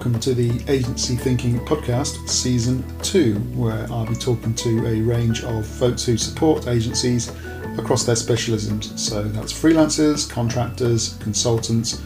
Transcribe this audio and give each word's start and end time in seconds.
welcome 0.00 0.18
to 0.18 0.32
the 0.32 0.64
Agency 0.72 1.14
Thinking 1.14 1.58
Podcast, 1.66 2.26
Season 2.26 2.82
2, 3.02 3.34
where 3.54 3.86
I'll 3.92 4.06
be 4.06 4.14
talking 4.14 4.54
to 4.54 4.86
a 4.86 5.02
range 5.02 5.44
of 5.44 5.66
folks 5.66 6.06
who 6.06 6.16
support 6.16 6.68
agencies 6.68 7.28
across 7.76 8.04
their 8.04 8.14
specialisms. 8.14 8.98
So 8.98 9.22
that's 9.24 9.52
freelancers, 9.52 10.26
contractors, 10.26 11.18
consultants, 11.18 12.00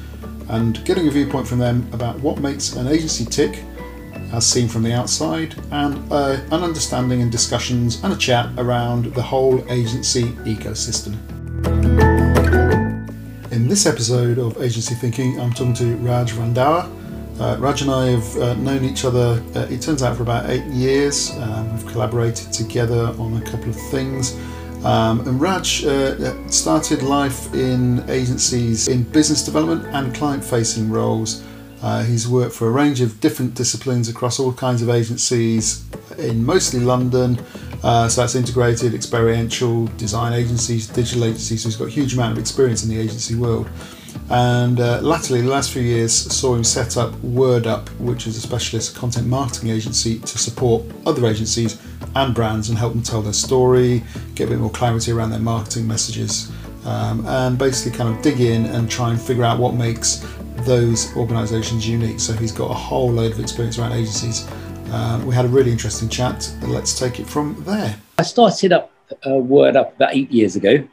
and 0.48 0.84
getting 0.84 1.06
a 1.06 1.10
viewpoint 1.12 1.46
from 1.46 1.60
them 1.60 1.88
about 1.92 2.18
what 2.18 2.40
makes 2.40 2.74
an 2.74 2.88
agency 2.88 3.26
tick, 3.26 3.62
as 4.32 4.44
seen 4.44 4.66
from 4.66 4.82
the 4.82 4.92
outside, 4.92 5.54
and 5.70 6.12
uh, 6.12 6.40
an 6.50 6.64
understanding 6.64 7.22
and 7.22 7.30
discussions 7.30 8.02
and 8.02 8.12
a 8.12 8.16
chat 8.16 8.50
around 8.58 9.14
the 9.14 9.22
whole 9.22 9.64
agency 9.70 10.24
ecosystem. 10.42 11.14
In 13.52 13.68
this 13.68 13.86
episode 13.86 14.40
of 14.40 14.60
Agency 14.60 14.96
Thinking, 14.96 15.40
I'm 15.40 15.52
talking 15.52 15.74
to 15.74 15.94
Raj 15.98 16.32
Randhawa. 16.32 17.03
Uh, 17.40 17.56
Raj 17.58 17.82
and 17.82 17.90
I 17.90 18.06
have 18.06 18.36
uh, 18.36 18.54
known 18.54 18.84
each 18.84 19.04
other, 19.04 19.42
uh, 19.56 19.66
it 19.70 19.82
turns 19.82 20.02
out, 20.02 20.16
for 20.16 20.22
about 20.22 20.48
eight 20.48 20.64
years. 20.66 21.36
Um, 21.38 21.74
we've 21.74 21.86
collaborated 21.86 22.52
together 22.52 23.12
on 23.18 23.42
a 23.42 23.44
couple 23.50 23.70
of 23.70 23.76
things. 23.90 24.36
Um, 24.84 25.20
and 25.26 25.40
Raj 25.40 25.84
uh, 25.84 26.46
started 26.48 27.02
life 27.02 27.52
in 27.54 28.08
agencies 28.08 28.86
in 28.86 29.02
business 29.02 29.42
development 29.44 29.86
and 29.94 30.14
client 30.14 30.44
facing 30.44 30.90
roles. 30.90 31.42
Uh, 31.82 32.04
he's 32.04 32.28
worked 32.28 32.54
for 32.54 32.68
a 32.68 32.70
range 32.70 33.00
of 33.00 33.18
different 33.20 33.54
disciplines 33.54 34.08
across 34.08 34.38
all 34.38 34.52
kinds 34.52 34.80
of 34.80 34.88
agencies 34.88 35.84
in 36.18 36.44
mostly 36.44 36.80
London. 36.80 37.38
Uh, 37.82 38.08
so 38.08 38.20
that's 38.20 38.34
integrated, 38.34 38.94
experiential, 38.94 39.86
design 39.98 40.32
agencies, 40.32 40.86
digital 40.86 41.24
agencies. 41.24 41.62
So 41.62 41.68
he's 41.68 41.76
got 41.76 41.88
a 41.88 41.90
huge 41.90 42.14
amount 42.14 42.32
of 42.32 42.38
experience 42.38 42.84
in 42.84 42.88
the 42.88 42.98
agency 42.98 43.34
world. 43.34 43.68
And 44.30 44.80
uh, 44.80 45.00
latterly, 45.00 45.42
the 45.42 45.48
last 45.48 45.72
few 45.72 45.82
years, 45.82 46.12
saw 46.12 46.54
him 46.54 46.64
set 46.64 46.96
up 46.96 47.12
WordUp, 47.16 47.88
which 47.98 48.26
is 48.26 48.36
a 48.36 48.40
specialist 48.40 48.96
content 48.96 49.26
marketing 49.26 49.70
agency 49.70 50.18
to 50.20 50.38
support 50.38 50.82
other 51.06 51.26
agencies 51.26 51.80
and 52.16 52.34
brands 52.34 52.68
and 52.68 52.78
help 52.78 52.92
them 52.92 53.02
tell 53.02 53.22
their 53.22 53.32
story, 53.32 54.02
get 54.34 54.48
a 54.48 54.50
bit 54.50 54.58
more 54.58 54.70
clarity 54.70 55.12
around 55.12 55.30
their 55.30 55.40
marketing 55.40 55.86
messages, 55.86 56.50
um, 56.84 57.26
and 57.26 57.58
basically 57.58 57.96
kind 57.96 58.14
of 58.14 58.22
dig 58.22 58.40
in 58.40 58.66
and 58.66 58.90
try 58.90 59.10
and 59.10 59.20
figure 59.20 59.44
out 59.44 59.58
what 59.58 59.74
makes 59.74 60.24
those 60.60 61.14
organisations 61.16 61.86
unique. 61.86 62.20
So 62.20 62.32
he's 62.32 62.52
got 62.52 62.70
a 62.70 62.74
whole 62.74 63.10
load 63.10 63.32
of 63.32 63.40
experience 63.40 63.78
around 63.78 63.92
agencies. 63.92 64.48
Um, 64.90 65.26
we 65.26 65.34
had 65.34 65.44
a 65.44 65.48
really 65.48 65.72
interesting 65.72 66.08
chat. 66.08 66.50
Let's 66.62 66.98
take 66.98 67.20
it 67.20 67.26
from 67.26 67.62
there. 67.64 67.96
I 68.18 68.22
started 68.22 68.72
up 68.72 68.92
uh, 69.10 69.30
WordUp 69.30 69.96
about 69.96 70.14
eight 70.14 70.30
years 70.30 70.56
ago. 70.56 70.86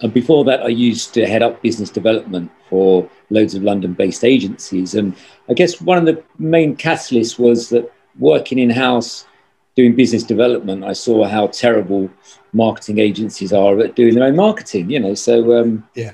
And 0.00 0.12
before 0.12 0.44
that, 0.44 0.62
I 0.62 0.68
used 0.68 1.12
to 1.14 1.26
head 1.26 1.42
up 1.42 1.60
business 1.62 1.90
development 1.90 2.50
for 2.68 3.08
loads 3.30 3.54
of 3.54 3.62
London 3.62 3.94
based 3.94 4.24
agencies. 4.24 4.94
And 4.94 5.14
I 5.48 5.54
guess 5.54 5.80
one 5.80 5.98
of 5.98 6.06
the 6.06 6.22
main 6.38 6.76
catalysts 6.76 7.38
was 7.38 7.70
that 7.70 7.92
working 8.18 8.58
in 8.58 8.70
house, 8.70 9.26
doing 9.74 9.96
business 9.96 10.22
development, 10.22 10.84
I 10.84 10.92
saw 10.92 11.26
how 11.26 11.48
terrible 11.48 12.10
marketing 12.52 12.98
agencies 12.98 13.52
are 13.52 13.78
at 13.80 13.96
doing 13.96 14.14
their 14.14 14.24
own 14.24 14.36
marketing, 14.36 14.90
you 14.90 15.00
know. 15.00 15.14
So, 15.14 15.60
um, 15.60 15.88
yeah. 15.94 16.12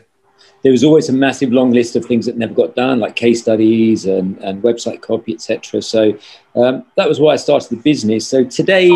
There 0.62 0.72
was 0.72 0.82
always 0.82 1.10
a 1.10 1.12
massive 1.12 1.52
long 1.52 1.72
list 1.72 1.94
of 1.94 2.06
things 2.06 2.24
that 2.24 2.38
never 2.38 2.54
got 2.54 2.74
done, 2.74 2.98
like 2.98 3.16
case 3.16 3.42
studies 3.42 4.06
and, 4.06 4.38
and 4.38 4.62
website 4.62 5.02
copy, 5.02 5.34
etc. 5.34 5.82
So 5.82 6.18
um, 6.56 6.86
that 6.96 7.06
was 7.06 7.20
why 7.20 7.34
I 7.34 7.36
started 7.36 7.68
the 7.68 7.82
business. 7.82 8.26
So 8.26 8.44
today, 8.44 8.88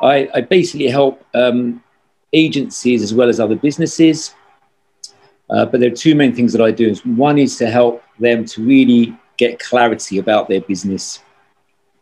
I, 0.00 0.30
I 0.34 0.40
basically 0.40 0.88
help 0.88 1.22
um, 1.34 1.84
agencies 2.32 3.02
as 3.02 3.12
well 3.14 3.28
as 3.28 3.40
other 3.40 3.56
businesses. 3.56 4.34
Uh, 5.48 5.66
but 5.66 5.80
there 5.80 5.90
are 5.90 5.94
two 5.94 6.14
main 6.14 6.34
things 6.34 6.52
that 6.52 6.62
I 6.62 6.70
do. 6.70 6.94
One 7.04 7.38
is 7.38 7.56
to 7.58 7.68
help 7.68 8.02
them 8.18 8.44
to 8.46 8.62
really 8.62 9.16
get 9.36 9.58
clarity 9.58 10.18
about 10.18 10.48
their 10.48 10.60
business 10.60 11.20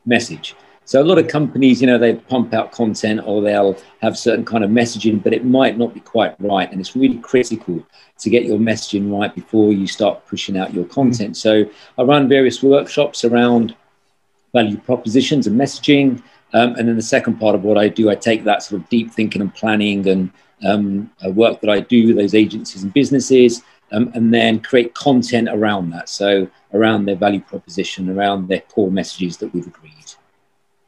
message. 0.05 0.55
So 0.85 1.03
a 1.03 1.05
lot 1.05 1.19
of 1.19 1.29
companies, 1.29 1.83
you 1.83 1.87
know, 1.87 1.99
they 1.99 2.15
pump 2.15 2.55
out 2.55 2.73
content 2.73 3.21
or 3.27 3.43
they'll 3.43 3.77
have 4.01 4.17
certain 4.17 4.45
kind 4.45 4.65
of 4.65 4.71
messaging, 4.71 5.23
but 5.23 5.35
it 5.35 5.45
might 5.45 5.77
not 5.77 5.93
be 5.93 6.01
quite 6.01 6.35
right. 6.41 6.71
And 6.71 6.81
it's 6.81 6.97
really 6.97 7.19
critical 7.19 7.87
to 8.21 8.31
get 8.31 8.47
your 8.47 8.59
messaging 8.59 9.13
right 9.13 9.35
before 9.35 9.73
you 9.73 9.87
start 9.87 10.27
pushing 10.27 10.57
out 10.57 10.73
your 10.73 10.87
content. 10.87 11.37
So 11.37 11.65
I 11.99 12.03
run 12.03 12.27
various 12.27 12.63
workshops 12.63 13.25
around 13.25 13.77
value 14.55 14.79
propositions 14.79 15.47
and 15.47 15.61
messaging. 15.61 16.23
Um, 16.55 16.75
and 16.77 16.89
then 16.89 16.97
the 16.97 17.03
second 17.03 17.39
part 17.39 17.55
of 17.55 17.63
what 17.63 17.77
I 17.77 17.89
do, 17.89 18.11
I 18.11 18.15
take 18.15 18.45
that 18.45 18.63
sort 18.63 18.81
of 18.81 18.89
deep 18.89 19.13
thinking 19.13 19.43
and 19.43 19.55
planning 19.55 20.07
and 20.09 20.31
um, 20.67 21.11
work 21.35 21.61
that 21.61 21.71
I 21.71 21.81
do 21.81 22.09
with 22.09 22.17
those 22.17 22.35
agencies 22.35 22.83
and 22.83 22.93
businesses, 22.93 23.63
um, 23.93 24.11
and 24.15 24.33
then 24.33 24.61
create 24.61 24.95
content 24.95 25.49
around 25.51 25.91
that. 25.91 26.09
So 26.09 26.49
around 26.75 27.05
their 27.05 27.17
value 27.17 27.41
proposition, 27.41 28.11
around 28.11 28.49
their 28.49 28.61
core 28.61 28.91
messages 28.91 29.37
that 29.39 29.53
we've 29.55 29.67
agreed. 29.67 29.93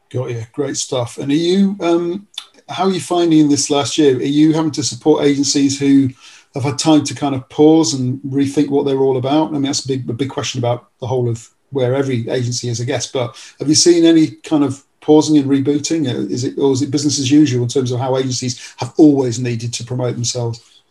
Got 0.09 0.31
you. 0.31 0.43
Great 0.51 0.77
stuff. 0.77 1.17
And 1.17 1.31
are 1.31 1.35
you, 1.35 1.77
um, 1.79 2.27
how 2.67 2.85
are 2.85 2.91
you 2.91 2.99
finding 2.99 3.49
this 3.49 3.69
last 3.69 3.97
year? 3.97 4.17
Are 4.17 4.21
you 4.21 4.53
having 4.53 4.71
to 4.71 4.83
support 4.83 5.23
agencies 5.23 5.79
who 5.79 6.09
have 6.53 6.63
had 6.63 6.77
time 6.77 7.03
to 7.05 7.15
kind 7.15 7.33
of 7.33 7.47
pause 7.47 7.93
and 7.93 8.19
rethink 8.23 8.69
what 8.69 8.85
they're 8.85 8.99
all 8.99 9.17
about? 9.17 9.49
I 9.49 9.51
mean, 9.51 9.61
that's 9.61 9.85
a 9.85 9.87
big, 9.87 10.09
a 10.09 10.13
big 10.13 10.29
question 10.29 10.59
about 10.59 10.89
the 10.99 11.07
whole 11.07 11.29
of 11.29 11.49
where 11.69 11.95
every 11.95 12.27
agency 12.29 12.67
is, 12.67 12.81
I 12.81 12.83
guess. 12.83 13.09
But 13.09 13.35
have 13.59 13.69
you 13.69 13.75
seen 13.75 14.03
any 14.03 14.31
kind 14.31 14.65
of 14.65 14.83
pausing 15.01 15.37
and 15.37 15.49
rebooting? 15.49 16.07
Uh, 16.07 16.27
is 16.31 16.43
it 16.43 16.57
or 16.57 16.71
is 16.71 16.81
it 16.81 16.91
business 16.91 17.19
as 17.19 17.29
usual 17.29 17.63
in 17.63 17.69
terms 17.69 17.91
of 17.91 17.99
how 17.99 18.15
agencies 18.17 18.73
have 18.77 18.93
always 18.97 19.39
needed 19.39 19.73
to 19.73 19.83
promote 19.83 20.15
themselves? 20.15 20.81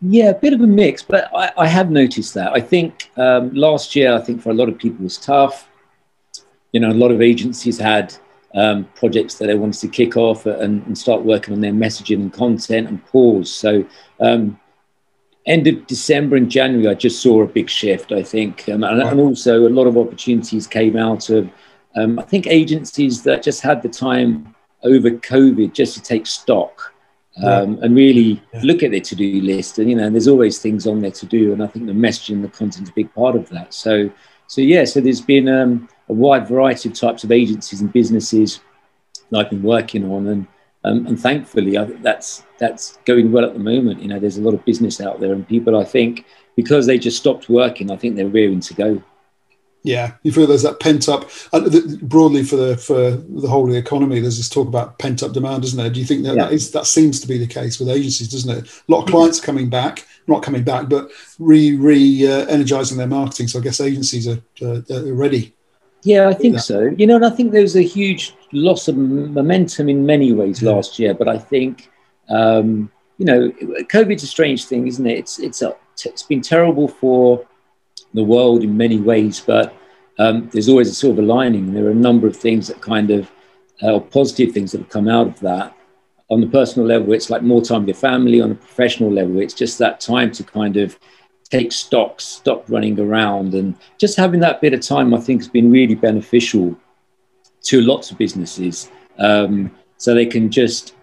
Yeah, 0.00 0.30
a 0.30 0.34
bit 0.34 0.52
of 0.52 0.60
a 0.60 0.66
mix, 0.66 1.02
but 1.02 1.30
I, 1.34 1.52
I 1.56 1.66
have 1.68 1.90
noticed 1.90 2.34
that. 2.34 2.52
I 2.52 2.60
think 2.60 3.10
um, 3.16 3.54
last 3.54 3.94
year, 3.94 4.12
I 4.14 4.20
think 4.20 4.42
for 4.42 4.50
a 4.50 4.54
lot 4.54 4.68
of 4.68 4.76
people 4.76 5.04
was 5.04 5.16
tough. 5.16 5.68
You 6.72 6.80
know, 6.80 6.90
a 6.90 6.92
lot 6.92 7.12
of 7.12 7.22
agencies 7.22 7.78
had 7.78 8.12
um, 8.54 8.84
projects 8.96 9.34
that 9.36 9.46
they 9.46 9.54
wanted 9.54 9.80
to 9.80 9.88
kick 9.88 10.16
off 10.16 10.44
and, 10.44 10.84
and, 10.86 10.98
start 10.98 11.22
working 11.22 11.54
on 11.54 11.60
their 11.60 11.72
messaging 11.72 12.16
and 12.16 12.32
content 12.32 12.88
and 12.88 13.04
pause. 13.06 13.50
So, 13.50 13.86
um, 14.20 14.58
end 15.46 15.66
of 15.66 15.86
December 15.86 16.36
and 16.36 16.50
January, 16.50 16.88
I 16.88 16.94
just 16.94 17.22
saw 17.22 17.42
a 17.42 17.46
big 17.46 17.70
shift. 17.70 18.12
I 18.12 18.22
think, 18.22 18.68
um, 18.68 18.84
and, 18.84 19.00
and, 19.00 19.20
also 19.20 19.66
a 19.66 19.70
lot 19.70 19.86
of 19.86 19.96
opportunities 19.96 20.66
came 20.66 20.96
out 20.96 21.30
of 21.30 21.48
um, 21.94 22.18
I 22.18 22.22
think 22.22 22.46
agencies 22.46 23.22
that 23.24 23.42
just 23.42 23.60
had 23.60 23.82
the 23.82 23.88
time 23.88 24.54
over 24.82 25.10
COVID 25.10 25.72
just 25.72 25.94
to 25.94 26.02
take 26.02 26.26
stock 26.26 26.92
um, 27.42 27.76
yeah. 27.76 27.84
and 27.84 27.96
really 27.96 28.42
yeah. 28.52 28.60
look 28.62 28.82
at 28.82 28.90
their 28.90 29.00
to-do 29.00 29.40
list. 29.40 29.78
And 29.78 29.88
you 29.88 29.96
know, 29.96 30.10
there's 30.10 30.28
always 30.28 30.58
things 30.58 30.86
on 30.86 31.00
there 31.00 31.10
to 31.12 31.26
do, 31.26 31.52
and 31.52 31.62
I 31.62 31.66
think 31.66 31.86
the 31.86 31.92
messaging, 31.92 32.42
the 32.42 32.48
content, 32.48 32.84
is 32.84 32.90
a 32.90 32.94
big 32.94 33.12
part 33.14 33.36
of 33.36 33.48
that. 33.50 33.74
So, 33.74 34.10
so 34.46 34.60
yeah, 34.60 34.84
so 34.84 35.00
there's 35.00 35.20
been 35.20 35.48
um, 35.48 35.88
a 36.08 36.12
wide 36.12 36.48
variety 36.48 36.88
of 36.88 36.94
types 36.94 37.24
of 37.24 37.32
agencies 37.32 37.80
and 37.80 37.92
businesses 37.92 38.60
that 39.30 39.38
I've 39.38 39.50
been 39.50 39.62
working 39.62 40.10
on, 40.10 40.26
and 40.26 40.46
um, 40.84 41.06
and 41.06 41.20
thankfully, 41.20 41.78
I 41.78 41.86
think 41.86 42.02
that's 42.02 42.44
that's 42.58 42.98
going 43.04 43.32
well 43.32 43.44
at 43.44 43.54
the 43.54 43.60
moment. 43.60 44.02
You 44.02 44.08
know, 44.08 44.18
there's 44.18 44.38
a 44.38 44.42
lot 44.42 44.54
of 44.54 44.64
business 44.64 45.00
out 45.00 45.20
there, 45.20 45.32
and 45.32 45.46
people, 45.46 45.78
I 45.78 45.84
think, 45.84 46.26
because 46.56 46.86
they 46.86 46.98
just 46.98 47.18
stopped 47.18 47.48
working, 47.48 47.90
I 47.90 47.96
think 47.96 48.16
they're 48.16 48.26
rearing 48.26 48.60
to 48.60 48.74
go. 48.74 49.02
Yeah, 49.84 50.12
you 50.22 50.30
feel 50.30 50.46
there's 50.46 50.62
that 50.62 50.78
pent 50.78 51.08
up 51.08 51.28
broadly 52.02 52.44
for 52.44 52.54
the 52.54 52.76
for 52.76 53.10
the 53.10 53.48
whole 53.48 53.64
of 53.64 53.72
the 53.72 53.78
economy. 53.78 54.20
There's 54.20 54.36
this 54.36 54.48
talk 54.48 54.68
about 54.68 54.98
pent 55.00 55.24
up 55.24 55.32
demand, 55.32 55.64
isn't 55.64 55.76
there? 55.76 55.90
Do 55.90 55.98
you 55.98 56.06
think 56.06 56.22
that 56.22 56.36
yeah. 56.36 56.44
that, 56.44 56.52
is, 56.52 56.70
that 56.70 56.86
seems 56.86 57.18
to 57.20 57.26
be 57.26 57.36
the 57.36 57.48
case 57.48 57.80
with 57.80 57.88
agencies, 57.88 58.30
doesn't 58.30 58.58
it? 58.58 58.82
A 58.88 58.92
lot 58.92 59.02
of 59.02 59.10
clients 59.10 59.40
coming 59.40 59.68
back, 59.68 60.06
not 60.28 60.44
coming 60.44 60.62
back, 60.62 60.88
but 60.88 61.10
re 61.40 61.74
re 61.74 62.28
uh, 62.28 62.46
energizing 62.46 62.96
their 62.96 63.08
marketing. 63.08 63.48
So 63.48 63.58
I 63.58 63.62
guess 63.62 63.80
agencies 63.80 64.28
are, 64.28 64.40
uh, 64.62 64.82
are 64.88 65.14
ready. 65.14 65.52
Yeah, 66.04 66.28
I 66.28 66.34
think 66.34 66.60
so. 66.60 66.82
You 66.96 67.08
know, 67.08 67.16
and 67.16 67.26
I 67.26 67.30
think 67.30 67.50
there 67.50 67.62
was 67.62 67.76
a 67.76 67.82
huge 67.82 68.34
loss 68.52 68.86
of 68.86 68.96
momentum 68.96 69.88
in 69.88 70.06
many 70.06 70.32
ways 70.32 70.62
yeah. 70.62 70.70
last 70.70 70.98
year. 71.00 71.12
But 71.12 71.28
I 71.28 71.38
think, 71.38 71.90
um, 72.28 72.88
you 73.18 73.26
know, 73.26 73.50
COVID's 73.90 74.22
a 74.22 74.28
strange 74.28 74.66
thing, 74.66 74.86
isn't 74.86 75.06
it? 75.06 75.18
It's 75.18 75.40
it's 75.40 75.62
a, 75.62 75.74
it's 76.04 76.22
been 76.22 76.40
terrible 76.40 76.86
for 76.86 77.44
the 78.14 78.22
world 78.22 78.62
in 78.62 78.76
many 78.76 78.98
ways, 78.98 79.40
but 79.40 79.74
um, 80.18 80.48
there's 80.52 80.68
always 80.68 80.88
a 80.88 80.94
silver 80.94 81.22
lining. 81.22 81.72
There 81.72 81.86
are 81.86 81.90
a 81.90 81.94
number 81.94 82.26
of 82.26 82.36
things 82.36 82.68
that 82.68 82.80
kind 82.80 83.10
of, 83.10 83.30
uh, 83.82 84.00
positive 84.00 84.52
things 84.52 84.72
that 84.72 84.78
have 84.78 84.90
come 84.90 85.08
out 85.08 85.26
of 85.28 85.40
that. 85.40 85.76
On 86.30 86.40
the 86.40 86.46
personal 86.46 86.86
level, 86.86 87.12
it's 87.12 87.30
like 87.30 87.42
more 87.42 87.62
time 87.62 87.80
with 87.80 87.88
your 87.88 87.96
family. 87.96 88.40
On 88.40 88.52
a 88.52 88.54
professional 88.54 89.10
level, 89.10 89.40
it's 89.40 89.54
just 89.54 89.78
that 89.78 90.00
time 90.00 90.30
to 90.32 90.44
kind 90.44 90.76
of 90.76 90.98
take 91.50 91.72
stock, 91.72 92.20
stop 92.20 92.64
running 92.70 92.98
around. 92.98 93.54
And 93.54 93.76
just 93.98 94.16
having 94.16 94.40
that 94.40 94.60
bit 94.60 94.72
of 94.72 94.80
time, 94.80 95.12
I 95.12 95.20
think, 95.20 95.40
has 95.40 95.48
been 95.48 95.70
really 95.70 95.94
beneficial 95.94 96.76
to 97.64 97.80
lots 97.80 98.10
of 98.10 98.18
businesses. 98.18 98.90
Um, 99.18 99.70
so 99.98 100.14
they 100.14 100.26
can 100.26 100.50
just 100.50 100.94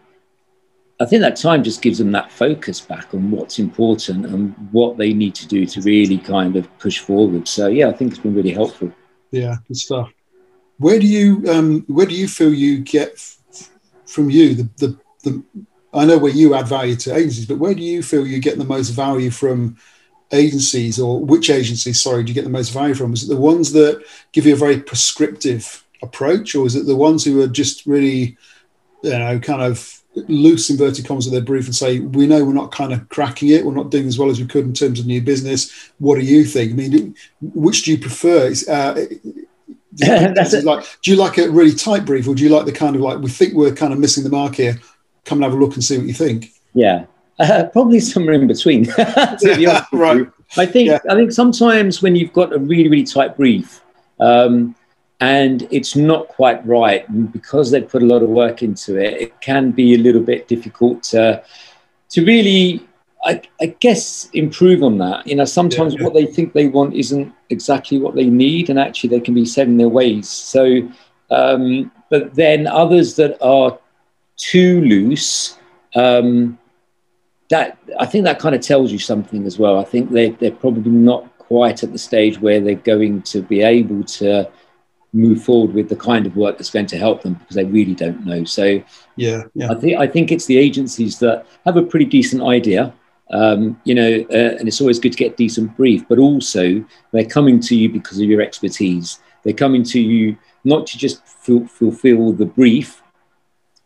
I 1.02 1.06
think 1.06 1.22
that 1.22 1.38
time 1.38 1.64
just 1.64 1.82
gives 1.82 2.00
them 2.00 2.12
that 2.12 2.30
focus 2.30 2.82
back 2.82 3.14
on 3.14 3.32
what's 3.32 3.58
important 3.58 4.26
and 4.26 4.54
what 4.72 4.98
they 4.98 5.14
need 5.14 5.34
to 5.36 5.48
do 5.48 5.66
to 5.66 5.82
really 5.82 6.18
kind 6.18 6.58
of 6.58 6.68
push 6.78 7.00
forward. 7.00 7.48
So 7.48 7.68
yeah, 7.68 7.88
I 7.88 7.94
think 7.94 8.12
it's 8.12 8.20
been 8.20 8.36
really 8.36 8.52
helpful. 8.52 8.92
Yeah, 9.32 9.58
good 9.68 9.78
stuff. 9.78 10.12
Where 10.78 11.00
do 11.00 11.08
you 11.08 11.44
um, 11.50 11.84
where 11.88 12.06
do 12.06 12.16
you 12.16 12.28
feel 12.28 12.54
you 12.54 12.80
get 12.80 13.14
f- 13.14 13.70
from 14.06 14.30
you 14.30 14.56
the, 14.56 14.70
the 14.78 15.00
the 15.24 15.44
I 15.94 16.06
know 16.06 16.18
where 16.18 16.32
you 16.32 16.54
add 16.54 16.68
value 16.68 16.96
to 16.96 17.16
agencies, 17.16 17.46
but 17.46 17.58
where 17.58 17.74
do 17.74 17.82
you 17.82 18.04
feel 18.04 18.26
you 18.26 18.40
get 18.40 18.58
the 18.58 18.66
most 18.66 18.90
value 18.90 19.32
from 19.32 19.78
agencies, 20.32 21.00
or 21.00 21.20
which 21.20 21.50
agencies, 21.50 22.02
sorry, 22.02 22.24
do 22.24 22.30
you 22.30 22.36
get 22.36 22.44
the 22.44 22.50
most 22.50 22.70
value 22.70 22.94
from? 22.94 23.14
Is 23.14 23.24
it 23.24 23.34
the 23.34 23.42
ones 23.42 23.72
that 23.74 24.04
give 24.32 24.46
you 24.46 24.54
a 24.54 24.58
very 24.58 24.80
prescriptive 24.80 25.84
approach, 26.02 26.56
or 26.56 26.66
is 26.66 26.76
it 26.76 26.86
the 26.86 26.96
ones 26.96 27.26
who 27.26 27.42
are 27.42 27.48
just 27.48 27.86
really, 27.86 28.38
you 29.02 29.10
know, 29.10 29.40
kind 29.40 29.62
of 29.62 29.99
loose 30.16 30.70
inverted 30.70 31.06
commas 31.06 31.28
of 31.28 31.32
their 31.32 31.42
brief 31.42 31.66
and 31.66 31.76
say, 31.76 32.00
we 32.00 32.28
know 32.28 32.44
we're 32.44 32.54
not 32.54 32.72
kind 32.72 32.94
of 32.94 33.08
cracking 33.10 33.50
it, 33.50 33.66
we're 33.66 33.74
not 33.74 33.92
doing 33.92 34.08
as 34.08 34.18
well 34.18 34.30
as 34.30 34.40
we 34.40 34.48
could 34.48 34.66
in 34.66 34.74
terms 34.74 35.00
of 35.00 35.06
new 35.06 35.22
business. 35.22 35.92
What 36.00 36.16
do 36.16 36.22
you 36.26 36.44
think? 36.44 36.72
I 36.72 36.76
mean, 36.76 37.16
which 37.42 37.84
do 37.84 37.92
you 37.92 37.98
prefer? 37.98 38.54
Uh, 38.68 39.06
like, 40.64 40.86
do 41.02 41.12
you 41.12 41.18
like 41.18 41.38
a 41.38 41.50
really 41.50 41.74
tight 41.74 42.06
brief, 42.06 42.28
or 42.28 42.36
do 42.36 42.44
you 42.44 42.50
like 42.50 42.66
the 42.66 42.72
kind 42.72 42.96
of 42.96 43.02
like 43.02 43.20
we 43.20 43.30
think 43.30 43.54
we're 43.54 43.74
kind 43.74 43.94
of 43.94 44.00
missing 44.00 44.24
the 44.24 44.30
mark 44.30 44.56
here? 44.56 44.80
Come 45.26 45.40
and 45.40 45.44
have 45.44 45.54
a 45.54 45.58
look 45.58 45.74
and 45.74 45.84
see 45.84 45.98
what 45.98 46.08
you 46.08 46.14
think. 46.14 46.52
Yeah, 46.74 47.06
uh, 47.40 47.66
probably 47.72 48.00
somewhere 48.00 48.36
in 48.36 48.48
between. 48.48 48.88
right. 48.98 50.28
I 50.58 50.66
think 50.66 50.90
yeah. 50.90 51.00
I 51.10 51.16
think 51.16 51.32
sometimes 51.32 52.02
when 52.02 52.16
you've 52.16 52.34
got 52.34 52.54
a 52.54 52.60
really 52.60 52.88
really 52.88 53.04
tight 53.04 53.36
brief, 53.36 53.82
um, 54.20 54.76
and 55.20 55.68
it's 55.70 55.96
not 55.96 56.28
quite 56.30 56.66
right. 56.66 57.08
And 57.10 57.32
because 57.32 57.72
they 57.72 57.82
put 57.82 58.04
a 58.04 58.06
lot 58.06 58.24
of 58.24 58.30
work 58.30 58.64
into 58.64 58.98
it, 58.98 59.22
it 59.22 59.42
can 59.42 59.72
be 59.72 59.96
a 59.96 59.98
little 59.98 60.22
bit 60.22 60.48
difficult 60.48 61.04
to, 61.04 61.44
to 62.10 62.26
really, 62.26 62.88
I, 63.26 63.42
I 63.60 63.68
guess, 63.80 64.30
improve 64.34 64.82
on 64.82 64.98
that. 65.00 65.28
You 65.28 65.36
know, 65.36 65.46
sometimes 65.46 65.94
yeah, 65.94 66.00
yeah. 66.00 66.06
what 66.06 66.14
they 66.14 66.26
think 66.26 66.54
they 66.54 66.68
want 66.68 66.94
isn't 66.94 67.34
exactly 67.50 68.00
what 68.00 68.16
they 68.16 68.26
need, 68.26 68.70
and 68.70 68.80
actually 68.80 69.10
they 69.10 69.20
can 69.20 69.34
be 69.34 69.46
set 69.46 69.68
in 69.68 69.78
their 69.78 69.90
ways. 69.90 70.30
So, 70.30 70.90
um, 71.32 71.92
but 72.10 72.34
then 72.34 72.66
others 72.66 73.16
that 73.16 73.38
are 73.42 73.78
too 74.38 74.82
loose, 74.82 75.58
um, 75.96 76.58
that 77.50 77.78
I 78.00 78.06
think 78.06 78.24
that 78.24 78.40
kind 78.40 78.56
of 78.56 78.62
tells 78.62 78.92
you 78.92 79.00
something 79.00 79.46
as 79.46 79.60
well. 79.60 79.80
I 79.80 79.84
think 79.84 80.12
they 80.12 80.30
they're 80.30 80.52
probably 80.52 80.92
not 80.92 81.38
quite 81.40 81.84
at 81.84 81.92
the 81.92 81.98
stage 81.98 82.40
where 82.40 82.62
they're 82.62 82.76
going 82.76 83.24
to 83.24 83.42
be 83.42 83.62
able 83.62 84.04
to 84.04 84.50
move 85.12 85.44
forward 85.44 85.74
with 85.74 85.90
the 85.90 85.96
kind 85.96 86.26
of 86.26 86.36
work 86.36 86.58
that's 86.58 86.70
going 86.70 86.86
to 86.86 86.98
help 86.98 87.22
them 87.24 87.34
because 87.34 87.56
they 87.56 87.66
really 87.66 87.96
don't 87.96 88.26
know. 88.26 88.44
So 88.44 88.82
yeah, 89.16 89.44
yeah. 89.54 89.72
I 89.72 89.76
think 89.76 90.00
I 90.00 90.08
think 90.08 90.32
it's 90.32 90.46
the 90.46 90.58
agencies 90.58 91.20
that 91.20 91.46
have 91.66 91.78
a 91.78 91.84
pretty 91.84 92.06
decent 92.06 92.44
idea. 92.44 92.94
Um, 93.32 93.80
you 93.84 93.94
know, 93.94 94.26
uh, 94.32 94.58
and 94.58 94.68
it's 94.68 94.82
always 94.82 95.00
good 95.00 95.12
to 95.12 95.18
get 95.18 95.38
decent 95.38 95.78
brief, 95.78 96.08
but 96.08 96.18
also 96.18 96.84
they're 97.12 97.26
coming 97.26 97.60
to 97.62 97.76
you 97.76 97.88
because 97.90 98.20
of 98.20 98.26
your 98.26 98.42
expertise. 98.42 99.20
They're 99.44 99.54
coming 99.54 99.84
to 99.84 100.00
you 100.02 100.36
not 100.64 100.88
to 100.88 100.98
just 100.98 101.26
ful- 101.26 101.68
fulfill 101.68 102.34
the 102.34 102.48
brief, 102.48 103.04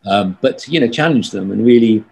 um, 0.06 0.38
but 0.42 0.58
to, 0.60 0.72
you 0.72 0.80
know, 0.80 0.88
challenge 0.88 1.32
them 1.32 1.52
and 1.52 1.66
really 1.66 2.06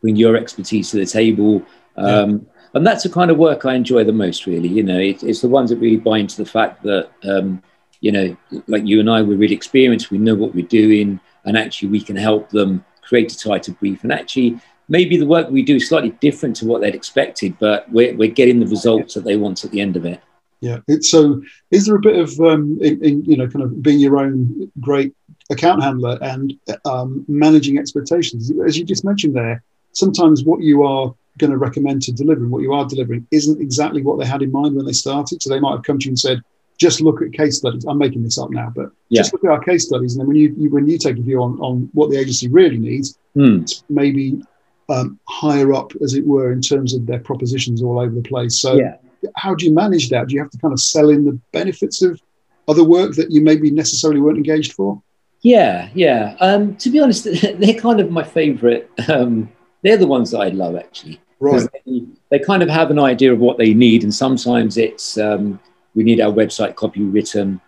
bring 0.00 0.16
your 0.16 0.36
expertise 0.36 0.90
to 0.90 0.96
the 0.96 1.06
table. 1.06 1.62
Um, 1.96 2.30
yeah. 2.30 2.38
And 2.74 2.86
that's 2.86 3.04
the 3.04 3.08
kind 3.08 3.30
of 3.30 3.38
work 3.38 3.64
I 3.64 3.74
enjoy 3.74 4.04
the 4.04 4.12
most, 4.12 4.46
really. 4.46 4.68
You 4.68 4.82
know, 4.82 4.98
it, 4.98 5.22
it's 5.22 5.40
the 5.40 5.48
ones 5.48 5.70
that 5.70 5.78
really 5.78 5.96
buy 5.96 6.18
into 6.18 6.36
the 6.36 6.50
fact 6.50 6.82
that 6.82 7.08
um, 7.24 7.62
you 8.00 8.12
know, 8.12 8.36
like 8.66 8.86
you 8.86 9.00
and 9.00 9.10
I, 9.10 9.22
we're 9.22 9.36
really 9.36 9.54
experienced, 9.54 10.10
we 10.10 10.18
know 10.18 10.34
what 10.34 10.54
we're 10.54 10.66
doing, 10.66 11.20
and 11.44 11.56
actually 11.56 11.88
we 11.88 12.00
can 12.00 12.16
help 12.16 12.50
them 12.50 12.84
create 13.02 13.32
a 13.32 13.38
tighter 13.38 13.72
brief. 13.72 14.02
And 14.02 14.12
actually, 14.12 14.60
maybe 14.88 15.16
the 15.16 15.26
work 15.26 15.50
we 15.50 15.62
do 15.62 15.76
is 15.76 15.88
slightly 15.88 16.10
different 16.20 16.56
to 16.56 16.66
what 16.66 16.80
they'd 16.80 16.94
expected, 16.94 17.58
but 17.58 17.90
we're, 17.90 18.14
we're 18.16 18.30
getting 18.30 18.60
the 18.60 18.66
results 18.66 19.14
that 19.14 19.24
they 19.24 19.36
want 19.36 19.64
at 19.64 19.70
the 19.70 19.80
end 19.80 19.96
of 19.96 20.04
it. 20.04 20.20
Yeah. 20.60 20.78
It's, 20.88 21.10
so, 21.10 21.42
is 21.70 21.86
there 21.86 21.96
a 21.96 22.00
bit 22.00 22.16
of, 22.16 22.38
um, 22.40 22.78
in, 22.80 23.02
in, 23.04 23.24
you 23.24 23.36
know, 23.36 23.48
kind 23.48 23.64
of 23.64 23.82
being 23.82 24.00
your 24.00 24.18
own 24.18 24.70
great 24.80 25.14
account 25.50 25.82
handler 25.82 26.18
and 26.20 26.54
um, 26.84 27.24
managing 27.28 27.78
expectations? 27.78 28.50
As 28.66 28.76
you 28.76 28.84
just 28.84 29.04
mentioned 29.04 29.34
there, 29.36 29.62
sometimes 29.92 30.44
what 30.44 30.60
you 30.60 30.82
are 30.82 31.14
going 31.38 31.52
to 31.52 31.58
recommend 31.58 32.02
to 32.02 32.12
deliver 32.12 32.42
and 32.42 32.50
what 32.50 32.62
you 32.62 32.72
are 32.72 32.84
delivering 32.84 33.26
isn't 33.30 33.60
exactly 33.60 34.02
what 34.02 34.18
they 34.18 34.26
had 34.26 34.42
in 34.42 34.50
mind 34.50 34.74
when 34.74 34.84
they 34.84 34.92
started. 34.92 35.40
So 35.40 35.48
they 35.48 35.60
might 35.60 35.76
have 35.76 35.84
come 35.84 35.98
to 36.00 36.04
you 36.06 36.10
and 36.10 36.18
said, 36.18 36.42
just 36.78 37.00
look 37.00 37.20
at 37.20 37.32
case 37.32 37.58
studies. 37.58 37.84
I'm 37.84 37.98
making 37.98 38.22
this 38.22 38.38
up 38.38 38.50
now, 38.50 38.72
but 38.74 38.90
yeah. 39.08 39.20
just 39.20 39.32
look 39.32 39.44
at 39.44 39.50
our 39.50 39.62
case 39.62 39.84
studies, 39.84 40.14
and 40.14 40.20
then 40.20 40.28
when 40.28 40.36
you, 40.36 40.54
you, 40.56 40.70
when 40.70 40.86
you 40.86 40.96
take 40.96 41.18
a 41.18 41.22
view 41.22 41.42
on 41.42 41.58
on 41.60 41.90
what 41.92 42.10
the 42.10 42.16
agency 42.16 42.48
really 42.48 42.78
needs, 42.78 43.18
mm. 43.36 43.82
maybe 43.88 44.40
um, 44.88 45.18
higher 45.28 45.72
up, 45.72 45.92
as 46.02 46.14
it 46.14 46.26
were, 46.26 46.52
in 46.52 46.62
terms 46.62 46.94
of 46.94 47.06
their 47.06 47.18
propositions 47.18 47.82
all 47.82 47.98
over 47.98 48.14
the 48.14 48.22
place. 48.22 48.56
So, 48.58 48.76
yeah. 48.76 48.96
how 49.36 49.54
do 49.54 49.66
you 49.66 49.74
manage 49.74 50.08
that? 50.10 50.28
Do 50.28 50.34
you 50.34 50.40
have 50.40 50.50
to 50.50 50.58
kind 50.58 50.72
of 50.72 50.80
sell 50.80 51.10
in 51.10 51.24
the 51.24 51.38
benefits 51.52 52.00
of 52.02 52.20
other 52.68 52.84
work 52.84 53.14
that 53.16 53.30
you 53.30 53.40
maybe 53.40 53.70
necessarily 53.70 54.20
weren't 54.20 54.38
engaged 54.38 54.72
for? 54.72 55.02
Yeah, 55.42 55.88
yeah. 55.94 56.36
Um, 56.40 56.76
to 56.76 56.90
be 56.90 57.00
honest, 57.00 57.24
they're 57.42 57.74
kind 57.74 58.00
of 58.00 58.10
my 58.10 58.22
favourite. 58.22 58.88
Um, 59.08 59.50
they're 59.82 59.96
the 59.96 60.06
ones 60.06 60.30
that 60.30 60.40
I 60.40 60.48
love 60.48 60.76
actually. 60.76 61.20
Right. 61.40 61.68
They, 61.86 62.02
they, 62.30 62.38
kind 62.40 62.64
of 62.64 62.68
have 62.68 62.90
an 62.90 62.98
idea 62.98 63.32
of 63.32 63.38
what 63.38 63.58
they 63.58 63.72
need, 63.72 64.02
and 64.02 64.12
sometimes 64.12 64.76
it's 64.76 65.16
um, 65.18 65.60
we 65.98 66.04
need 66.04 66.20
our 66.20 66.32
website 66.32 66.76
copy 66.76 67.02
written 67.02 67.60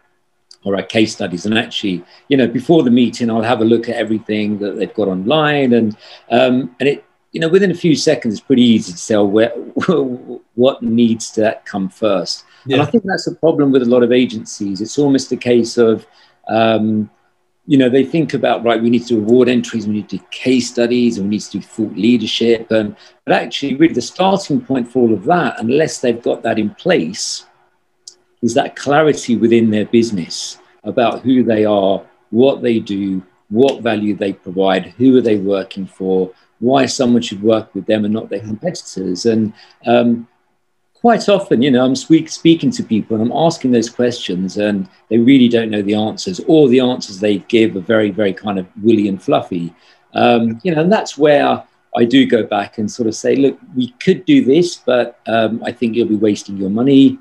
or 0.64 0.76
our 0.76 0.82
case 0.82 1.12
studies. 1.12 1.44
And 1.46 1.58
actually, 1.58 2.04
you 2.28 2.36
know, 2.36 2.46
before 2.46 2.84
the 2.84 2.90
meeting, 2.90 3.28
I'll 3.28 3.42
have 3.42 3.60
a 3.60 3.64
look 3.64 3.88
at 3.88 3.96
everything 3.96 4.58
that 4.60 4.76
they've 4.76 4.94
got 4.94 5.08
online, 5.08 5.72
and 5.74 5.96
um, 6.30 6.74
and 6.78 6.88
it, 6.88 7.04
you 7.32 7.40
know, 7.40 7.48
within 7.48 7.72
a 7.72 7.74
few 7.74 7.96
seconds, 7.96 8.34
it's 8.34 8.40
pretty 8.40 8.62
easy 8.62 8.92
to 8.92 9.06
tell 9.06 9.26
where 9.26 9.50
what 10.54 10.82
needs 10.82 11.30
to 11.32 11.60
come 11.64 11.88
first. 11.88 12.44
Yeah. 12.66 12.74
And 12.74 12.82
I 12.82 12.86
think 12.86 13.04
that's 13.04 13.26
a 13.26 13.34
problem 13.34 13.72
with 13.72 13.82
a 13.82 13.86
lot 13.86 14.02
of 14.02 14.12
agencies. 14.12 14.80
It's 14.80 14.98
almost 14.98 15.32
a 15.32 15.36
case 15.36 15.76
of 15.76 16.06
um, 16.48 17.10
you 17.70 17.78
know, 17.78 17.88
they 17.88 18.04
think 18.04 18.34
about, 18.34 18.64
right, 18.64 18.82
we 18.82 18.90
need 18.90 19.02
to 19.02 19.14
do 19.14 19.18
award 19.18 19.48
entries, 19.48 19.86
we 19.86 19.94
need 19.94 20.08
to 20.08 20.16
do 20.16 20.24
case 20.32 20.68
studies, 20.68 21.18
and 21.18 21.26
we 21.26 21.36
need 21.36 21.42
to 21.42 21.52
do 21.52 21.60
thought 21.62 21.94
leadership. 21.94 22.68
And, 22.72 22.96
but 23.24 23.32
actually, 23.32 23.76
really, 23.76 23.94
the 23.94 24.02
starting 24.02 24.60
point 24.60 24.90
for 24.90 25.00
all 25.00 25.14
of 25.14 25.22
that, 25.26 25.60
unless 25.60 26.00
they've 26.00 26.20
got 26.20 26.42
that 26.42 26.58
in 26.58 26.70
place, 26.74 27.46
is 28.42 28.54
that 28.54 28.76
clarity 28.76 29.36
within 29.36 29.70
their 29.70 29.86
business 29.86 30.58
about 30.84 31.20
who 31.20 31.42
they 31.42 31.64
are, 31.64 32.02
what 32.30 32.62
they 32.62 32.78
do, 32.78 33.22
what 33.50 33.82
value 33.82 34.14
they 34.14 34.32
provide, 34.32 34.86
who 34.96 35.16
are 35.16 35.20
they 35.20 35.36
working 35.36 35.86
for, 35.86 36.32
why 36.60 36.86
someone 36.86 37.22
should 37.22 37.42
work 37.42 37.74
with 37.74 37.86
them 37.86 38.04
and 38.04 38.14
not 38.14 38.28
their 38.28 38.40
competitors. 38.40 39.26
And 39.26 39.52
um, 39.86 40.28
quite 40.94 41.28
often, 41.28 41.62
you 41.62 41.70
know, 41.70 41.84
I'm 41.84 41.96
speak, 41.96 42.28
speaking 42.28 42.70
to 42.72 42.82
people 42.82 43.16
and 43.16 43.24
I'm 43.24 43.36
asking 43.36 43.72
those 43.72 43.90
questions 43.90 44.56
and 44.56 44.88
they 45.08 45.18
really 45.18 45.48
don't 45.48 45.70
know 45.70 45.82
the 45.82 45.94
answers, 45.94 46.40
or 46.46 46.68
the 46.68 46.80
answers 46.80 47.18
they 47.18 47.38
give 47.38 47.76
are 47.76 47.80
very, 47.80 48.10
very 48.10 48.32
kind 48.32 48.58
of 48.58 48.66
woolly 48.82 49.08
and 49.08 49.22
fluffy. 49.22 49.74
Um, 50.14 50.60
you 50.62 50.74
know, 50.74 50.82
and 50.82 50.92
that's 50.92 51.18
where 51.18 51.62
I 51.96 52.04
do 52.04 52.26
go 52.26 52.44
back 52.44 52.78
and 52.78 52.90
sort 52.90 53.08
of 53.08 53.14
say, 53.14 53.36
look, 53.36 53.58
we 53.74 53.88
could 53.92 54.24
do 54.24 54.44
this, 54.44 54.76
but 54.76 55.18
um, 55.26 55.62
I 55.64 55.72
think 55.72 55.96
you'll 55.96 56.08
be 56.08 56.16
wasting 56.16 56.56
your 56.56 56.70
money 56.70 57.18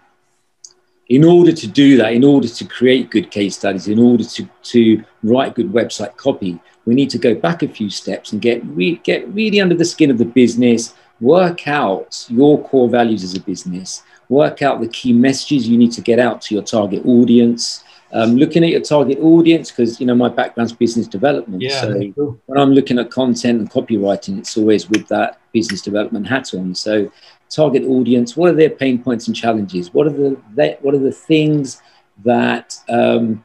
in 1.10 1.24
order 1.24 1.52
to 1.52 1.68
do 1.68 1.98
that, 1.98 2.14
in 2.14 2.24
order 2.24 2.48
to 2.48 2.66
create 2.66 3.10
good 3.10 3.32
case 3.32 3.58
studies, 3.58 3.88
in 3.88 4.00
order 4.00 4.24
to, 4.24 4.48
to 4.62 5.04
write 5.24 5.56
good 5.56 5.72
website 5.72 6.16
copy, 6.18 6.60
we 6.86 6.94
need 6.94 7.10
to 7.10 7.18
go 7.18 7.34
back 7.34 7.64
a 7.64 7.68
few 7.68 7.90
steps 7.90 8.32
and 8.32 8.42
get, 8.42 8.64
re- 8.66 9.02
get 9.04 9.28
really 9.34 9.60
under 9.60 9.76
the 9.76 9.86
skin 9.86 10.12
of 10.12 10.20
the 10.20 10.26
business, 10.26 10.94
work 11.20 11.68
out 11.68 12.26
your 12.30 12.64
core 12.64 12.90
values 12.90 13.24
as 13.24 13.36
a 13.36 13.42
business, 13.42 14.04
work 14.30 14.62
out 14.62 14.80
the 14.80 14.88
key 14.88 15.12
messages 15.12 15.68
you 15.68 15.78
need 15.78 15.92
to 15.92 16.02
get 16.02 16.20
out 16.20 16.42
to 16.44 16.54
your 16.54 16.64
target 16.64 17.04
audience. 17.06 17.84
Um, 18.12 18.38
looking 18.38 18.64
at 18.64 18.72
your 18.72 18.82
target 18.82 19.20
audience, 19.20 19.70
because 19.70 20.00
you 20.00 20.08
know 20.08 20.16
my 20.16 20.30
background's 20.30 20.74
business 20.74 21.06
development. 21.06 21.62
Yeah, 21.62 21.82
so 21.82 22.12
cool. 22.14 22.40
when 22.48 22.58
I'm 22.58 22.72
looking 22.72 22.98
at 22.98 23.12
content 23.12 23.60
and 23.60 23.70
copywriting, 23.70 24.40
it's 24.40 24.58
always 24.58 24.90
with 24.90 25.08
that 25.10 25.40
business 25.52 25.80
development 25.80 26.26
hat 26.26 26.56
on. 26.56 26.74
So 26.74 27.12
target 27.50 27.84
audience, 27.84 28.38
what 28.38 28.52
are 28.52 28.56
their 28.56 28.70
pain 28.70 29.02
points 29.02 29.28
and 29.28 29.36
challenges? 29.36 29.94
What 29.94 30.08
are 30.08 30.12
the 30.12 30.78
what 30.82 30.94
are 30.94 31.00
the 31.00 31.12
things 31.12 31.82
that 32.24 32.78
um, 32.90 33.44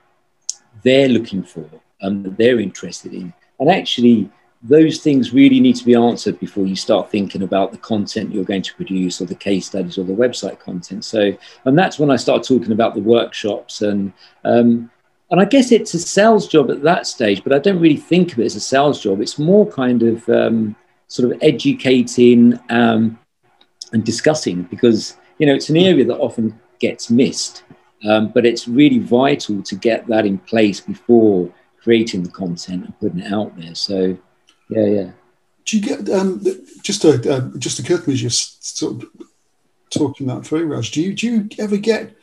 they're 0.82 1.08
looking 1.08 1.42
for 1.42 1.68
and 2.00 2.24
that 2.24 2.36
they're 2.36 2.60
interested 2.60 3.14
in? 3.14 3.32
And 3.60 3.70
actually, 3.70 4.30
those 4.62 4.98
things 4.98 5.32
really 5.32 5.60
need 5.60 5.76
to 5.76 5.84
be 5.84 5.94
answered 5.94 6.40
before 6.40 6.66
you 6.66 6.74
start 6.76 7.10
thinking 7.10 7.42
about 7.42 7.70
the 7.70 7.78
content 7.78 8.32
you're 8.32 8.44
going 8.44 8.62
to 8.62 8.74
produce 8.74 9.20
or 9.20 9.26
the 9.26 9.34
case 9.34 9.66
studies 9.66 9.98
or 9.98 10.04
the 10.04 10.12
website 10.12 10.58
content. 10.58 11.04
So, 11.04 11.36
and 11.64 11.78
that's 11.78 11.98
when 11.98 12.10
I 12.10 12.16
start 12.16 12.42
talking 12.42 12.72
about 12.72 12.94
the 12.94 13.02
workshops 13.02 13.82
and 13.82 14.12
um, 14.44 14.90
and 15.30 15.40
I 15.40 15.46
guess 15.46 15.72
it's 15.72 15.94
a 15.94 15.98
sales 15.98 16.46
job 16.46 16.70
at 16.70 16.82
that 16.82 17.06
stage, 17.06 17.42
but 17.42 17.52
I 17.52 17.58
don't 17.58 17.80
really 17.80 17.96
think 17.96 18.32
of 18.32 18.38
it 18.38 18.44
as 18.44 18.56
a 18.56 18.60
sales 18.60 19.02
job. 19.02 19.20
It's 19.20 19.38
more 19.38 19.66
kind 19.66 20.02
of 20.02 20.28
um, 20.28 20.76
sort 21.08 21.32
of 21.32 21.38
educating 21.42 22.58
um, 22.70 23.18
and 23.94 24.04
discussing 24.04 24.64
because 24.64 25.16
you 25.38 25.46
know 25.46 25.54
it's 25.54 25.70
an 25.70 25.78
area 25.78 26.04
that 26.04 26.18
often 26.18 26.60
gets 26.80 27.08
missed, 27.08 27.64
um, 28.06 28.28
but 28.28 28.44
it's 28.44 28.68
really 28.68 28.98
vital 28.98 29.62
to 29.62 29.74
get 29.74 30.06
that 30.08 30.26
in 30.26 30.36
place 30.38 30.80
before 30.80 31.50
creating 31.82 32.22
the 32.22 32.30
content 32.30 32.84
and 32.84 32.98
putting 32.98 33.20
it 33.20 33.32
out 33.32 33.56
there. 33.56 33.74
So, 33.74 34.16
yeah, 34.68 34.86
yeah. 34.86 35.10
Do 35.64 35.78
you 35.78 35.82
get 35.82 36.10
um, 36.10 36.42
just 36.82 37.02
to 37.02 37.34
uh, 37.34 37.58
just 37.58 37.78
occurred 37.78 38.04
to 38.04 38.10
me 38.10 38.16
just 38.16 38.76
sort 38.76 39.02
of 39.02 39.08
talking 39.90 40.26
that 40.26 40.44
through, 40.44 40.66
Raj? 40.66 40.90
Do 40.90 41.00
you 41.00 41.14
do 41.14 41.26
you 41.26 41.48
ever 41.58 41.78
get 41.78 42.14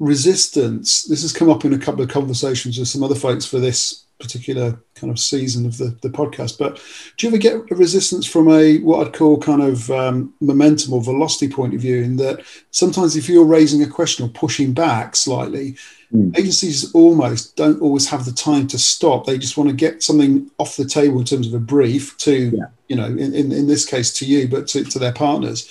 resistance? 0.00 1.04
This 1.04 1.22
has 1.22 1.32
come 1.32 1.50
up 1.50 1.64
in 1.64 1.72
a 1.72 1.78
couple 1.78 2.02
of 2.02 2.08
conversations 2.08 2.78
with 2.78 2.88
some 2.88 3.04
other 3.04 3.14
folks 3.14 3.44
for 3.44 3.60
this 3.60 4.04
particular 4.18 4.80
kind 4.94 5.10
of 5.10 5.18
season 5.18 5.64
of 5.64 5.78
the, 5.78 5.96
the 6.02 6.08
podcast. 6.08 6.58
But 6.58 6.82
do 7.16 7.26
you 7.26 7.30
ever 7.30 7.38
get 7.38 7.70
a 7.70 7.74
resistance 7.74 8.26
from 8.26 8.50
a 8.50 8.78
what 8.78 9.06
I'd 9.06 9.12
call 9.12 9.38
kind 9.38 9.62
of 9.62 9.90
um, 9.90 10.34
momentum 10.40 10.92
or 10.92 11.02
velocity 11.02 11.48
point 11.48 11.74
of 11.74 11.80
view? 11.80 12.02
In 12.02 12.16
that 12.16 12.44
sometimes 12.70 13.16
if 13.16 13.28
you're 13.28 13.44
raising 13.44 13.82
a 13.82 13.88
question 13.88 14.24
or 14.24 14.28
pushing 14.28 14.72
back 14.72 15.14
slightly, 15.14 15.76
mm. 16.12 16.36
agencies 16.36 16.92
almost 16.94 17.56
don't 17.56 17.80
always 17.80 18.08
have 18.08 18.24
the 18.24 18.32
time 18.32 18.66
to 18.68 18.78
stop. 18.78 19.24
They 19.24 19.38
just 19.38 19.56
want 19.56 19.70
to 19.70 19.76
get 19.76 20.02
something 20.02 20.50
off 20.58 20.76
the 20.76 20.84
table 20.84 21.20
in 21.20 21.24
terms 21.24 21.46
of 21.46 21.54
a 21.54 21.60
brief 21.60 22.16
to, 22.18 22.50
yeah. 22.50 22.66
you 22.88 22.96
know, 22.96 23.06
in, 23.06 23.34
in, 23.34 23.52
in 23.52 23.66
this 23.66 23.86
case 23.86 24.12
to 24.14 24.26
you, 24.26 24.48
but 24.48 24.66
to, 24.68 24.84
to 24.84 24.98
their 24.98 25.12
partners. 25.12 25.70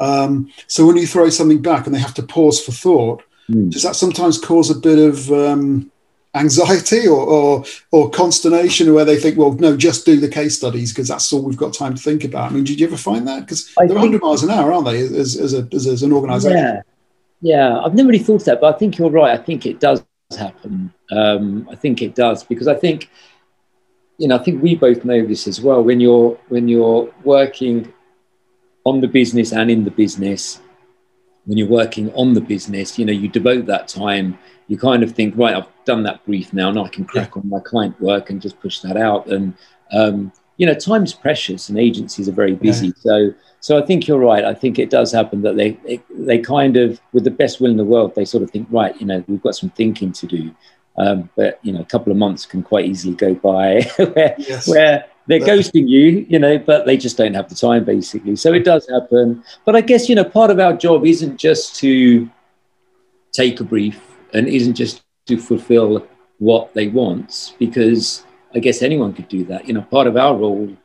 Um, 0.00 0.50
so 0.66 0.86
when 0.86 0.96
you 0.96 1.06
throw 1.06 1.28
something 1.28 1.62
back 1.62 1.86
and 1.86 1.94
they 1.94 2.00
have 2.00 2.14
to 2.14 2.22
pause 2.22 2.60
for 2.60 2.72
thought, 2.72 3.22
mm. 3.48 3.70
does 3.70 3.82
that 3.82 3.96
sometimes 3.96 4.38
cause 4.38 4.70
a 4.70 4.74
bit 4.74 4.98
of 4.98 5.30
um, 5.30 5.92
anxiety 6.34 7.06
or, 7.06 7.20
or, 7.20 7.64
or 7.90 8.10
consternation 8.10 8.92
where 8.94 9.04
they 9.04 9.16
think, 9.16 9.36
well, 9.36 9.52
no, 9.52 9.76
just 9.76 10.06
do 10.06 10.18
the 10.18 10.28
case 10.28 10.56
studies 10.56 10.92
because 10.92 11.08
that's 11.08 11.32
all 11.32 11.42
we've 11.42 11.56
got 11.56 11.74
time 11.74 11.94
to 11.94 12.02
think 12.02 12.24
about. 12.24 12.50
I 12.50 12.54
mean, 12.54 12.64
did 12.64 12.80
you 12.80 12.86
ever 12.86 12.96
find 12.96 13.26
that? 13.28 13.40
Because 13.40 13.72
they're 13.76 13.88
think, 13.88 13.98
100 13.98 14.22
miles 14.22 14.42
an 14.42 14.50
hour, 14.50 14.72
aren't 14.72 14.86
they, 14.86 15.00
as, 15.00 15.36
as, 15.36 15.54
a, 15.54 15.68
as, 15.72 15.86
as 15.86 16.02
an 16.02 16.12
organisation? 16.12 16.56
Yeah. 16.58 16.82
yeah, 17.42 17.80
I've 17.80 17.94
never 17.94 18.08
really 18.08 18.22
thought 18.22 18.42
of 18.42 18.44
that, 18.46 18.60
but 18.60 18.74
I 18.74 18.78
think 18.78 18.98
you're 18.98 19.10
right. 19.10 19.38
I 19.38 19.42
think 19.42 19.66
it 19.66 19.78
does 19.78 20.04
happen. 20.36 20.92
Um, 21.10 21.68
I 21.70 21.74
think 21.74 22.00
it 22.00 22.14
does 22.14 22.42
because 22.42 22.68
I 22.68 22.74
think, 22.74 23.10
you 24.18 24.28
know, 24.28 24.36
I 24.36 24.42
think 24.42 24.62
we 24.62 24.74
both 24.74 25.04
know 25.04 25.26
this 25.26 25.46
as 25.46 25.60
well. 25.60 25.82
When 25.82 26.00
you're 26.00 26.38
when 26.48 26.68
you're 26.68 27.12
working 27.24 27.92
on 28.84 29.00
the 29.00 29.08
business 29.08 29.52
and 29.52 29.70
in 29.70 29.84
the 29.84 29.90
business, 29.90 30.60
when 31.44 31.58
you're 31.58 31.68
working 31.68 32.12
on 32.14 32.34
the 32.34 32.40
business, 32.40 32.98
you 32.98 33.04
know, 33.04 33.12
you 33.12 33.28
devote 33.28 33.66
that 33.66 33.88
time. 33.88 34.38
You 34.68 34.78
kind 34.78 35.02
of 35.02 35.12
think, 35.12 35.36
right, 35.36 35.54
I've 35.54 35.68
done 35.84 36.02
that 36.04 36.24
brief 36.24 36.52
now, 36.52 36.70
now 36.70 36.84
I 36.84 36.88
can 36.88 37.04
crack 37.04 37.36
on 37.36 37.48
my 37.48 37.60
client 37.60 38.00
work 38.00 38.30
and 38.30 38.40
just 38.40 38.60
push 38.60 38.80
that 38.80 38.96
out. 38.96 39.26
And 39.26 39.54
um, 39.92 40.32
you 40.56 40.66
know, 40.66 40.74
time's 40.74 41.12
precious, 41.12 41.68
and 41.68 41.78
agencies 41.78 42.28
are 42.28 42.32
very 42.32 42.54
busy. 42.54 42.88
Yeah. 42.88 42.92
So, 42.98 43.34
so 43.60 43.78
I 43.82 43.86
think 43.86 44.06
you're 44.06 44.18
right. 44.18 44.44
I 44.44 44.54
think 44.54 44.78
it 44.78 44.90
does 44.90 45.10
happen 45.12 45.42
that 45.42 45.56
they, 45.56 45.72
they 45.84 46.00
they 46.10 46.38
kind 46.38 46.76
of, 46.76 47.00
with 47.12 47.24
the 47.24 47.30
best 47.30 47.60
will 47.60 47.70
in 47.70 47.76
the 47.76 47.84
world, 47.84 48.14
they 48.14 48.24
sort 48.24 48.42
of 48.42 48.50
think, 48.50 48.68
right, 48.70 48.98
you 49.00 49.06
know, 49.06 49.24
we've 49.26 49.42
got 49.42 49.56
some 49.56 49.70
thinking 49.70 50.12
to 50.12 50.26
do. 50.26 50.54
Um, 50.98 51.30
but 51.36 51.58
you 51.62 51.72
know, 51.72 51.80
a 51.80 51.84
couple 51.84 52.12
of 52.12 52.18
months 52.18 52.44
can 52.44 52.62
quite 52.62 52.84
easily 52.84 53.14
go 53.14 53.34
by 53.34 53.82
where, 53.96 54.34
yes. 54.38 54.68
where 54.68 55.06
they're 55.26 55.40
ghosting 55.40 55.88
you, 55.88 56.26
you 56.28 56.38
know, 56.38 56.58
but 56.58 56.84
they 56.86 56.96
just 56.96 57.16
don't 57.16 57.34
have 57.34 57.48
the 57.48 57.54
time 57.54 57.84
basically. 57.84 58.36
So 58.36 58.52
it 58.52 58.64
does 58.64 58.88
happen. 58.88 59.44
But 59.64 59.76
I 59.76 59.80
guess, 59.80 60.08
you 60.08 60.14
know, 60.14 60.24
part 60.24 60.50
of 60.50 60.58
our 60.58 60.72
job 60.72 61.06
isn't 61.06 61.36
just 61.36 61.76
to 61.76 62.28
take 63.32 63.60
a 63.60 63.64
brief 63.64 64.00
and 64.32 64.48
isn't 64.48 64.74
just 64.74 65.02
to 65.26 65.38
fulfill 65.38 66.06
what 66.38 66.74
they 66.74 66.88
want, 66.88 67.54
because 67.58 68.24
I 68.54 68.58
guess 68.58 68.82
anyone 68.82 69.12
could 69.12 69.28
do 69.28 69.44
that. 69.44 69.68
You 69.68 69.74
know, 69.74 69.82
part 69.82 70.08
of 70.08 70.16
our 70.16 70.36
role, 70.36 70.76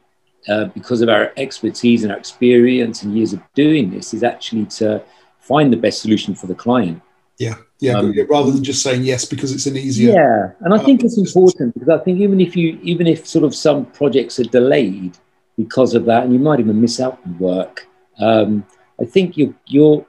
uh, 0.48 0.66
because 0.66 1.02
of 1.02 1.10
our 1.10 1.34
expertise 1.36 2.04
and 2.04 2.12
our 2.12 2.18
experience 2.18 3.02
and 3.02 3.18
years 3.18 3.34
of 3.34 3.42
doing 3.56 3.90
this, 3.90 4.14
is 4.14 4.24
actually 4.24 4.66
to 4.66 5.02
find 5.40 5.74
the 5.74 5.78
best 5.78 6.02
solution 6.02 6.36
for 6.36 6.46
the 6.46 6.54
client. 6.54 7.02
Yeah, 7.38 7.56
yeah. 7.80 8.00
Um, 8.00 8.16
rather 8.30 8.52
than 8.52 8.64
just 8.64 8.82
saying 8.82 9.04
yes 9.04 9.26
because 9.26 9.52
it's 9.52 9.68
an 9.68 9.78
easier. 9.78 10.14
Yeah, 10.14 10.52
and 10.62 10.74
I 10.74 10.84
think 10.84 11.04
it's 11.04 11.18
important 11.18 11.74
because 11.74 11.90
I 11.90 12.04
think 12.04 12.20
even 12.20 12.42
if 12.42 12.56
you, 12.56 12.80
even 12.82 13.06
if 13.06 13.28
sort 13.28 13.46
of 13.46 13.54
some 13.54 13.86
projects 13.86 14.40
are 14.40 14.46
delayed 14.46 15.18
because 15.56 15.94
of 15.94 16.06
that, 16.06 16.24
and 16.24 16.34
you 16.34 16.40
might 16.40 16.60
even 16.60 16.80
miss 16.82 17.00
out 17.00 17.20
on 17.26 17.38
work. 17.38 17.88
Um, 18.20 18.66
I 19.00 19.06
think 19.06 19.38
you're 19.38 19.54
you're 19.68 20.06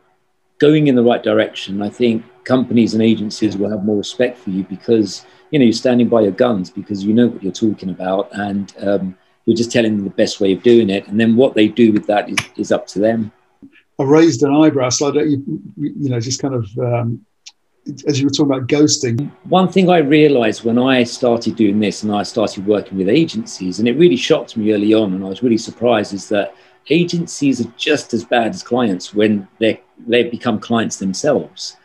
going 0.58 0.86
in 0.86 0.94
the 0.94 1.02
right 1.02 1.22
direction. 1.22 1.82
I 1.82 1.90
think 1.90 2.24
companies 2.44 2.94
and 2.94 3.02
agencies 3.02 3.56
will 3.56 3.70
have 3.70 3.84
more 3.84 3.98
respect 3.98 4.38
for 4.38 4.48
you 4.50 4.64
because 4.64 5.26
you 5.50 5.58
know 5.58 5.66
you're 5.66 5.72
standing 5.72 6.08
by 6.08 6.22
your 6.22 6.32
guns 6.32 6.70
because 6.70 7.04
you 7.04 7.12
know 7.12 7.26
what 7.26 7.42
you're 7.42 7.52
talking 7.52 7.90
about 7.90 8.30
and 8.32 8.74
um, 8.80 9.18
you're 9.44 9.56
just 9.56 9.70
telling 9.70 9.96
them 9.96 10.04
the 10.04 10.10
best 10.10 10.40
way 10.40 10.52
of 10.54 10.62
doing 10.62 10.88
it, 10.88 11.06
and 11.08 11.20
then 11.20 11.36
what 11.36 11.54
they 11.54 11.68
do 11.68 11.92
with 11.92 12.06
that 12.06 12.30
is, 12.30 12.38
is 12.56 12.72
up 12.72 12.86
to 12.86 12.98
them. 12.98 13.32
I 13.98 14.04
raised 14.04 14.42
an 14.42 14.54
eyebrow, 14.54 14.90
so 14.90 15.08
I 15.08 15.12
don't, 15.12 15.30
you, 15.30 15.62
you 15.76 16.08
know, 16.08 16.20
just 16.20 16.40
kind 16.40 16.54
of 16.54 16.78
um, 16.78 17.24
as 18.06 18.20
you 18.20 18.26
were 18.26 18.30
talking 18.30 18.52
about 18.52 18.68
ghosting. 18.68 19.30
One 19.44 19.68
thing 19.68 19.90
I 19.90 19.98
realized 19.98 20.64
when 20.64 20.78
I 20.78 21.04
started 21.04 21.56
doing 21.56 21.80
this 21.80 22.02
and 22.02 22.14
I 22.14 22.22
started 22.22 22.66
working 22.66 22.98
with 22.98 23.08
agencies, 23.08 23.78
and 23.78 23.88
it 23.88 23.96
really 23.96 24.16
shocked 24.16 24.56
me 24.56 24.72
early 24.72 24.94
on, 24.94 25.14
and 25.14 25.24
I 25.24 25.28
was 25.28 25.42
really 25.42 25.58
surprised, 25.58 26.12
is 26.12 26.28
that 26.28 26.54
agencies 26.90 27.60
are 27.60 27.72
just 27.76 28.14
as 28.14 28.24
bad 28.24 28.54
as 28.54 28.62
clients 28.62 29.14
when 29.14 29.48
they 29.58 29.82
they 30.06 30.24
become 30.24 30.60
clients 30.60 30.96
themselves. 30.96 31.76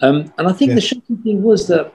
Um, 0.00 0.32
and 0.36 0.48
I 0.48 0.52
think 0.52 0.70
yeah. 0.70 0.74
the 0.76 0.80
shocking 0.80 1.18
thing 1.18 1.42
was 1.42 1.68
that 1.68 1.92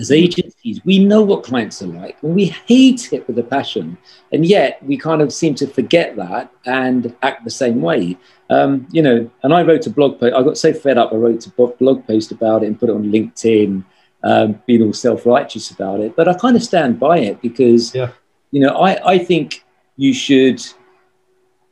as 0.00 0.10
agencies, 0.10 0.80
we 0.84 0.98
know 0.98 1.22
what 1.22 1.44
clients 1.44 1.82
are 1.82 1.86
like 1.86 2.16
and 2.22 2.34
we 2.34 2.46
hate 2.46 3.12
it 3.12 3.26
with 3.26 3.38
a 3.38 3.42
passion. 3.42 3.98
And 4.32 4.46
yet 4.46 4.82
we 4.82 4.96
kind 4.96 5.20
of 5.20 5.30
seem 5.32 5.54
to 5.56 5.66
forget 5.66 6.16
that 6.16 6.50
and 6.64 7.14
act 7.22 7.44
the 7.44 7.50
same 7.50 7.82
way. 7.82 8.16
Um, 8.48 8.88
you 8.90 9.02
know, 9.02 9.30
and 9.42 9.52
I 9.52 9.62
wrote 9.62 9.86
a 9.86 9.90
blog 9.90 10.18
post. 10.18 10.34
I 10.34 10.42
got 10.42 10.56
so 10.56 10.72
fed 10.72 10.96
up, 10.96 11.12
I 11.12 11.16
wrote 11.16 11.46
a 11.46 11.50
blog 11.50 12.06
post 12.06 12.32
about 12.32 12.62
it 12.62 12.66
and 12.66 12.80
put 12.80 12.88
it 12.88 12.94
on 12.94 13.12
LinkedIn, 13.12 13.84
um, 14.24 14.62
being 14.66 14.82
all 14.82 14.94
self 14.94 15.26
righteous 15.26 15.70
about 15.70 16.00
it. 16.00 16.16
But 16.16 16.28
I 16.28 16.34
kind 16.34 16.56
of 16.56 16.62
stand 16.62 16.98
by 16.98 17.18
it 17.18 17.42
because, 17.42 17.94
yeah. 17.94 18.10
you 18.52 18.60
know, 18.60 18.74
I, 18.76 19.12
I 19.12 19.18
think 19.18 19.64
you 19.96 20.14
should 20.14 20.62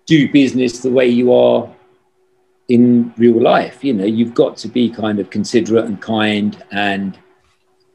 do 0.05 0.31
business 0.31 0.81
the 0.81 0.91
way 0.91 1.09
you 1.09 1.33
are 1.33 1.69
in 2.69 3.15
real 3.17 3.41
life. 3.41 3.83
You 3.83 3.95
know, 3.95 4.05
you've 4.05 4.35
got 4.35 4.59
to 4.59 4.69
be 4.69 4.91
kind 4.91 5.19
of 5.19 5.31
considerate 5.31 5.87
and 5.87 6.01
kind 6.01 6.63
and 6.71 7.19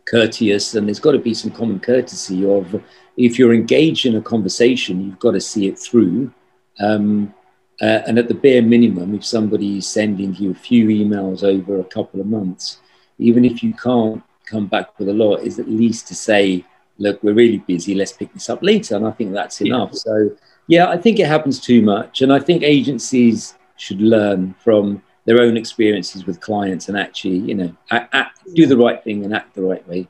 courteous, 0.06 0.76
and 0.76 0.88
there's 0.88 1.00
got 1.00 1.14
to 1.14 1.20
be 1.20 1.34
some 1.34 1.52
common 1.52 1.80
courtesy 1.80 2.46
of 2.46 2.82
if 3.18 3.38
you're 3.38 3.54
engaged 3.54 4.06
in 4.06 4.16
a 4.16 4.22
conversation, 4.22 5.04
you've 5.04 5.20
got 5.20 5.32
to 5.32 5.42
see 5.42 5.68
it 5.68 5.78
through. 5.78 6.32
Um, 6.80 7.34
uh, 7.82 8.02
and 8.08 8.18
at 8.20 8.28
the 8.28 8.34
bare 8.34 8.62
minimum, 8.62 9.14
if 9.16 9.26
somebody's 9.26 9.88
sending 9.88 10.34
you 10.36 10.52
a 10.52 10.56
few 10.56 10.88
emails 10.88 11.44
over 11.44 11.80
a 11.80 11.86
couple 11.86 12.22
of 12.22 12.28
months, 12.28 12.80
even 13.18 13.46
if 13.46 13.64
you 13.64 13.74
can't 13.74 14.24
come 14.46 14.68
back 14.68 14.98
with 15.00 15.10
a 15.10 15.14
lot, 15.14 15.38
is 15.38 15.60
at 15.60 15.70
least 15.70 16.08
to 16.08 16.16
say, 16.16 16.64
look, 16.98 17.22
we're 17.24 17.34
really 17.34 17.58
busy, 17.60 17.96
let's 17.96 18.14
pick 18.14 18.32
this 18.34 18.50
up 18.50 18.62
later. 18.62 18.96
And 18.96 19.08
I 19.08 19.12
think 19.12 19.34
that's 19.34 19.62
enough. 19.62 19.92
Yeah. 19.94 20.00
So, 20.00 20.38
yeah, 20.68 20.90
I 20.90 20.98
think 20.98 21.20
it 21.20 21.28
happens 21.28 21.60
too 21.60 21.82
much. 21.82 22.22
And 22.22 22.32
I 22.32 22.40
think 22.40 22.64
agencies 22.64 23.56
should 23.78 24.02
learn 24.02 24.56
from 24.64 25.02
their 25.26 25.42
own 25.42 25.58
experiences 25.58 26.26
with 26.26 26.42
clients 26.42 26.90
and 26.90 26.98
actually, 26.98 27.38
you 27.38 27.56
know, 27.56 27.76
act, 27.92 28.14
act, 28.14 28.54
do 28.54 28.66
the 28.66 28.78
right 28.78 29.04
thing 29.04 29.24
and 29.24 29.34
act 29.34 29.56
the 29.56 29.62
right 29.62 29.88
way. 29.88 30.08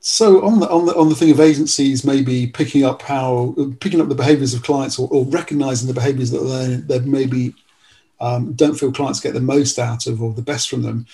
So 0.00 0.44
on 0.44 0.60
the 0.60 0.68
on 0.68 0.86
the 0.86 0.94
on 0.94 1.08
the 1.08 1.16
thing 1.16 1.32
of 1.32 1.40
agencies 1.40 2.04
maybe 2.04 2.46
picking 2.46 2.84
up 2.84 3.02
how 3.02 3.56
picking 3.80 4.00
up 4.00 4.08
the 4.08 4.14
behaviours 4.14 4.54
of 4.54 4.62
clients 4.62 5.00
or, 5.00 5.08
or 5.10 5.24
recognizing 5.24 5.88
the 5.88 5.94
behaviours 5.94 6.30
that 6.30 6.40
they, 6.40 6.98
they 6.98 7.04
maybe 7.04 7.54
um, 8.20 8.52
don't 8.52 8.78
feel 8.78 8.92
clients 8.92 9.20
get 9.20 9.34
the 9.34 9.40
most 9.40 9.78
out 9.78 10.06
of 10.06 10.22
or 10.22 10.32
the 10.32 10.42
best 10.42 10.68
from 10.68 10.82
them. 10.82 11.06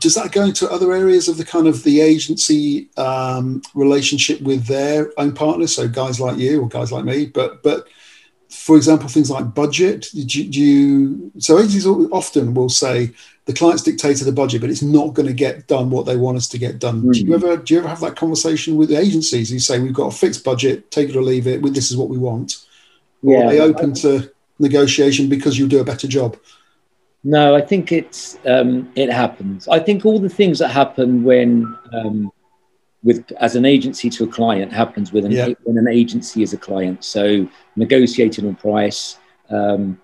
Does 0.00 0.14
that 0.14 0.32
go 0.32 0.44
into 0.44 0.70
other 0.70 0.92
areas 0.92 1.28
of 1.28 1.36
the 1.36 1.44
kind 1.44 1.66
of 1.66 1.82
the 1.84 2.00
agency 2.00 2.88
um, 2.96 3.60
relationship 3.74 4.40
with 4.40 4.64
their 4.66 5.12
own 5.18 5.34
partners? 5.34 5.74
So 5.74 5.86
guys 5.86 6.18
like 6.18 6.38
you 6.38 6.62
or 6.62 6.68
guys 6.68 6.90
like 6.90 7.04
me, 7.04 7.26
but 7.26 7.62
but 7.62 7.88
for 8.54 8.76
example, 8.76 9.08
things 9.08 9.30
like 9.30 9.54
budget. 9.54 10.08
Do 10.12 10.20
you, 10.20 10.50
do 10.50 10.60
you, 10.60 11.32
so 11.38 11.58
agencies 11.58 11.86
often 11.86 12.54
will 12.54 12.68
say 12.68 13.10
the 13.46 13.52
client's 13.52 13.82
dictated 13.82 14.26
the 14.26 14.32
budget, 14.32 14.60
but 14.60 14.70
it's 14.70 14.82
not 14.82 15.12
going 15.12 15.26
to 15.26 15.34
get 15.34 15.66
done 15.66 15.90
what 15.90 16.06
they 16.06 16.16
want 16.16 16.36
us 16.36 16.48
to 16.48 16.58
get 16.58 16.78
done. 16.78 17.02
Mm. 17.02 17.12
Do 17.12 17.18
you 17.18 17.26
hmm. 17.26 17.32
ever 17.34 17.56
do 17.56 17.74
you 17.74 17.80
ever 17.80 17.88
have 17.88 18.00
that 18.00 18.16
conversation 18.16 18.76
with 18.76 18.88
the 18.88 18.98
agencies? 18.98 19.52
You 19.52 19.58
say 19.58 19.78
we've 19.80 19.92
got 19.92 20.12
a 20.12 20.16
fixed 20.16 20.44
budget, 20.44 20.90
take 20.90 21.10
it 21.10 21.16
or 21.16 21.22
leave 21.22 21.46
it. 21.46 21.62
This 21.74 21.90
is 21.90 21.96
what 21.96 22.08
we 22.08 22.16
want. 22.16 22.64
Or 23.22 23.32
yeah, 23.32 23.46
are 23.46 23.50
they 23.50 23.60
open 23.60 23.92
to 23.94 24.30
negotiation 24.58 25.28
because 25.28 25.58
you 25.58 25.68
do 25.68 25.80
a 25.80 25.84
better 25.84 26.08
job? 26.08 26.36
No, 27.22 27.54
I 27.54 27.60
think 27.60 27.90
it's 27.90 28.38
um, 28.46 28.90
it 28.94 29.10
happens. 29.10 29.66
I 29.68 29.78
think 29.78 30.06
all 30.06 30.18
the 30.18 30.28
things 30.28 30.58
that 30.60 30.68
happen 30.68 31.24
when 31.24 31.76
um, 31.92 32.32
with 33.04 33.30
as 33.38 33.54
an 33.54 33.66
agency 33.66 34.08
to 34.10 34.24
a 34.24 34.26
client 34.26 34.72
happens 34.72 35.12
with 35.12 35.26
an, 35.26 35.30
yeah. 35.30 35.50
when 35.64 35.78
an 35.78 35.88
agency 35.88 36.42
is 36.42 36.52
a 36.54 36.56
client. 36.56 37.04
So 37.04 37.48
negotiating 37.76 38.48
on 38.48 38.56
price, 38.56 39.18
um, 39.50 40.00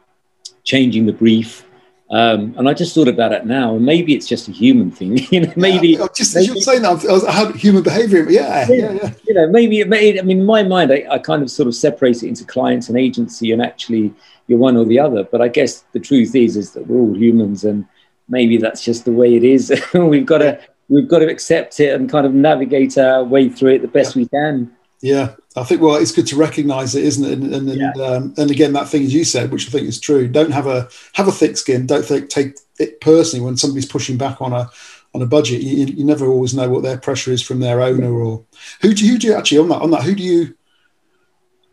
changing 0.62 1.06
the 1.06 1.12
brief. 1.12 1.66
Um, 2.10 2.54
and 2.58 2.68
I 2.68 2.74
just 2.74 2.92
thought 2.92 3.06
about 3.06 3.32
it 3.32 3.46
now, 3.46 3.76
and 3.76 3.86
maybe 3.86 4.14
it's 4.14 4.26
just 4.26 4.48
a 4.48 4.50
human 4.50 4.90
thing. 4.90 5.18
you 5.30 5.40
know, 5.40 5.52
maybe 5.56 5.90
yeah, 5.90 6.08
just 6.14 6.34
maybe, 6.34 6.48
as 6.48 6.54
you're 6.54 6.56
saying 6.56 6.82
that, 6.82 7.24
I 7.28 7.30
had 7.30 7.54
human 7.54 7.84
behaviour. 7.84 8.28
Yeah, 8.28 8.66
yeah, 8.68 8.92
yeah, 8.92 9.12
You 9.26 9.34
know, 9.34 9.48
maybe 9.48 9.78
it 9.78 9.88
may. 9.88 10.18
I 10.18 10.22
mean, 10.22 10.40
in 10.40 10.46
my 10.46 10.64
mind, 10.64 10.92
I, 10.92 11.06
I 11.08 11.18
kind 11.18 11.40
of 11.40 11.50
sort 11.50 11.68
of 11.68 11.74
separate 11.74 12.22
it 12.22 12.28
into 12.28 12.44
clients 12.44 12.88
and 12.88 12.98
agency, 12.98 13.52
and 13.52 13.62
actually, 13.62 14.12
you're 14.48 14.58
one 14.58 14.76
or 14.76 14.84
the 14.84 14.98
other. 14.98 15.22
But 15.22 15.40
I 15.40 15.46
guess 15.46 15.84
the 15.92 16.00
truth 16.00 16.34
is, 16.34 16.56
is 16.56 16.72
that 16.72 16.88
we're 16.88 16.98
all 16.98 17.16
humans, 17.16 17.62
and 17.62 17.86
maybe 18.28 18.56
that's 18.56 18.84
just 18.84 19.04
the 19.04 19.12
way 19.12 19.36
it 19.36 19.44
is. 19.44 19.72
We've 19.94 20.26
got 20.26 20.38
to 20.38 20.60
we've 20.90 21.08
got 21.08 21.20
to 21.20 21.28
accept 21.28 21.80
it 21.80 21.94
and 21.94 22.10
kind 22.10 22.26
of 22.26 22.34
navigate 22.34 22.98
our 22.98 23.24
way 23.24 23.48
through 23.48 23.74
it 23.74 23.82
the 23.82 23.88
best 23.88 24.14
yeah. 24.14 24.22
we 24.22 24.28
can. 24.28 24.76
Yeah, 25.00 25.34
I 25.56 25.64
think 25.64 25.80
well, 25.80 25.94
it's 25.94 26.12
good 26.12 26.26
to 26.26 26.36
recognise 26.36 26.94
it, 26.94 27.04
isn't 27.04 27.24
it? 27.24 27.32
And 27.32 27.54
and, 27.54 27.68
yeah. 27.68 27.92
um, 28.04 28.34
and, 28.36 28.50
again, 28.50 28.74
that 28.74 28.88
thing 28.88 29.02
as 29.04 29.14
you 29.14 29.24
said, 29.24 29.50
which 29.50 29.66
I 29.66 29.70
think 29.70 29.88
is 29.88 29.98
true. 29.98 30.28
Don't 30.28 30.50
have 30.50 30.66
a 30.66 30.88
have 31.14 31.26
a 31.26 31.32
thick 31.32 31.56
skin. 31.56 31.86
Don't 31.86 32.04
think, 32.04 32.28
take 32.28 32.58
it 32.78 33.00
personally 33.00 33.42
when 33.42 33.56
somebody's 33.56 33.90
pushing 33.90 34.18
back 34.18 34.42
on 34.42 34.52
a 34.52 34.68
on 35.14 35.22
a 35.22 35.26
budget, 35.26 35.62
you, 35.62 35.86
you 35.86 36.04
never 36.04 36.26
always 36.26 36.54
know 36.54 36.68
what 36.68 36.82
their 36.82 36.98
pressure 36.98 37.32
is 37.32 37.42
from 37.42 37.60
their 37.60 37.80
owner 37.80 38.12
or 38.12 38.44
who 38.80 38.94
do, 38.94 39.06
who 39.06 39.18
do 39.18 39.26
you 39.26 39.34
actually 39.34 39.58
on 39.58 39.68
that 39.68 39.82
on 39.82 39.90
that 39.90 40.02
who 40.02 40.14
do 40.14 40.22
you 40.22 40.54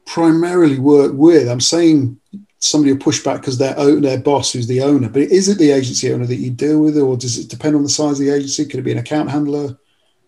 primarily 0.06 0.80
work 0.80 1.12
with? 1.14 1.50
I'm 1.50 1.62
saying 1.62 2.20
somebody 2.60 2.92
will 2.92 3.00
push 3.00 3.24
back 3.24 3.42
because 3.42 3.58
their 3.58 3.76
their 4.00 4.20
boss 4.20 4.52
who's 4.52 4.68
the 4.68 4.82
owner, 4.82 5.10
but 5.10 5.24
is 5.24 5.48
it 5.50 5.58
the 5.58 5.72
agency 5.72 6.12
owner 6.12 6.26
that 6.26 6.36
you 6.36 6.50
deal 6.50 6.80
with, 6.80 6.98
or 6.98 7.18
does 7.18 7.38
it 7.38 7.50
depend 7.50 7.76
on 7.76 7.84
the 7.84 7.90
size 7.90 8.20
of 8.20 8.26
the 8.26 8.32
agency? 8.32 8.66
Could 8.66 8.80
it 8.80 8.84
be 8.84 8.92
an 8.92 8.98
account 8.98 9.30
handler? 9.30 9.78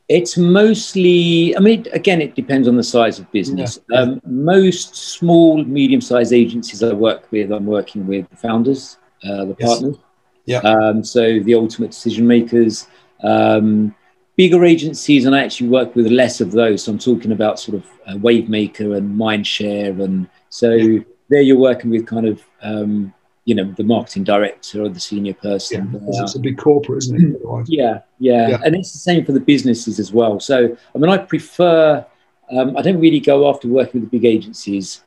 It's 0.08 0.38
mostly, 0.38 1.56
I 1.56 1.60
mean, 1.60 1.86
again, 1.94 2.20
it 2.20 2.34
depends 2.34 2.68
on 2.68 2.76
the 2.76 2.84
size 2.84 3.20
of 3.20 3.32
business. 3.32 3.80
Yeah. 3.92 4.00
Um, 4.00 4.22
most 4.26 4.96
small, 4.96 5.64
medium 5.64 6.02
sized 6.02 6.34
agencies 6.34 6.82
I 6.82 6.94
work 6.94 7.32
with, 7.32 7.52
I'm 7.52 7.68
working 7.68 8.08
with 8.08 8.28
the 8.32 8.36
founders, 8.36 8.98
uh, 9.24 9.46
the 9.46 9.56
yes. 9.60 9.70
partners. 9.70 9.98
Yeah. 10.46 10.60
Um, 10.60 11.04
so 11.04 11.40
the 11.40 11.54
ultimate 11.54 11.92
decision 11.92 12.26
makers. 12.26 12.88
Um, 13.24 13.94
bigger 14.36 14.64
agencies, 14.64 15.26
and 15.26 15.36
I 15.36 15.44
actually 15.44 15.68
work 15.68 15.96
with 15.98 16.08
less 16.08 16.40
of 16.40 16.54
those. 16.54 16.84
So 16.84 16.94
I'm 16.94 16.98
talking 16.98 17.34
about 17.34 17.60
sort 17.60 17.76
of 17.76 17.86
uh, 18.08 18.14
Wavemaker 18.14 18.98
and 18.98 19.20
Mindshare. 19.20 20.02
And 20.02 20.30
so 20.48 20.72
yeah. 20.72 21.04
There 21.30 21.42
you're 21.42 21.58
working 21.58 21.90
with 21.90 22.06
kind 22.06 22.28
of, 22.28 22.44
um, 22.62 23.14
you 23.46 23.56
know, 23.56 23.72
the 23.78 23.84
marketing 23.84 24.24
director 24.24 24.84
or 24.84 24.90
the 24.90 25.00
senior 25.00 25.34
person. 25.34 25.92
Yeah, 25.94 26.24
it's 26.24 26.36
a 26.36 26.40
big 26.40 26.58
corporate, 26.58 27.00
isn't 27.00 27.36
it? 27.36 27.42
Yeah, 27.68 28.02
yeah, 28.20 28.50
yeah, 28.50 28.62
And 28.64 28.76
it's 28.76 28.92
the 28.92 29.00
same 29.00 29.26
for 29.26 29.32
the 29.32 29.40
businesses 29.40 30.00
as 30.00 30.12
well. 30.12 30.40
So, 30.40 30.76
I 30.94 30.98
mean, 30.98 31.10
I 31.10 31.18
prefer, 31.18 32.06
um, 32.52 32.78
I 32.78 32.82
don't 32.82 33.00
really 33.00 33.20
go 33.20 33.50
after 33.50 33.68
working 33.68 34.02
with 34.02 34.12
the 34.12 34.18
big 34.18 34.26
agencies 34.26 35.04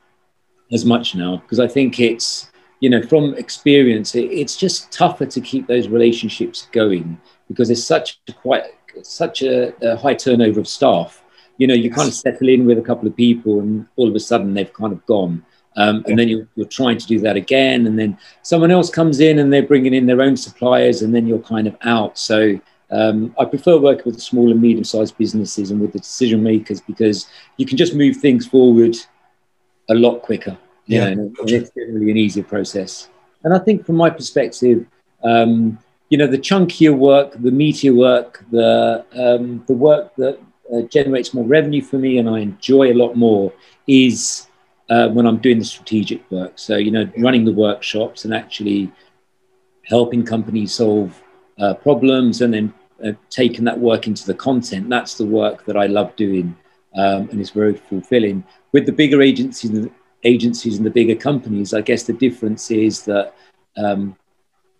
as 0.72 0.84
much 0.84 1.14
now 1.14 1.36
because 1.36 1.60
I 1.60 1.68
think 1.68 2.00
it's, 2.00 2.50
you 2.80 2.90
know, 2.90 3.02
from 3.02 3.34
experience, 3.34 4.14
it, 4.14 4.24
it's 4.24 4.56
just 4.56 4.90
tougher 4.90 5.26
to 5.26 5.40
keep 5.40 5.66
those 5.66 5.88
relationships 5.88 6.68
going 6.72 7.20
because 7.48 7.68
there's 7.68 7.84
such 7.84 8.20
a 8.28 8.32
quite 8.32 8.64
such 9.02 9.42
a, 9.42 9.74
a 9.86 9.96
high 9.96 10.14
turnover 10.14 10.60
of 10.60 10.68
staff. 10.68 11.22
You 11.58 11.66
know, 11.66 11.74
you 11.74 11.90
yes. 11.90 11.96
kind 11.96 12.08
of 12.08 12.14
settle 12.14 12.48
in 12.48 12.66
with 12.66 12.78
a 12.78 12.82
couple 12.82 13.06
of 13.06 13.14
people, 13.14 13.60
and 13.60 13.86
all 13.96 14.08
of 14.08 14.14
a 14.14 14.20
sudden 14.20 14.54
they've 14.54 14.72
kind 14.72 14.92
of 14.92 15.04
gone. 15.06 15.44
Um, 15.76 16.04
and 16.06 16.18
then 16.18 16.28
you're, 16.28 16.46
you're, 16.54 16.66
trying 16.66 16.98
to 16.98 17.06
do 17.06 17.18
that 17.20 17.36
again, 17.36 17.86
and 17.86 17.98
then 17.98 18.18
someone 18.42 18.70
else 18.70 18.90
comes 18.90 19.20
in 19.20 19.38
and 19.38 19.50
they're 19.50 19.62
bringing 19.62 19.94
in 19.94 20.04
their 20.04 20.20
own 20.20 20.36
suppliers, 20.36 21.00
and 21.00 21.14
then 21.14 21.26
you're 21.26 21.38
kind 21.38 21.66
of 21.66 21.76
out. 21.82 22.18
So 22.18 22.60
um, 22.90 23.34
I 23.38 23.46
prefer 23.46 23.78
working 23.78 24.04
with 24.04 24.20
small 24.20 24.50
and 24.50 24.60
medium-sized 24.60 25.16
businesses 25.16 25.70
and 25.70 25.80
with 25.80 25.92
the 25.92 25.98
decision 25.98 26.42
makers 26.42 26.82
because 26.82 27.26
you 27.56 27.64
can 27.64 27.78
just 27.78 27.94
move 27.94 28.18
things 28.18 28.46
forward 28.46 28.96
a 29.88 29.94
lot 29.94 30.20
quicker. 30.20 30.58
Yeah, 30.86 31.14
know, 31.14 31.32
and 31.40 31.50
it's 31.50 31.70
generally 31.70 32.10
an 32.10 32.16
easier 32.18 32.44
process. 32.44 33.08
And 33.44 33.54
I 33.54 33.58
think, 33.58 33.86
from 33.86 33.96
my 33.96 34.10
perspective, 34.10 34.86
um, 35.24 35.78
you 36.10 36.18
know, 36.18 36.26
the 36.26 36.38
chunkier 36.38 36.94
work, 36.94 37.32
the 37.32 37.50
meatier 37.50 37.94
work, 37.94 38.44
the 38.50 39.04
um, 39.14 39.64
the 39.66 39.74
work 39.74 40.14
that 40.16 40.38
uh, 40.72 40.82
generates 40.82 41.34
more 41.34 41.44
revenue 41.44 41.82
for 41.82 41.98
me 41.98 42.18
and 42.18 42.28
I 42.28 42.40
enjoy 42.40 42.92
a 42.92 42.94
lot 42.94 43.16
more 43.16 43.52
is 43.86 44.46
uh, 44.90 45.08
when 45.08 45.26
I'm 45.26 45.38
doing 45.38 45.58
the 45.58 45.64
strategic 45.64 46.28
work. 46.30 46.52
So, 46.56 46.76
you 46.76 46.90
know, 46.90 47.10
running 47.18 47.44
the 47.44 47.52
workshops 47.52 48.24
and 48.24 48.34
actually 48.34 48.92
helping 49.84 50.24
companies 50.24 50.72
solve 50.72 51.22
uh, 51.58 51.74
problems 51.74 52.40
and 52.40 52.54
then 52.54 52.74
uh, 53.04 53.12
taking 53.30 53.64
that 53.64 53.78
work 53.78 54.06
into 54.06 54.26
the 54.26 54.34
content. 54.34 54.88
That's 54.88 55.16
the 55.16 55.26
work 55.26 55.64
that 55.66 55.76
I 55.76 55.86
love 55.86 56.14
doing 56.16 56.56
um, 56.94 57.28
and 57.30 57.40
it's 57.40 57.50
very 57.50 57.74
fulfilling. 57.74 58.44
With 58.72 58.86
the 58.86 58.92
bigger 58.92 59.22
agencies, 59.22 59.88
agencies 60.24 60.76
and 60.76 60.86
the 60.86 60.90
bigger 60.90 61.14
companies, 61.14 61.74
I 61.74 61.80
guess 61.80 62.04
the 62.04 62.12
difference 62.12 62.70
is 62.70 63.04
that 63.04 63.34
um, 63.76 64.16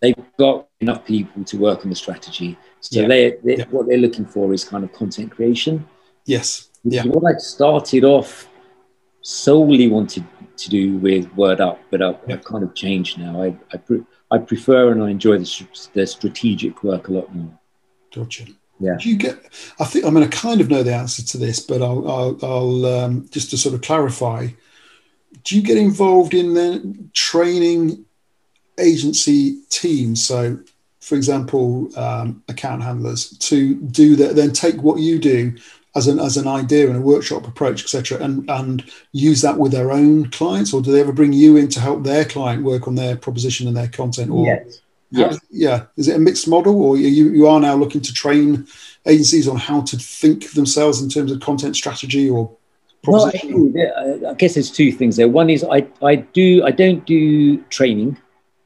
they've 0.00 0.14
got 0.38 0.68
enough 0.80 1.04
people 1.04 1.44
to 1.44 1.56
work 1.58 1.84
on 1.84 1.90
the 1.90 1.96
strategy. 1.96 2.58
So 2.80 3.00
yeah. 3.00 3.08
they, 3.08 3.30
they 3.44 3.56
yeah. 3.58 3.64
what 3.70 3.88
they're 3.88 3.98
looking 3.98 4.26
for 4.26 4.52
is 4.52 4.64
kind 4.64 4.84
of 4.84 4.92
content 4.92 5.30
creation. 5.30 5.86
Yes. 6.26 6.68
Yeah. 6.84 7.04
What 7.04 7.34
I 7.34 7.38
started 7.38 8.04
off 8.04 8.48
solely 9.22 9.88
wanted 9.88 10.24
to 10.56 10.70
do 10.70 10.96
with 10.98 11.32
Word 11.34 11.60
Up, 11.60 11.80
but 11.90 12.02
I've, 12.02 12.18
yeah. 12.26 12.34
I've 12.34 12.44
kind 12.44 12.62
of 12.62 12.74
changed 12.74 13.18
now. 13.18 13.42
I 13.42 13.56
I, 13.72 13.76
pre- 13.78 14.04
I 14.30 14.38
prefer 14.38 14.92
and 14.92 15.02
I 15.02 15.10
enjoy 15.10 15.38
the, 15.38 15.66
the 15.94 16.06
strategic 16.06 16.82
work 16.82 17.08
a 17.08 17.12
lot 17.12 17.34
more. 17.34 17.58
Gotcha. 18.14 18.44
Yeah. 18.78 18.96
Do 19.00 19.08
you 19.08 19.16
get? 19.16 19.38
I 19.78 19.84
think 19.84 20.04
I 20.04 20.10
mean 20.10 20.24
I 20.24 20.28
kind 20.28 20.60
of 20.60 20.68
know 20.68 20.82
the 20.82 20.94
answer 20.94 21.22
to 21.22 21.38
this, 21.38 21.60
but 21.60 21.82
I'll 21.82 22.08
I'll, 22.10 22.38
I'll 22.42 22.86
um, 22.86 23.28
just 23.30 23.50
to 23.50 23.56
sort 23.56 23.74
of 23.74 23.82
clarify. 23.82 24.48
Do 25.44 25.56
you 25.56 25.62
get 25.62 25.78
involved 25.78 26.34
in 26.34 26.54
the 26.54 27.08
training 27.14 28.04
agency 28.78 29.62
teams. 29.68 30.24
So, 30.24 30.58
for 31.00 31.14
example, 31.16 31.96
um, 31.98 32.42
account 32.48 32.82
handlers 32.82 33.30
to 33.38 33.74
do 33.74 34.16
that, 34.16 34.36
then 34.36 34.52
take 34.52 34.82
what 34.82 35.00
you 35.00 35.18
do 35.18 35.56
as 35.94 36.06
an 36.06 36.18
as 36.18 36.36
an 36.36 36.48
idea 36.48 36.88
and 36.88 36.96
a 36.96 37.00
workshop 37.00 37.46
approach, 37.46 37.82
etc., 37.82 38.18
and 38.22 38.48
and 38.50 38.90
use 39.12 39.42
that 39.42 39.58
with 39.58 39.72
their 39.72 39.92
own 39.92 40.30
clients, 40.30 40.72
or 40.72 40.82
do 40.82 40.92
they 40.92 41.00
ever 41.00 41.12
bring 41.12 41.32
you 41.32 41.56
in 41.56 41.68
to 41.68 41.80
help 41.80 42.02
their 42.02 42.24
client 42.24 42.62
work 42.62 42.86
on 42.86 42.94
their 42.94 43.16
proposition 43.16 43.66
and 43.66 43.76
their 43.76 43.88
content? 43.88 44.30
Or 44.30 44.44
yes. 44.46 44.80
Yes. 45.14 45.38
yeah, 45.50 45.84
is 45.98 46.08
it 46.08 46.16
a 46.16 46.18
mixed 46.18 46.48
model, 46.48 46.80
or 46.82 46.96
you 46.96 47.30
you 47.30 47.46
are 47.46 47.60
now 47.60 47.74
looking 47.74 48.00
to 48.00 48.14
train 48.14 48.66
agencies 49.04 49.46
on 49.46 49.56
how 49.56 49.82
to 49.82 49.96
think 49.98 50.52
themselves 50.52 51.02
in 51.02 51.10
terms 51.10 51.30
of 51.30 51.40
content 51.40 51.76
strategy 51.76 52.30
or 52.30 52.56
well, 53.06 53.26
I, 53.26 54.30
I 54.30 54.34
guess 54.34 54.54
there's 54.54 54.70
two 54.70 54.92
things 54.92 55.16
there. 55.16 55.28
One 55.28 55.50
is 55.50 55.64
I, 55.64 55.86
I 56.02 56.16
do 56.16 56.62
I 56.64 56.70
don't 56.70 57.04
do 57.04 57.58
training 57.64 58.16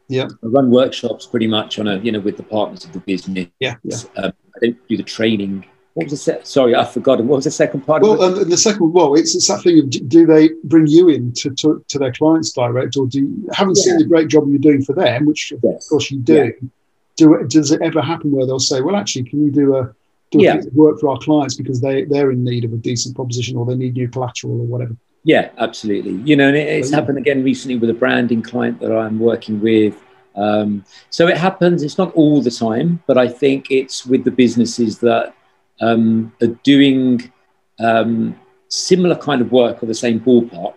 yeah. 0.09 0.29
I 0.43 0.47
run 0.47 0.71
workshops 0.71 1.27
pretty 1.27 1.47
much 1.47 1.79
on 1.79 1.89
a, 1.89 1.99
you 1.99 2.13
know, 2.13 2.21
with 2.21 2.37
the 2.37 2.43
partners 2.43 2.85
of 2.85 2.93
the 2.93 3.01
business. 3.01 3.49
Yeah. 3.61 3.77
yeah. 3.83 3.97
Um, 4.17 4.33
I 4.55 4.67
don't 4.67 4.89
do 4.89 4.97
the 4.97 5.03
training. 5.03 5.67
What 5.97 6.11
was 6.11 6.13
the 6.13 6.33
se- 6.33 6.41
sorry, 6.43 6.75
I've 6.75 6.93
forgotten. 6.93 7.27
What 7.27 7.37
was 7.37 7.47
the 7.47 7.51
second 7.51 7.87
part? 7.87 8.03
Well, 8.03 8.21
um, 8.21 8.51
the 8.51 8.57
second, 8.59 8.93
well, 8.93 9.15
it's, 9.15 9.35
it's 9.35 9.49
that 9.49 9.63
thing 9.63 9.79
of 9.79 9.89
do 9.89 10.27
they 10.27 10.51
bring 10.65 10.87
you 10.87 11.09
in 11.09 11.33
to, 11.33 11.49
to, 11.55 11.83
to 11.89 11.99
their 11.99 12.13
clients 12.13 12.53
direct, 12.53 12.99
or 12.99 13.07
do 13.07 13.21
you 13.21 13.49
haven't 13.55 13.79
yeah. 13.79 13.83
seen 13.85 13.99
the 14.01 14.05
great 14.05 14.29
job 14.29 14.45
you're 14.47 14.59
doing 14.59 14.85
for 14.85 14.93
them, 14.93 15.25
which 15.25 15.55
yes. 15.63 15.87
of 15.87 15.89
course 15.89 16.11
you 16.11 16.19
do. 16.19 16.35
Yeah. 16.35 16.69
Do 17.17 17.35
it, 17.37 17.49
does 17.49 17.71
it 17.71 17.81
ever 17.81 18.03
happen 18.03 18.31
where 18.31 18.45
they'll 18.45 18.59
say, 18.59 18.83
well, 18.83 18.95
actually, 18.95 19.25
can 19.25 19.43
you 19.43 19.51
do 19.51 19.75
a 19.75 19.95
do 20.33 20.41
a 20.41 20.43
yeah. 20.43 20.61
work 20.75 21.01
for 21.01 21.09
our 21.09 21.17
clients 21.17 21.55
because 21.55 21.81
they 21.81 22.05
they're 22.05 22.31
in 22.31 22.45
need 22.45 22.67
of 22.67 22.75
a 22.75 22.77
decent 22.77 23.17
proposition 23.17 23.57
or 23.57 23.65
they 23.65 23.75
need 23.75 23.95
new 23.95 24.07
collateral 24.07 24.53
or 24.53 24.67
whatever? 24.67 24.95
Yeah, 25.25 25.49
absolutely. 25.57 26.17
You 26.31 26.37
know, 26.37 26.49
and 26.49 26.59
it, 26.59 26.69
it's 26.69 26.91
happened 26.91 27.17
again 27.17 27.43
recently 27.43 27.79
with 27.79 27.89
a 27.89 27.95
branding 27.95 28.43
client 28.43 28.81
that 28.81 28.95
I'm 28.95 29.19
working 29.19 29.63
with. 29.63 29.97
Um, 30.35 30.85
so 31.09 31.27
it 31.27 31.39
happens. 31.39 31.83
It's 31.83 31.97
not 31.97 32.13
all 32.13 32.43
the 32.43 32.51
time, 32.51 33.03
but 33.07 33.17
I 33.17 33.29
think 33.29 33.71
it's 33.71 34.05
with 34.05 34.25
the 34.25 34.31
businesses 34.31 34.99
that 34.99 35.33
um, 35.81 36.33
are 36.43 36.59
doing 36.63 37.33
um, 37.79 38.39
similar 38.69 39.17
kind 39.17 39.41
of 39.41 39.53
work 39.53 39.83
or 39.83 39.87
the 39.87 39.95
same 39.95 40.21
ballpark, 40.21 40.75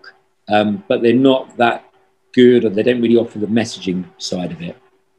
um, 0.47 0.83
but 0.87 1.01
they're 1.01 1.13
not 1.13 1.55
that 1.57 1.85
good 2.33 2.65
or 2.65 2.69
they 2.69 2.83
don't 2.83 3.01
really 3.01 3.17
offer 3.17 3.39
the 3.39 3.47
messaging 3.47 4.05
side 4.17 4.51
of 4.51 4.61
it. 4.61 4.77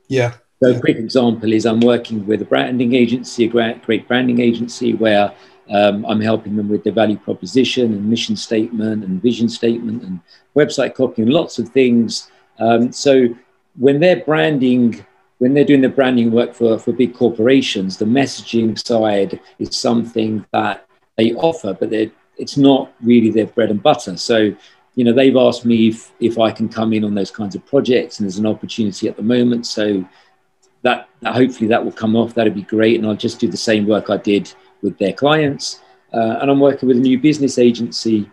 Yeah. 0.09 0.35
So 0.63 0.73
a 0.73 0.81
quick 0.81 0.99
example 0.99 1.53
is 1.53 1.65
I'm 1.65 1.81
working 1.81 2.27
with 2.27 2.43
a 2.43 2.45
branding 2.45 2.95
agency, 2.95 3.45
a 3.45 3.49
great 3.49 4.07
branding 4.07 4.41
agency 4.41 4.93
where 4.95 5.33
um, 5.71 6.05
I'm 6.07 6.21
helping 6.21 6.57
them 6.57 6.69
with 6.69 6.85
their 6.85 6.93
value 6.93 7.17
proposition 7.17 7.95
and 7.95 8.05
mission 8.05 8.37
statement 8.37 9.05
and 9.05 9.23
vision 9.23 9.49
statement 9.49 10.03
and 10.03 10.21
website 10.55 10.95
copy 10.95 11.23
and 11.23 11.33
lots 11.33 11.59
of 11.59 11.69
things. 11.71 12.31
Um, 12.59 12.93
so 12.93 13.29
when 13.79 14.01
they're 14.01 14.25
branding, 14.25 15.05
when 15.41 15.55
they're 15.55 15.65
doing 15.65 15.81
the 15.81 15.89
branding 15.89 16.31
work 16.31 16.53
for, 16.53 16.79
for 16.79 16.93
big 16.93 17.15
corporations, 17.15 17.97
the 17.97 18.05
messaging 18.05 18.79
side 18.79 19.41
is 19.59 19.75
something 19.75 20.45
that 20.53 20.87
they 21.17 21.33
offer, 21.33 21.73
but 21.73 21.91
it's 22.37 22.59
not 22.59 22.93
really 23.01 23.31
their 23.31 23.47
bread 23.47 23.71
and 23.71 23.83
butter. 23.83 24.19
So, 24.19 24.55
you 24.97 25.05
know, 25.05 25.15
they've 25.15 25.37
asked 25.37 25.65
me 25.65 25.89
if, 25.89 26.13
if 26.21 26.39
I 26.39 26.51
can 26.51 26.69
come 26.69 26.93
in 26.93 27.05
on 27.05 27.15
those 27.15 27.31
kinds 27.31 27.55
of 27.55 27.65
projects, 27.65 28.19
and 28.19 28.27
there's 28.27 28.37
an 28.37 28.45
opportunity 28.45 29.09
at 29.09 29.17
the 29.17 29.23
moment. 29.23 29.67
So 29.67 30.07
that, 30.83 31.09
that 31.23 31.35
hopefully 31.35 31.69
that 31.69 31.83
will 31.83 31.93
come 31.93 32.17
off. 32.17 32.35
That'd 32.35 32.55
be 32.55 32.63
great, 32.63 32.97
and 32.99 33.07
I'll 33.07 33.17
just 33.17 33.41
do 33.41 33.49
the 33.49 33.57
same 33.57 33.87
work 33.87 34.11
I 34.11 34.19
did 34.19 34.53
with 34.83 34.99
their 34.99 35.15
clients. 35.15 35.81
Uh, 36.13 36.37
and 36.43 36.51
I'm 36.51 36.61
working 36.61 36.87
with 36.87 36.99
a 36.99 37.01
new 37.01 37.19
business 37.19 37.59
agency 37.59 38.29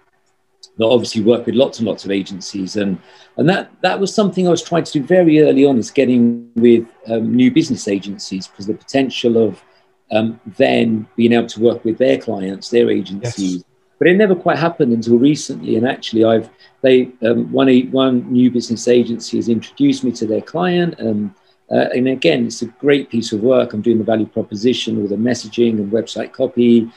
that 0.78 0.86
obviously 0.86 1.24
work 1.24 1.46
with 1.46 1.56
lots 1.56 1.80
and 1.80 1.88
lots 1.88 2.06
of 2.06 2.12
agencies, 2.12 2.76
and 2.76 2.98
and 3.38 3.50
that 3.50 3.72
that 3.82 4.00
was 4.00 4.14
something 4.14 4.48
I 4.48 4.52
was 4.52 4.62
trying 4.64 4.84
to 4.84 4.92
do 4.92 5.04
very 5.04 5.42
early 5.42 5.66
on 5.66 5.78
is 5.78 5.92
getting 5.92 6.52
with 6.56 6.88
um, 7.08 7.36
new 7.36 7.52
business 7.52 7.88
agencies 7.88 8.48
because 8.48 8.68
the 8.68 8.74
potential 8.74 9.38
of 9.38 9.64
um, 10.12 10.40
then 10.58 11.08
being 11.16 11.34
able 11.34 11.48
to 11.48 11.62
work 11.62 11.84
with 11.84 11.98
their 11.98 12.18
clients, 12.18 12.70
their 12.70 12.90
agencies. 12.90 13.56
Yes. 13.56 13.64
But 14.00 14.08
it 14.08 14.16
never 14.16 14.36
quite 14.36 14.60
happened 14.60 14.94
until 14.94 15.18
recently, 15.18 15.76
and 15.76 15.88
actually, 15.88 16.24
I've 16.24 16.50
they 16.82 17.12
um, 17.24 17.52
one 17.52 17.70
one 17.92 18.32
new 18.32 18.52
business 18.52 18.88
agency 18.88 19.38
has 19.38 19.50
introduced 19.50 20.04
me 20.04 20.12
to 20.14 20.28
their 20.28 20.42
client, 20.42 21.00
and 21.00 21.32
uh, 21.72 21.90
and 21.96 22.08
again, 22.08 22.46
it's 22.46 22.62
a 22.62 22.68
great 22.68 23.10
piece 23.10 23.34
of 23.34 23.42
work. 23.42 23.74
I'm 23.74 23.82
doing 23.82 23.98
the 23.98 24.04
value 24.04 24.28
proposition, 24.28 25.02
all 25.02 25.08
the 25.08 25.16
messaging 25.16 25.80
and 25.80 25.92
website 25.92 26.32
copy, 26.32 26.92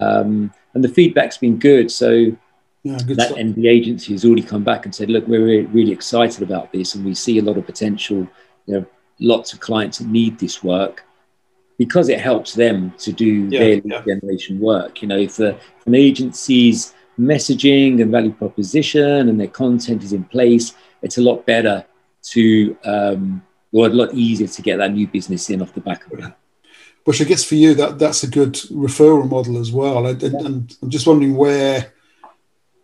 um, 0.00 0.52
and 0.74 0.84
the 0.84 0.88
feedback's 0.88 1.38
been 1.38 1.58
good. 1.58 1.90
So 1.90 2.36
yeah, 2.84 2.98
that, 3.16 3.36
and 3.36 3.54
the 3.56 3.66
agency 3.66 4.12
has 4.12 4.24
already 4.24 4.42
come 4.42 4.62
back 4.62 4.84
and 4.84 4.94
said, 4.94 5.10
look, 5.10 5.26
we're 5.26 5.44
really, 5.44 5.66
really 5.66 5.92
excited 5.92 6.42
about 6.42 6.72
this 6.72 6.94
and 6.94 7.04
we 7.04 7.14
see 7.14 7.38
a 7.38 7.42
lot 7.42 7.58
of 7.58 7.66
potential. 7.66 8.28
You 8.66 8.74
know, 8.74 8.86
lots 9.18 9.52
of 9.52 9.58
clients 9.58 9.98
that 9.98 10.06
need 10.06 10.38
this 10.38 10.62
work. 10.62 11.04
because 11.78 12.08
it 12.08 12.20
helps 12.20 12.54
them 12.54 12.92
to 12.98 13.12
do 13.12 13.48
yeah, 13.48 13.58
their 13.58 13.80
yeah. 13.84 14.02
generation 14.02 14.60
work. 14.60 15.02
You 15.02 15.08
know, 15.08 15.18
if, 15.18 15.36
the, 15.36 15.50
if 15.50 15.86
an 15.86 15.94
agency's 15.94 16.94
messaging 17.18 18.00
and 18.00 18.10
value 18.10 18.32
proposition 18.32 19.28
and 19.28 19.40
their 19.40 19.48
content 19.48 20.02
is 20.02 20.12
in 20.12 20.24
place, 20.24 20.74
it's 21.02 21.18
a 21.18 21.22
lot 21.22 21.44
better 21.46 21.84
to, 22.22 22.76
um, 22.84 23.42
or 23.72 23.86
a 23.86 23.90
lot 23.90 24.14
easier 24.14 24.46
to 24.46 24.62
get 24.62 24.78
that 24.78 24.92
new 24.92 25.06
business 25.06 25.50
in 25.50 25.62
off 25.62 25.74
the 25.74 25.80
back 25.80 26.10
of 26.12 26.20
that. 26.20 26.38
Which 27.04 27.20
I 27.20 27.24
guess 27.24 27.44
for 27.44 27.56
you, 27.56 27.74
that 27.74 27.98
that's 27.98 28.22
a 28.22 28.30
good 28.30 28.54
referral 28.54 29.28
model 29.28 29.58
as 29.58 29.70
well. 29.70 30.06
And, 30.06 30.22
and, 30.22 30.34
and 30.34 30.76
I'm 30.80 30.90
just 30.90 31.06
wondering 31.06 31.36
where 31.36 31.92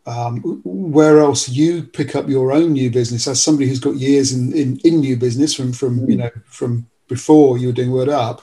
um, 0.07 0.41
where 0.65 1.19
else 1.19 1.49
you 1.49 1.83
pick 1.83 2.17
up 2.17 2.29
your 2.29 2.53
own 2.53 2.73
new 2.73 2.91
business 2.91 3.27
as 3.27 3.43
somebody 3.43 3.69
who's 3.69 3.81
got 3.81 3.97
years 3.97 4.33
in, 4.33 4.53
in, 4.53 4.79
in 4.85 5.01
new 5.01 5.17
business 5.17 5.55
from 5.55 5.73
from 5.73 6.01
mm. 6.01 6.11
you 6.11 6.17
know 6.17 6.31
from 6.47 6.87
before 7.09 7.59
you 7.59 7.69
were 7.69 7.73
doing 7.73 7.93
Word 7.93 8.09
Up. 8.09 8.43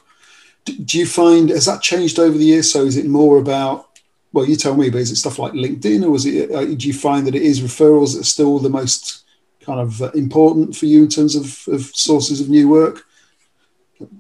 Do 0.66 0.98
you 0.98 1.06
find 1.06 1.50
has 1.50 1.66
that 1.66 1.82
changed 1.82 2.20
over 2.20 2.38
the 2.38 2.44
years? 2.46 2.72
So 2.72 2.84
is 2.84 2.98
it 2.98 3.06
more 3.06 3.38
about 3.38 3.88
well, 4.34 4.46
you 4.46 4.56
tell 4.56 4.76
me, 4.76 4.90
but 4.90 5.02
is 5.02 5.12
it 5.12 5.16
stuff 5.16 5.40
like 5.40 5.54
LinkedIn, 5.54 6.08
or 6.08 6.16
is 6.16 6.26
it? 6.26 6.52
Uh, 6.52 6.66
do 6.66 6.88
you 6.88 6.94
find 6.94 7.26
that 7.26 7.36
it 7.36 7.42
is 7.42 7.62
referrals 7.62 8.14
that 8.14 8.22
are 8.22 8.26
still 8.26 8.60
the 8.60 8.70
most 8.70 9.24
kind 9.62 9.80
of 9.80 10.02
uh, 10.02 10.12
important 10.12 10.76
for 10.76 10.86
you 10.86 11.04
in 11.04 11.10
terms 11.10 11.36
of, 11.36 11.74
of 11.74 11.86
sources 11.96 12.40
of 12.40 12.50
new 12.50 12.70
work? 12.70 13.04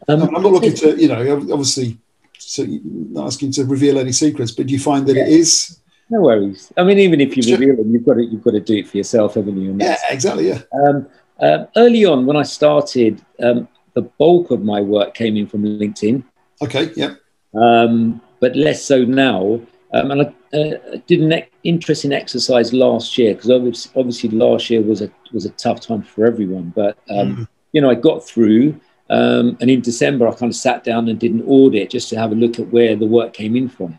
Um, 0.07 0.23
I'm 0.23 0.41
not 0.41 0.51
looking 0.51 0.73
to, 0.75 0.99
you 0.99 1.07
know, 1.07 1.37
obviously, 1.51 1.97
so 2.39 2.65
not 2.65 3.27
asking 3.27 3.51
to 3.53 3.65
reveal 3.65 3.99
any 3.99 4.11
secrets, 4.11 4.51
but 4.51 4.67
do 4.67 4.73
you 4.73 4.79
find 4.79 5.05
that 5.07 5.15
yeah. 5.15 5.23
it 5.23 5.29
is? 5.29 5.79
No 6.09 6.21
worries. 6.21 6.71
I 6.77 6.83
mean, 6.83 6.99
even 6.99 7.19
if 7.19 7.35
you 7.35 7.43
reveal 7.53 7.75
them, 7.75 7.91
you've 7.91 8.05
got 8.05 8.13
to 8.15 8.23
you've 8.23 8.43
got 8.43 8.51
to 8.51 8.61
do 8.61 8.75
it 8.75 8.87
for 8.87 8.97
yourself, 8.97 9.35
haven't 9.35 9.61
you? 9.61 9.75
Yeah, 9.79 9.97
exactly. 10.09 10.47
Yeah. 10.47 10.61
Um, 10.71 11.07
uh, 11.39 11.65
early 11.75 12.05
on, 12.05 12.25
when 12.25 12.37
I 12.37 12.43
started, 12.43 13.21
um, 13.43 13.67
the 13.93 14.03
bulk 14.03 14.51
of 14.51 14.63
my 14.63 14.79
work 14.81 15.13
came 15.13 15.35
in 15.37 15.47
from 15.47 15.63
LinkedIn. 15.63 16.23
Okay. 16.61 16.91
Yeah. 16.95 17.15
Um, 17.53 18.21
but 18.39 18.55
less 18.55 18.83
so 18.83 19.03
now. 19.03 19.59
Um, 19.93 20.11
and 20.11 20.21
I 20.21 20.57
uh, 20.57 20.97
did 21.07 21.21
an 21.21 21.43
interesting 21.63 22.11
exercise 22.11 22.73
last 22.73 23.17
year 23.17 23.33
because 23.33 23.49
obviously, 23.49 23.91
obviously, 23.95 24.29
last 24.29 24.69
year 24.69 24.81
was 24.81 25.01
a 25.01 25.11
was 25.33 25.45
a 25.45 25.49
tough 25.51 25.81
time 25.81 26.03
for 26.03 26.25
everyone. 26.25 26.71
But 26.75 26.97
um, 27.09 27.35
mm. 27.35 27.47
you 27.73 27.81
know, 27.81 27.89
I 27.89 27.95
got 27.95 28.25
through. 28.25 28.79
Um, 29.09 29.57
and 29.61 29.69
in 29.69 29.79
December, 29.79 30.27
I 30.27 30.31
kind 30.31 30.51
of 30.51 30.55
sat 30.55 30.83
down 30.83 31.07
and 31.07 31.17
did 31.17 31.31
an 31.31 31.43
audit 31.47 31.89
just 31.89 32.09
to 32.09 32.19
have 32.19 32.33
a 32.33 32.35
look 32.35 32.59
at 32.59 32.67
where 32.67 32.93
the 32.93 33.05
work 33.05 33.31
came 33.31 33.55
in 33.55 33.69
from, 33.69 33.97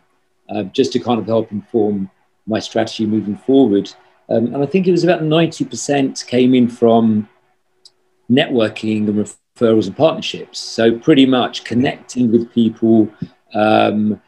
uh, 0.49 0.65
just 0.65 0.93
to 0.93 1.01
kind 1.01 1.21
of 1.21 1.27
help 1.27 1.53
inform 1.53 2.11
my 2.47 2.59
strategy 2.59 3.07
moving 3.07 3.37
forward. 3.37 3.93
Um, 4.29 4.55
and 4.55 4.63
I 4.63 4.67
think 4.67 4.87
it 4.87 4.93
was 4.93 5.05
about 5.05 5.23
90% 5.23 6.27
came 6.27 6.55
in 6.55 6.69
from 6.69 7.29
networking 8.31 9.09
and 9.09 9.27
referrals 9.27 9.87
and 9.87 9.97
partnerships. 9.97 10.59
So 10.59 10.99
pretty 10.99 11.27
much 11.27 11.65
connecting 11.65 12.31
with 12.31 12.53
people, 12.53 13.09
um, 13.55 14.21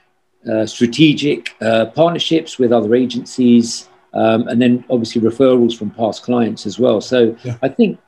uh, 0.50 0.64
strategic 0.64 1.54
uh, 1.61 1.87
partnerships 1.87 2.59
with 2.59 2.72
other 2.72 2.94
agencies, 2.94 3.88
um, 4.14 4.48
and 4.48 4.61
then 4.61 4.85
obviously 4.88 5.20
referrals 5.20 5.76
from 5.76 5.90
past 5.90 6.22
clients 6.22 6.66
as 6.66 6.78
well. 6.78 7.00
So 7.00 7.37
yeah. 7.44 7.56
I 7.62 7.68
think, 7.68 8.00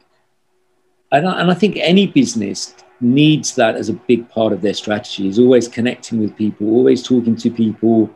and 1.10 1.28
I, 1.28 1.40
and 1.40 1.50
I 1.50 1.54
think 1.54 1.76
any 1.76 2.06
business 2.06 2.74
needs 3.02 3.54
that 3.56 3.76
as 3.76 3.88
a 3.88 3.94
big 3.94 4.28
part 4.28 4.52
of 4.52 4.62
their 4.62 4.74
strategy. 4.74 5.28
Is 5.28 5.38
always 5.38 5.68
connecting 5.68 6.20
with 6.20 6.36
people, 6.36 6.68
always 6.68 7.02
talking 7.02 7.36
to 7.36 7.50
people, 7.50 8.10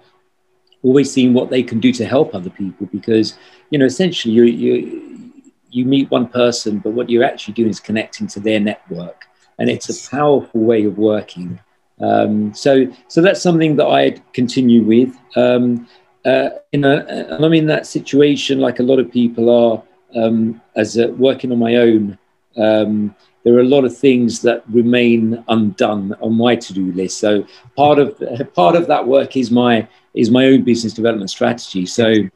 always 0.83 1.13
seeing 1.13 1.35
what 1.35 1.51
they 1.51 1.63
can 1.63 1.81
do 1.81 1.93
to 1.93 2.07
help 2.07 2.35
other 2.35 2.51
people. 2.51 2.87
Because 2.93 3.39
you 3.71 3.79
know, 3.79 3.87
essentially, 3.87 4.35
you 4.35 4.45
you 4.45 5.33
you 5.71 5.85
meet 5.85 6.11
one 6.11 6.29
person, 6.29 6.79
but 6.79 6.93
what 6.93 7.11
you're 7.11 7.25
actually 7.25 7.55
doing 7.55 7.71
is 7.71 7.81
connecting 7.81 8.27
to 8.29 8.41
their 8.41 8.61
network, 8.61 9.25
and 9.59 9.69
it's 9.69 9.89
a 9.89 10.11
powerful 10.11 10.61
way 10.61 10.85
of 10.85 10.99
working. 10.99 11.61
Um, 12.01 12.55
so, 12.55 12.87
so 13.09 13.23
that's 13.23 13.41
something 13.43 13.77
that 13.77 13.87
I'd 13.87 14.33
continue 14.33 14.83
with. 14.83 15.17
Um, 15.35 15.89
uh, 16.25 16.51
you 16.73 16.81
know, 16.81 16.99
and 16.99 17.45
I'm 17.45 17.53
in 17.55 17.67
that 17.67 17.87
situation 17.87 18.59
like 18.59 18.81
a 18.81 18.83
lot 18.83 18.99
of 18.99 19.11
people 19.11 19.49
are 19.49 19.83
um, 20.21 20.61
as 20.75 20.99
uh, 20.99 21.09
working 21.17 21.53
on 21.53 21.59
my 21.59 21.77
own. 21.77 22.19
Um, 22.57 23.15
there 23.47 23.55
are 23.55 23.61
a 23.61 23.65
lot 23.77 23.85
of 23.85 23.97
things 23.97 24.43
that 24.43 24.65
remain 24.69 25.45
undone 25.47 26.13
on 26.21 26.35
my 26.35 26.57
to-do 26.57 26.91
list. 26.95 27.21
So 27.21 27.47
part 27.77 28.01
of 28.01 28.21
part 28.55 28.75
of 28.75 28.89
that 28.89 29.07
work 29.07 29.37
is 29.37 29.53
my 29.53 29.87
is 30.15 30.33
my 30.33 30.47
own 30.47 30.65
business 30.65 30.93
development 30.93 31.31
strategy. 31.31 31.87
So 31.87 32.29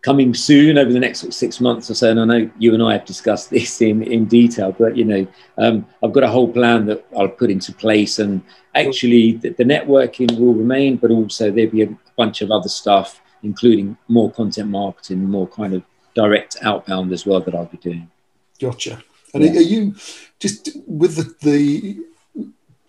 coming 0.00 0.32
soon 0.32 0.78
over 0.78 0.90
the 0.90 0.98
next 0.98 1.30
six 1.34 1.60
months 1.60 1.90
or 1.90 1.94
so. 1.94 2.10
And 2.10 2.20
I 2.20 2.24
know 2.24 2.50
you 2.58 2.72
and 2.72 2.82
I 2.82 2.94
have 2.94 3.04
discussed 3.04 3.50
this 3.50 3.82
in, 3.82 4.02
in 4.02 4.24
detail, 4.24 4.72
but 4.72 4.96
you 4.96 5.04
know, 5.04 5.26
um, 5.58 5.84
I've 6.02 6.14
got 6.14 6.22
a 6.22 6.28
whole 6.30 6.50
plan 6.50 6.86
that 6.86 7.04
I'll 7.14 7.28
put 7.28 7.50
into 7.50 7.74
place. 7.74 8.18
And 8.18 8.40
actually, 8.74 9.32
the, 9.32 9.50
the 9.50 9.64
networking 9.64 10.38
will 10.40 10.54
remain, 10.54 10.96
but 10.96 11.10
also 11.10 11.50
there'll 11.50 11.70
be 11.70 11.82
a 11.82 11.94
bunch 12.16 12.40
of 12.40 12.50
other 12.50 12.70
stuff, 12.70 13.20
including 13.42 13.98
more 14.08 14.30
content 14.30 14.70
marketing, 14.70 15.28
more 15.28 15.48
kind 15.48 15.74
of 15.74 15.82
direct 16.14 16.56
outbound 16.62 17.12
as 17.12 17.26
well 17.26 17.40
that 17.40 17.54
I'll 17.54 17.66
be 17.66 17.76
doing. 17.76 18.10
Gotcha. 18.58 19.02
And 19.34 19.44
yeah. 19.44 19.52
are 19.52 19.62
you 19.62 19.94
just 20.38 20.70
with 20.86 21.16
the, 21.16 21.34
the 21.42 21.98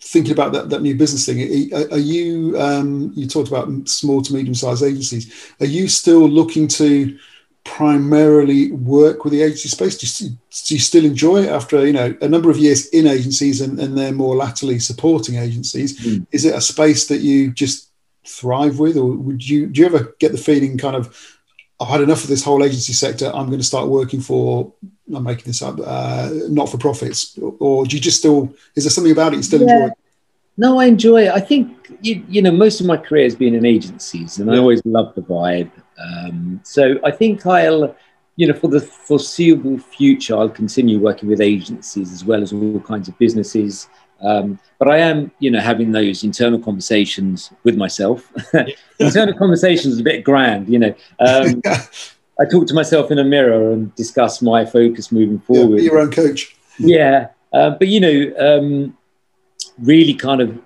thinking 0.01 0.31
about 0.31 0.53
that, 0.53 0.69
that 0.69 0.81
new 0.81 0.95
business 0.95 1.25
thing, 1.25 1.39
are, 1.91 1.97
you, 1.99 2.59
um, 2.59 3.11
you 3.15 3.27
talked 3.27 3.49
about 3.49 3.87
small 3.87 4.21
to 4.21 4.33
medium 4.33 4.55
sized 4.55 4.83
agencies, 4.83 5.53
are 5.59 5.65
you 5.65 5.87
still 5.87 6.27
looking 6.27 6.67
to 6.67 7.17
primarily 7.63 8.71
work 8.71 9.23
with 9.23 9.33
the 9.33 9.41
agency 9.41 9.69
space? 9.69 9.97
Do 9.97 10.25
you, 10.25 10.31
do 10.65 10.73
you 10.73 10.79
still 10.79 11.05
enjoy 11.05 11.43
it 11.43 11.49
after, 11.49 11.85
you 11.85 11.93
know, 11.93 12.15
a 12.21 12.27
number 12.27 12.49
of 12.49 12.57
years 12.57 12.87
in 12.87 13.05
agencies 13.05 13.61
and, 13.61 13.79
and 13.79 13.97
they're 13.97 14.11
more 14.11 14.35
latterly 14.35 14.79
supporting 14.79 15.35
agencies? 15.35 15.99
Mm. 15.99 16.25
Is 16.31 16.45
it 16.45 16.55
a 16.55 16.61
space 16.61 17.07
that 17.07 17.19
you 17.19 17.51
just 17.51 17.89
thrive 18.25 18.79
with 18.79 18.97
or 18.97 19.11
would 19.11 19.47
you, 19.47 19.67
do 19.67 19.81
you 19.81 19.85
ever 19.85 20.15
get 20.19 20.31
the 20.31 20.37
feeling 20.37 20.77
kind 20.77 20.95
of, 20.95 21.38
I've 21.79 21.87
had 21.87 22.01
enough 22.01 22.23
of 22.23 22.29
this 22.29 22.43
whole 22.43 22.63
agency 22.63 22.93
sector. 22.93 23.31
I'm 23.33 23.47
going 23.47 23.59
to 23.59 23.65
start 23.65 23.87
working 23.87 24.19
for. 24.19 24.73
I'm 25.13 25.23
making 25.23 25.45
this 25.45 25.61
up. 25.61 25.79
Uh, 25.83 26.29
not 26.49 26.69
for 26.69 26.77
profits, 26.77 27.37
or 27.59 27.85
do 27.85 27.95
you 27.95 28.01
just 28.01 28.17
still? 28.17 28.53
Is 28.75 28.83
there 28.83 28.91
something 28.91 29.11
about 29.11 29.33
it 29.33 29.37
you 29.37 29.43
still 29.43 29.61
yeah. 29.61 29.83
enjoy? 29.83 29.93
No, 30.57 30.77
I 30.77 30.85
enjoy 30.85 31.27
it. 31.27 31.31
I 31.31 31.39
think 31.39 31.97
you, 32.01 32.23
you 32.27 32.41
know 32.41 32.51
most 32.51 32.81
of 32.81 32.85
my 32.85 32.97
career 32.97 33.23
has 33.23 33.35
been 33.35 33.55
in 33.55 33.65
agencies, 33.65 34.39
and 34.39 34.49
yeah. 34.49 34.55
I 34.55 34.59
always 34.59 34.85
loved 34.85 35.15
the 35.15 35.21
vibe. 35.21 35.71
Um, 35.97 36.59
so 36.63 36.99
I 37.03 37.11
think 37.11 37.45
I'll, 37.45 37.95
you 38.35 38.47
know, 38.47 38.53
for 38.53 38.67
the 38.67 38.81
foreseeable 38.81 39.77
future, 39.77 40.35
I'll 40.35 40.49
continue 40.49 40.99
working 40.99 41.29
with 41.29 41.39
agencies 41.39 42.11
as 42.11 42.25
well 42.25 42.41
as 42.43 42.51
all 42.51 42.81
kinds 42.81 43.07
of 43.07 43.17
businesses. 43.17 43.87
Um, 44.21 44.59
but 44.77 44.87
I 44.89 44.97
am, 44.97 45.31
you 45.39 45.51
know, 45.51 45.59
having 45.59 45.91
those 45.91 46.23
internal 46.23 46.59
conversations 46.59 47.51
with 47.63 47.77
myself. 47.77 48.31
internal 48.99 49.33
conversations 49.37 49.93
is 49.95 49.99
a 49.99 50.03
bit 50.03 50.23
grand, 50.23 50.69
you 50.69 50.79
know. 50.79 50.93
Um, 51.19 51.61
I 52.39 52.45
talk 52.45 52.67
to 52.67 52.73
myself 52.73 53.11
in 53.11 53.19
a 53.19 53.23
mirror 53.23 53.71
and 53.71 53.93
discuss 53.95 54.41
my 54.41 54.65
focus 54.65 55.11
moving 55.11 55.39
forward. 55.39 55.77
Yeah, 55.77 55.91
your 55.91 55.99
own 55.99 56.11
coach. 56.11 56.55
Yeah, 56.81 57.27
uh, 57.51 57.71
but 57.71 57.89
you 57.89 57.99
know, 57.99 58.33
um, 58.39 58.97
really 59.79 60.13
kind 60.13 60.39
of 60.39 60.57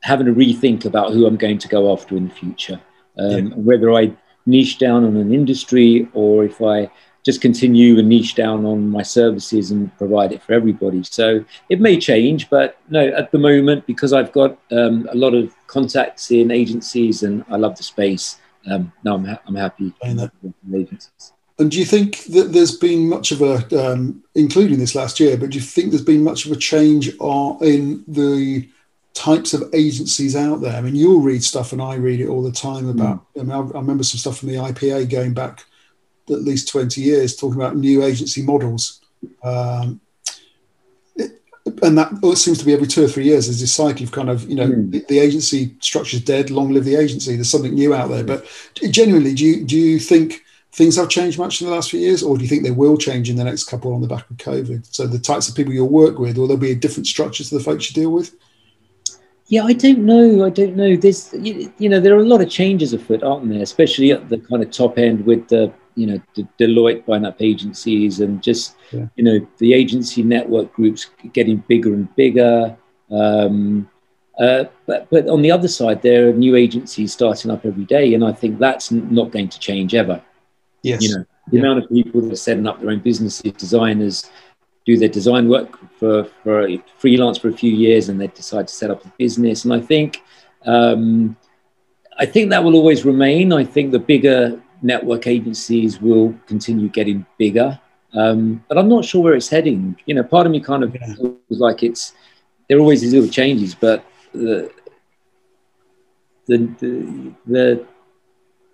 having 0.00 0.28
a 0.28 0.32
rethink 0.32 0.84
about 0.84 1.12
who 1.12 1.26
I'm 1.26 1.36
going 1.36 1.58
to 1.58 1.66
go 1.66 1.92
after 1.92 2.16
in 2.16 2.28
the 2.28 2.34
future, 2.34 2.80
um, 3.18 3.48
yeah. 3.48 3.54
whether 3.56 3.92
I 3.92 4.12
niche 4.46 4.78
down 4.78 5.02
on 5.02 5.16
an 5.16 5.34
industry 5.34 6.08
or 6.14 6.44
if 6.44 6.62
I 6.62 6.88
just 7.24 7.40
continue 7.40 7.98
and 7.98 8.08
niche 8.08 8.34
down 8.34 8.64
on 8.64 8.88
my 8.88 9.02
services 9.02 9.70
and 9.70 9.96
provide 9.98 10.32
it 10.32 10.42
for 10.42 10.54
everybody. 10.54 11.02
So 11.04 11.44
it 11.68 11.80
may 11.80 11.98
change, 11.98 12.48
but 12.48 12.78
no, 12.88 13.08
at 13.08 13.30
the 13.30 13.38
moment, 13.38 13.86
because 13.86 14.12
I've 14.12 14.32
got 14.32 14.58
um, 14.72 15.08
a 15.12 15.14
lot 15.14 15.34
of 15.34 15.54
contacts 15.66 16.30
in 16.30 16.50
agencies 16.50 17.22
and 17.22 17.44
I 17.48 17.56
love 17.56 17.76
the 17.76 17.82
space, 17.82 18.38
um, 18.70 18.92
no, 19.04 19.14
I'm, 19.14 19.24
ha- 19.24 19.40
I'm 19.46 19.54
happy 19.54 19.92
agencies. 20.02 21.32
And 21.58 21.70
do 21.70 21.78
you 21.78 21.84
think 21.84 22.24
that 22.24 22.52
there's 22.52 22.78
been 22.78 23.06
much 23.06 23.32
of 23.32 23.42
a, 23.42 23.92
um, 23.92 24.24
including 24.34 24.78
this 24.78 24.94
last 24.94 25.20
year, 25.20 25.36
but 25.36 25.50
do 25.50 25.58
you 25.58 25.62
think 25.62 25.90
there's 25.90 26.00
been 26.02 26.24
much 26.24 26.46
of 26.46 26.52
a 26.52 26.56
change 26.56 27.08
in 27.08 28.02
the 28.08 28.66
types 29.12 29.52
of 29.52 29.68
agencies 29.74 30.34
out 30.34 30.62
there? 30.62 30.74
I 30.74 30.80
mean, 30.80 30.96
you'll 30.96 31.20
read 31.20 31.44
stuff 31.44 31.72
and 31.72 31.82
I 31.82 31.96
read 31.96 32.20
it 32.20 32.28
all 32.28 32.42
the 32.42 32.50
time 32.50 32.88
about, 32.88 33.18
mm. 33.34 33.40
I 33.40 33.42
mean, 33.42 33.52
I, 33.52 33.76
I 33.76 33.80
remember 33.80 34.04
some 34.04 34.16
stuff 34.16 34.38
from 34.38 34.48
the 34.48 34.54
IPA 34.54 35.10
going 35.10 35.34
back 35.34 35.66
at 36.30 36.42
least 36.42 36.68
20 36.68 37.00
years 37.00 37.36
talking 37.36 37.60
about 37.60 37.76
new 37.76 38.02
agency 38.02 38.42
models. 38.42 39.00
Um, 39.42 40.00
it, 41.16 41.32
and 41.82 41.98
that 41.98 42.36
seems 42.36 42.58
to 42.58 42.64
be 42.64 42.72
every 42.72 42.86
two 42.86 43.04
or 43.04 43.08
three 43.08 43.24
years. 43.24 43.46
There's 43.46 43.60
this 43.60 43.74
cycle 43.74 44.04
of 44.04 44.12
kind 44.12 44.30
of, 44.30 44.48
you 44.48 44.54
know, 44.54 44.68
mm. 44.68 44.90
the, 44.90 45.04
the, 45.08 45.18
agency 45.18 45.74
structure's 45.80 46.22
dead, 46.22 46.50
long 46.50 46.72
live 46.72 46.84
the 46.84 46.96
agency. 46.96 47.34
There's 47.34 47.50
something 47.50 47.74
new 47.74 47.94
out 47.94 48.08
there. 48.08 48.24
But 48.24 48.46
genuinely, 48.90 49.34
do 49.34 49.44
you, 49.44 49.64
do 49.64 49.76
you 49.76 49.98
think 49.98 50.42
things 50.72 50.96
have 50.96 51.08
changed 51.08 51.38
much 51.38 51.60
in 51.60 51.66
the 51.66 51.74
last 51.74 51.90
few 51.90 52.00
years, 52.00 52.22
or 52.22 52.36
do 52.36 52.42
you 52.42 52.48
think 52.48 52.62
they 52.62 52.70
will 52.70 52.96
change 52.96 53.28
in 53.28 53.36
the 53.36 53.44
next 53.44 53.64
couple 53.64 53.92
on 53.92 54.00
the 54.00 54.08
back 54.08 54.28
of 54.30 54.36
COVID? 54.36 54.86
So 54.94 55.06
the 55.06 55.18
types 55.18 55.48
of 55.48 55.54
people 55.54 55.72
you'll 55.72 55.88
work 55.88 56.18
with, 56.18 56.38
or 56.38 56.46
there'll 56.46 56.60
be 56.60 56.70
a 56.70 56.76
different 56.76 57.06
structure 57.06 57.44
to 57.44 57.54
the 57.58 57.62
folks 57.62 57.90
you 57.90 58.00
deal 58.00 58.10
with? 58.10 58.34
Yeah, 59.48 59.64
I 59.64 59.72
don't 59.72 60.00
know. 60.06 60.44
I 60.44 60.50
don't 60.50 60.76
know. 60.76 60.94
There's, 60.94 61.32
you, 61.34 61.72
you 61.78 61.88
know, 61.88 61.98
there 61.98 62.14
are 62.14 62.20
a 62.20 62.24
lot 62.24 62.40
of 62.40 62.48
changes 62.48 62.92
afoot, 62.92 63.24
aren't 63.24 63.48
there? 63.48 63.62
Especially 63.62 64.12
at 64.12 64.28
the 64.28 64.38
kind 64.38 64.62
of 64.62 64.70
top 64.70 64.96
end 64.96 65.26
with 65.26 65.48
the 65.48 65.72
you 65.94 66.06
know 66.06 66.20
Deloitte 66.58 67.04
buying 67.06 67.24
up 67.24 67.36
agencies 67.40 68.20
and 68.20 68.42
just 68.42 68.76
yeah. 68.92 69.06
you 69.16 69.24
know 69.24 69.46
the 69.58 69.74
agency 69.74 70.22
network 70.22 70.72
groups 70.72 71.10
getting 71.32 71.58
bigger 71.68 71.94
and 71.94 72.14
bigger. 72.16 72.76
Um, 73.10 73.88
Uh, 74.40 74.64
but, 74.86 75.06
but 75.10 75.28
on 75.28 75.42
the 75.42 75.52
other 75.52 75.68
side, 75.68 76.00
there 76.00 76.30
are 76.30 76.32
new 76.32 76.56
agencies 76.56 77.12
starting 77.12 77.50
up 77.50 77.66
every 77.66 77.84
day, 77.84 78.14
and 78.14 78.24
I 78.24 78.32
think 78.32 78.58
that's 78.58 78.90
not 78.90 79.32
going 79.32 79.50
to 79.50 79.58
change 79.58 79.94
ever. 79.94 80.22
Yes. 80.82 81.02
You 81.02 81.08
know, 81.10 81.24
the 81.50 81.56
yeah. 81.56 81.62
amount 81.62 81.84
of 81.84 81.90
people 81.90 82.22
that 82.22 82.32
are 82.32 82.36
setting 82.36 82.66
up 82.66 82.80
their 82.80 82.90
own 82.90 83.00
businesses, 83.00 83.52
designers, 83.52 84.30
do 84.86 84.96
their 84.96 85.10
design 85.10 85.46
work 85.50 85.78
for, 85.98 86.24
for 86.42 86.66
freelance 86.96 87.36
for 87.36 87.50
a 87.50 87.52
few 87.52 87.70
years, 87.70 88.08
and 88.08 88.18
they 88.18 88.28
decide 88.28 88.68
to 88.68 88.74
set 88.74 88.90
up 88.90 89.04
a 89.04 89.12
business. 89.18 89.64
And 89.66 89.74
I 89.74 89.80
think, 89.80 90.22
um, 90.64 91.36
I 92.16 92.24
think 92.24 92.48
that 92.48 92.64
will 92.64 92.76
always 92.76 93.04
remain. 93.04 93.52
I 93.52 93.64
think 93.64 93.92
the 93.92 93.98
bigger 93.98 94.58
network 94.82 95.26
agencies 95.26 96.00
will 96.00 96.34
continue 96.46 96.88
getting 96.88 97.26
bigger, 97.38 97.78
um, 98.14 98.64
but 98.68 98.78
I'm 98.78 98.88
not 98.88 99.04
sure 99.04 99.22
where 99.22 99.34
it's 99.34 99.48
heading. 99.48 99.96
You 100.06 100.14
know, 100.14 100.22
part 100.22 100.46
of 100.46 100.52
me 100.52 100.60
kind 100.60 100.82
of 100.82 100.94
yeah. 100.94 101.14
feels 101.14 101.38
like 101.48 101.82
it's 101.82 102.12
there 102.68 102.78
are 102.78 102.80
always 102.80 103.00
these 103.00 103.12
little 103.12 103.28
changes, 103.28 103.74
but 103.74 104.04
the, 104.32 104.72
the, 106.46 106.58
the, 106.78 107.32
the 107.46 107.86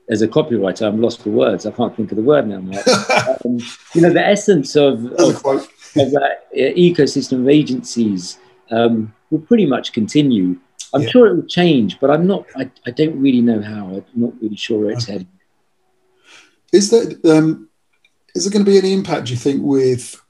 as 0.08 0.22
a 0.22 0.28
copywriter, 0.28 0.86
I'm 0.86 1.00
lost 1.00 1.22
for 1.22 1.30
words. 1.30 1.66
I 1.66 1.70
can't 1.70 1.94
think 1.96 2.12
of 2.12 2.16
the 2.16 2.22
word 2.22 2.46
now. 2.46 2.58
um, 3.44 3.58
you 3.94 4.02
know, 4.02 4.12
the 4.12 4.24
essence 4.24 4.76
of, 4.76 5.04
of, 5.14 5.44
of 5.44 6.10
that 6.12 6.46
ecosystem 6.54 7.40
of 7.40 7.48
agencies 7.48 8.38
um, 8.70 9.12
will 9.30 9.40
pretty 9.40 9.66
much 9.66 9.92
continue. 9.92 10.58
I'm 10.94 11.02
yeah. 11.02 11.08
sure 11.08 11.26
it 11.26 11.34
will 11.36 11.46
change, 11.46 11.98
but 11.98 12.10
I'm 12.10 12.26
not. 12.26 12.46
I, 12.56 12.70
I 12.86 12.90
don't 12.90 13.20
really 13.20 13.40
know 13.40 13.60
how. 13.60 13.86
I'm 13.86 14.04
not 14.14 14.32
really 14.40 14.56
sure 14.56 14.78
where 14.78 14.90
it's 14.90 15.04
okay. 15.04 15.12
heading. 15.12 15.28
Is 16.76 16.90
that 16.90 17.24
um, 17.24 17.68
is 18.34 18.44
there 18.44 18.52
going 18.52 18.64
to 18.64 18.70
be 18.70 18.78
any 18.78 18.92
impact? 18.92 19.26
Do 19.26 19.32
you 19.32 19.38
think 19.38 19.62
with 19.62 20.20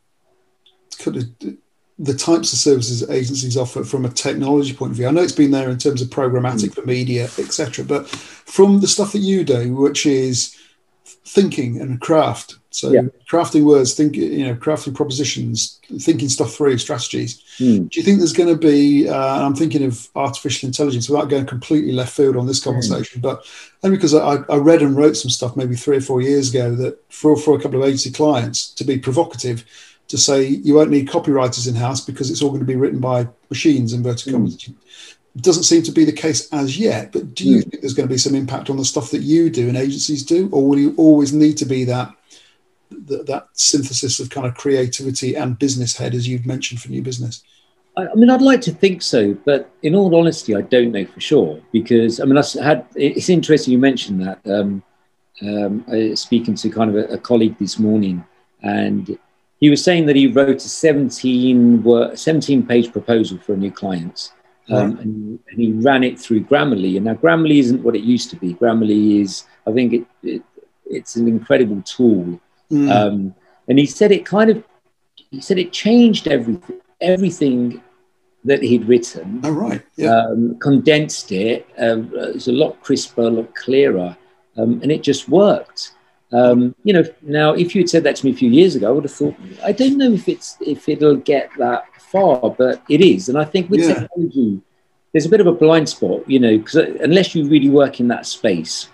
kind 0.98 1.16
of 1.16 1.56
the 1.98 2.14
types 2.14 2.52
of 2.52 2.58
services 2.58 3.08
agencies 3.08 3.56
offer 3.56 3.82
from 3.82 4.04
a 4.04 4.10
technology 4.10 4.74
point 4.74 4.90
of 4.90 4.96
view. 4.98 5.08
I 5.08 5.10
know 5.10 5.22
it's 5.22 5.32
been 5.32 5.50
there 5.50 5.70
in 5.70 5.78
terms 5.78 6.02
of 6.02 6.08
programmatic 6.08 6.70
mm. 6.70 6.74
for 6.74 6.82
media, 6.82 7.24
etc. 7.38 7.84
But 7.84 8.06
from 8.06 8.80
the 8.80 8.86
stuff 8.86 9.12
that 9.12 9.20
you 9.20 9.44
do, 9.44 9.74
which 9.74 10.04
is 10.04 10.54
thinking 11.26 11.80
and 11.80 12.00
craft, 12.00 12.56
so 12.70 12.92
yeah. 12.92 13.02
crafting 13.28 13.64
words, 13.64 13.94
think 13.94 14.16
you 14.16 14.46
know, 14.46 14.54
crafting 14.54 14.94
propositions, 14.94 15.80
thinking 15.98 16.28
stuff 16.28 16.54
through, 16.54 16.78
strategies. 16.78 17.42
Mm. 17.58 17.90
Do 17.90 17.98
you 17.98 18.04
think 18.04 18.18
there's 18.18 18.32
going 18.32 18.48
to 18.48 18.56
be? 18.56 19.08
Uh, 19.08 19.44
I'm 19.44 19.54
thinking 19.54 19.82
of 19.82 20.08
artificial 20.14 20.66
intelligence 20.66 21.08
without 21.08 21.30
going 21.30 21.46
completely 21.46 21.92
left 21.92 22.14
field 22.14 22.36
on 22.36 22.46
this 22.46 22.62
hmm. 22.62 22.70
conversation, 22.70 23.20
mm. 23.20 23.22
but 23.22 23.44
only 23.82 23.96
because 23.96 24.14
I, 24.14 24.36
I 24.48 24.56
read 24.56 24.82
and 24.82 24.96
wrote 24.96 25.16
some 25.16 25.30
stuff 25.30 25.56
maybe 25.56 25.74
three 25.74 25.96
or 25.96 26.02
four 26.02 26.20
years 26.20 26.50
ago 26.50 26.74
that 26.76 27.02
for 27.10 27.36
for 27.36 27.56
a 27.56 27.60
couple 27.60 27.82
of 27.82 27.88
agency 27.88 28.12
clients 28.12 28.70
to 28.74 28.84
be 28.84 28.98
provocative 28.98 29.64
to 30.08 30.18
say 30.18 30.44
you 30.44 30.74
won't 30.74 30.90
need 30.90 31.08
copywriters 31.08 31.66
in 31.66 31.74
house 31.74 32.00
because 32.00 32.30
it's 32.30 32.42
all 32.42 32.50
going 32.50 32.60
to 32.60 32.66
be 32.66 32.76
written 32.76 33.00
by 33.00 33.26
machines 33.50 33.92
inverted 33.92 34.32
commas. 34.32 34.56
Mm. 34.56 34.74
Doesn't 35.42 35.64
seem 35.64 35.82
to 35.82 35.92
be 35.92 36.04
the 36.04 36.12
case 36.12 36.48
as 36.52 36.78
yet. 36.78 37.12
But 37.12 37.34
do 37.34 37.48
you 37.48 37.58
mm. 37.58 37.70
think 37.70 37.82
there's 37.82 37.94
going 37.94 38.08
to 38.08 38.14
be 38.14 38.18
some 38.18 38.34
impact 38.34 38.70
on 38.70 38.76
the 38.76 38.84
stuff 38.84 39.10
that 39.10 39.22
you 39.22 39.50
do 39.50 39.68
and 39.68 39.76
agencies 39.76 40.22
do, 40.22 40.48
or 40.52 40.66
will 40.66 40.78
you 40.78 40.94
always 40.96 41.32
need 41.32 41.56
to 41.58 41.66
be 41.66 41.84
that 41.84 42.14
that, 42.90 43.26
that 43.26 43.48
synthesis 43.52 44.20
of 44.20 44.30
kind 44.30 44.46
of 44.46 44.54
creativity 44.54 45.34
and 45.34 45.58
business 45.58 45.96
head, 45.96 46.14
as 46.14 46.28
you've 46.28 46.46
mentioned 46.46 46.80
for 46.80 46.88
new 46.88 47.02
business? 47.02 47.42
I 47.98 48.14
mean, 48.14 48.28
I'd 48.28 48.42
like 48.42 48.60
to 48.62 48.72
think 48.72 49.00
so, 49.00 49.32
but 49.46 49.70
in 49.82 49.94
all 49.94 50.14
honesty, 50.14 50.54
I 50.54 50.60
don't 50.60 50.92
know 50.92 51.06
for 51.06 51.20
sure 51.20 51.60
because 51.72 52.20
I 52.20 52.24
mean, 52.24 52.36
I 52.36 52.44
had. 52.62 52.86
It's 52.94 53.30
interesting 53.30 53.72
you 53.72 53.78
mentioned 53.78 54.20
that. 54.22 54.38
Um, 54.46 54.82
um, 55.42 55.84
I 55.90 56.14
speaking 56.14 56.54
to 56.56 56.70
kind 56.70 56.94
of 56.94 56.96
a, 56.96 57.14
a 57.14 57.18
colleague 57.18 57.58
this 57.58 57.78
morning, 57.78 58.24
and 58.62 59.18
he 59.60 59.70
was 59.70 59.82
saying 59.82 60.06
that 60.06 60.16
he 60.16 60.26
wrote 60.26 60.56
a 60.56 60.68
17, 60.68 62.16
17 62.16 62.66
page 62.66 62.92
proposal 62.92 63.38
for 63.38 63.54
a 63.54 63.56
new 63.56 63.70
client. 63.70 64.32
Um, 64.68 64.94
right. 64.94 65.04
and, 65.04 65.38
and, 65.48 65.60
he 65.60 65.72
ran 65.72 66.02
it 66.02 66.18
through 66.18 66.44
Grammarly. 66.44 66.96
And 66.96 67.04
now 67.04 67.14
Grammarly 67.14 67.60
isn't 67.60 67.84
what 67.84 67.94
it 67.94 68.02
used 68.02 68.30
to 68.30 68.36
be. 68.36 68.54
Grammarly 68.54 69.20
is, 69.20 69.44
I 69.66 69.72
think, 69.72 69.92
it, 69.92 70.06
it 70.22 70.42
it's 70.86 71.16
an 71.16 71.28
incredible 71.28 71.82
tool. 71.82 72.40
Mm. 72.70 72.90
Um, 72.90 73.34
and 73.68 73.78
he 73.78 73.86
said 73.86 74.12
it 74.12 74.24
kind 74.24 74.50
of, 74.50 74.64
he 75.30 75.40
said 75.40 75.58
it 75.58 75.72
changed 75.72 76.28
everything, 76.28 76.80
everything 77.00 77.82
that 78.44 78.62
he'd 78.62 78.86
written. 78.86 79.40
Oh, 79.44 79.50
right. 79.50 79.82
Yeah. 79.96 80.16
Um, 80.16 80.56
condensed 80.58 81.32
it. 81.32 81.68
Um, 81.78 82.12
it 82.14 82.34
was 82.34 82.48
a 82.48 82.52
lot 82.52 82.80
crisper, 82.82 83.22
a 83.22 83.30
lot 83.30 83.54
clearer, 83.54 84.16
um, 84.56 84.80
and 84.82 84.90
it 84.90 85.02
just 85.02 85.28
worked. 85.28 85.92
Um, 86.32 86.74
you 86.82 86.92
know, 86.92 87.04
now 87.22 87.52
if 87.52 87.74
you 87.74 87.82
had 87.82 87.88
said 87.88 88.02
that 88.04 88.16
to 88.16 88.26
me 88.26 88.32
a 88.32 88.36
few 88.36 88.50
years 88.50 88.74
ago, 88.74 88.88
I 88.88 88.92
would 88.92 89.04
have 89.04 89.12
thought, 89.12 89.36
I 89.64 89.72
don't 89.72 89.96
know 89.96 90.12
if 90.12 90.28
it's 90.28 90.56
if 90.60 90.88
it'll 90.88 91.16
get 91.16 91.50
that 91.58 91.84
far, 92.00 92.50
but 92.50 92.82
it 92.88 93.00
is. 93.00 93.28
And 93.28 93.38
I 93.38 93.44
think 93.44 93.70
with 93.70 93.80
yeah. 93.80 93.94
technology, 93.94 94.60
there's 95.12 95.26
a 95.26 95.30
bit 95.30 95.40
of 95.40 95.46
a 95.46 95.52
blind 95.52 95.88
spot, 95.88 96.28
you 96.28 96.38
know, 96.38 96.58
because 96.58 96.74
unless 96.74 97.34
you 97.34 97.48
really 97.48 97.70
work 97.70 98.00
in 98.00 98.08
that 98.08 98.26
space, 98.26 98.88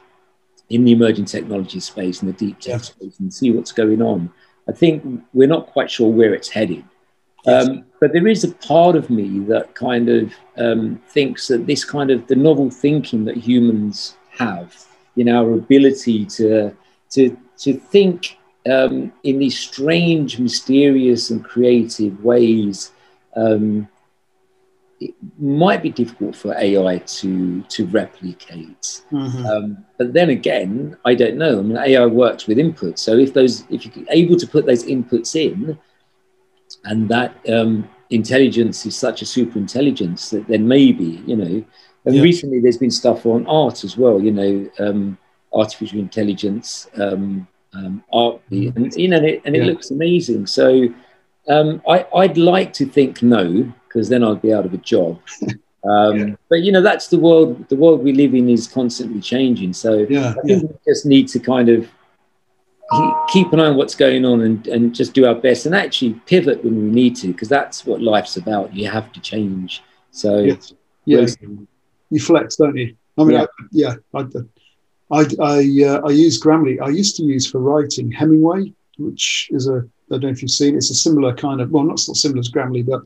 in 0.69 0.85
the 0.85 0.93
emerging 0.93 1.25
technology 1.25 1.81
space 1.81 2.23
and 2.23 2.33
the 2.33 2.37
deep 2.37 2.61
tech 2.61 2.73
yeah. 2.73 2.79
space, 2.79 3.19
and 3.19 3.33
see 3.33 3.51
what's 3.51 3.73
going 3.73 4.03
on, 4.03 4.31
I 4.69 4.73
think 4.73 5.03
we're 5.33 5.49
not 5.49 5.67
quite 5.69 5.91
sure 5.91 6.11
where 6.11 6.35
it's 6.35 6.49
headed. 6.49 6.85
Yes. 7.45 7.69
Um, 7.69 7.85
but 8.01 8.13
there 8.13 8.29
is 8.29 8.45
a 8.45 8.53
part 8.53 8.95
of 8.95 9.11
me 9.11 9.41
that 9.47 9.75
kind 9.75 10.09
of 10.09 10.33
um, 10.59 11.03
thinks 11.09 11.49
that 11.49 11.67
this 11.67 11.85
kind 11.85 12.11
of 12.11 12.27
the 12.27 12.37
novel 12.37 12.71
thinking 12.71 13.25
that 13.25 13.37
humans 13.37 14.17
have, 14.31 14.77
you 15.17 15.25
know, 15.25 15.45
our 15.45 15.55
ability 15.55 16.25
to 16.27 16.77
to 17.13 17.37
to 17.59 17.75
think 17.75 18.39
um, 18.71 19.13
in 19.23 19.39
these 19.39 19.59
strange, 19.59 20.39
mysterious, 20.39 21.31
and 21.31 21.45
creative 21.45 22.23
ways. 22.25 22.93
Um, 23.37 23.89
it 25.01 25.15
might 25.41 25.83
be 25.83 25.91
difficult 25.91 26.37
for 26.37 26.55
AI 26.57 26.99
to 26.99 27.63
to 27.63 27.87
replicate, 27.87 29.03
mm-hmm. 29.11 29.47
um, 29.47 29.85
but 29.99 30.13
then 30.13 30.31
again, 30.31 30.97
I 31.05 31.15
don't 31.15 31.37
know. 31.37 31.59
I 31.59 31.63
mean, 31.63 31.77
AI 31.77 32.07
works 32.07 32.47
with 32.47 32.59
inputs, 32.59 32.99
so 32.99 33.17
if 33.17 33.35
those 33.35 33.65
if 33.69 33.85
you're 33.85 34.07
able 34.11 34.37
to 34.37 34.47
put 34.47 34.65
those 34.65 34.85
inputs 34.85 35.35
in, 35.35 35.77
and 36.85 37.09
that 37.09 37.35
um, 37.49 37.89
intelligence 38.11 38.87
is 38.87 38.95
such 38.95 39.23
a 39.23 39.27
super 39.27 39.59
intelligence 39.59 40.31
that 40.31 40.47
then 40.47 40.69
maybe 40.69 41.23
you 41.27 41.37
know. 41.37 41.65
And 42.05 42.17
yeah. 42.17 42.23
recently, 42.23 42.61
there's 42.61 42.79
been 42.79 42.91
stuff 42.91 43.27
on 43.27 43.47
art 43.47 43.85
as 43.85 43.97
well. 43.97 44.21
You 44.21 44.33
know, 44.33 44.71
um, 44.79 45.19
artificial 45.55 45.99
intelligence 45.99 46.89
um, 46.97 47.47
um, 47.75 48.03
art, 48.13 48.41
mm. 48.51 48.75
and 48.77 48.95
you 48.95 49.09
know, 49.09 49.17
and 49.17 49.27
it, 49.27 49.43
and 49.45 49.57
it 49.57 49.65
looks 49.65 49.91
amazing. 49.91 50.47
So 50.47 50.89
um, 51.49 51.83
I, 51.89 52.07
would 52.13 52.39
like 52.39 52.73
to 52.75 52.87
think 52.87 53.23
no, 53.23 53.73
because 53.89 54.09
then 54.09 54.23
I'd 54.23 54.43
be 54.43 54.53
out 54.53 54.67
of 54.67 54.75
a 54.75 54.79
job. 54.79 55.21
Um, 55.85 56.17
yeah. 56.17 56.35
But 56.49 56.63
you 56.63 56.71
know, 56.71 56.81
that's 56.81 57.09
the 57.09 57.19
world. 57.19 57.69
The 57.69 57.75
world 57.75 58.05
we 58.05 58.13
live 58.13 58.35
in 58.35 58.49
is 58.49 58.69
constantly 58.69 59.21
changing. 59.21 59.73
So 59.73 60.07
yeah, 60.09 60.35
I 60.39 60.43
think 60.47 60.63
we 60.63 60.77
just 60.87 61.07
need 61.07 61.27
to 61.29 61.41
kind 61.41 61.69
of 61.69 61.91
keep 63.29 63.53
an 63.53 63.61
eye 63.61 63.67
on 63.67 63.77
what's 63.77 63.95
going 63.95 64.25
on 64.25 64.43
and, 64.43 64.67
and 64.69 64.95
just 64.95 65.15
do 65.15 65.27
our 65.27 65.35
best 65.35 65.67
and 65.67 65.75
actually 65.75 66.15
pivot 66.27 66.63
when 66.65 66.77
we 66.77 66.91
need 66.91 67.17
to, 67.17 67.29
because 67.29 67.49
that's 67.49 67.87
what 67.87 68.01
life's 68.01 68.37
about. 68.37 68.75
You 68.75 68.89
have 68.91 69.13
to 69.13 69.21
change. 69.21 69.83
So 70.11 70.39
yes. 70.39 70.73
yeah, 71.05 71.27
you 72.11 72.21
flex, 72.21 72.57
don't 72.57 72.77
you? 72.77 72.95
I 73.19 73.25
mean, 73.25 73.33
yeah, 73.33 73.43
I, 73.43 73.47
yeah, 73.73 73.95
I, 74.15 74.25
I, 75.13 75.27
I, 75.41 75.85
uh, 75.85 76.01
I 76.07 76.11
use 76.11 76.41
Grammarly. 76.41 76.81
I 76.81 76.89
used 76.89 77.17
to 77.17 77.23
use 77.23 77.49
for 77.49 77.59
writing 77.59 78.11
Hemingway, 78.11 78.73
which 78.99 79.49
is 79.53 79.69
a, 79.69 79.77
I 80.11 80.15
don't 80.17 80.23
know 80.23 80.29
if 80.31 80.43
you've 80.43 80.51
seen, 80.51 80.75
it's 80.75 80.91
a 80.91 80.95
similar 80.95 81.35
kind 81.35 81.61
of, 81.61 81.71
well, 81.71 81.85
not 81.85 82.01
so 82.01 82.15
similar 82.15 82.41
as 82.41 82.51
Grammarly, 82.51 82.85
but 82.87 83.03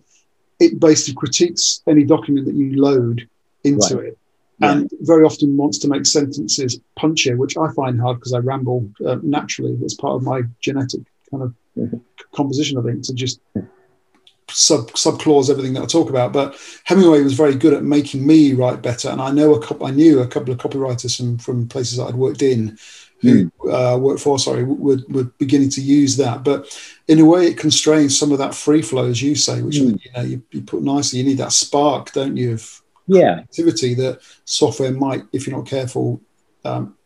it 0.60 0.80
basically 0.80 1.14
critiques 1.14 1.82
any 1.86 2.04
document 2.04 2.46
that 2.46 2.54
you 2.54 2.80
load 2.80 3.28
into 3.64 3.96
right. 3.96 4.06
it. 4.06 4.18
Yeah. 4.58 4.72
And 4.72 4.90
very 5.00 5.24
often 5.24 5.56
wants 5.56 5.78
to 5.78 5.88
make 5.88 6.06
sentences 6.06 6.80
punchier, 6.98 7.36
which 7.36 7.58
I 7.58 7.70
find 7.72 8.00
hard 8.00 8.18
because 8.18 8.32
I 8.32 8.38
ramble 8.38 8.88
uh, 9.04 9.18
naturally. 9.22 9.76
It's 9.82 9.94
part 9.94 10.14
of 10.14 10.22
my 10.22 10.42
genetic 10.60 11.02
kind 11.30 11.42
of 11.42 11.54
mm-hmm. 11.76 11.98
composition, 12.34 12.78
I 12.78 12.82
think, 12.82 13.02
to 13.04 13.14
just 13.14 13.40
sub 14.50 14.90
subclause 14.92 15.50
everything 15.50 15.74
that 15.74 15.82
I 15.82 15.86
talk 15.86 16.10
about. 16.10 16.32
But 16.32 16.56
Hemingway 16.84 17.22
was 17.22 17.34
very 17.34 17.54
good 17.54 17.74
at 17.74 17.82
making 17.82 18.26
me 18.26 18.52
write 18.52 18.82
better, 18.82 19.08
and 19.08 19.20
I 19.20 19.30
know 19.30 19.54
a 19.54 19.64
couple. 19.64 19.86
I 19.86 19.90
knew 19.90 20.20
a 20.20 20.26
couple 20.26 20.52
of 20.52 20.58
copywriters 20.58 21.16
from 21.16 21.38
from 21.38 21.68
places 21.68 21.98
that 21.98 22.06
I'd 22.06 22.14
worked 22.14 22.42
in, 22.42 22.78
who 23.20 23.50
mm. 23.50 23.94
uh, 23.94 23.98
worked 23.98 24.20
for. 24.20 24.38
Sorry, 24.38 24.62
were 24.64 24.98
were 25.08 25.24
beginning 25.38 25.70
to 25.70 25.80
use 25.80 26.16
that. 26.18 26.44
But 26.44 26.78
in 27.08 27.18
a 27.18 27.24
way, 27.24 27.46
it 27.46 27.58
constrains 27.58 28.18
some 28.18 28.32
of 28.32 28.38
that 28.38 28.54
free 28.54 28.82
flow, 28.82 29.06
as 29.06 29.22
you 29.22 29.34
say, 29.34 29.62
which 29.62 29.76
mm. 29.76 30.00
you 30.04 30.12
know 30.12 30.22
you, 30.22 30.42
you, 30.50 30.62
put 30.62 30.82
nicely. 30.82 31.18
You 31.18 31.24
need 31.24 31.38
that 31.38 31.52
spark, 31.52 32.12
don't 32.12 32.36
you? 32.36 32.54
Of 32.54 32.82
yeah, 33.06 33.38
activity 33.38 33.94
that 33.94 34.20
software 34.44 34.92
might, 34.92 35.24
if 35.32 35.46
you're 35.46 35.56
not 35.56 35.66
careful, 35.66 36.20
um, 36.64 36.96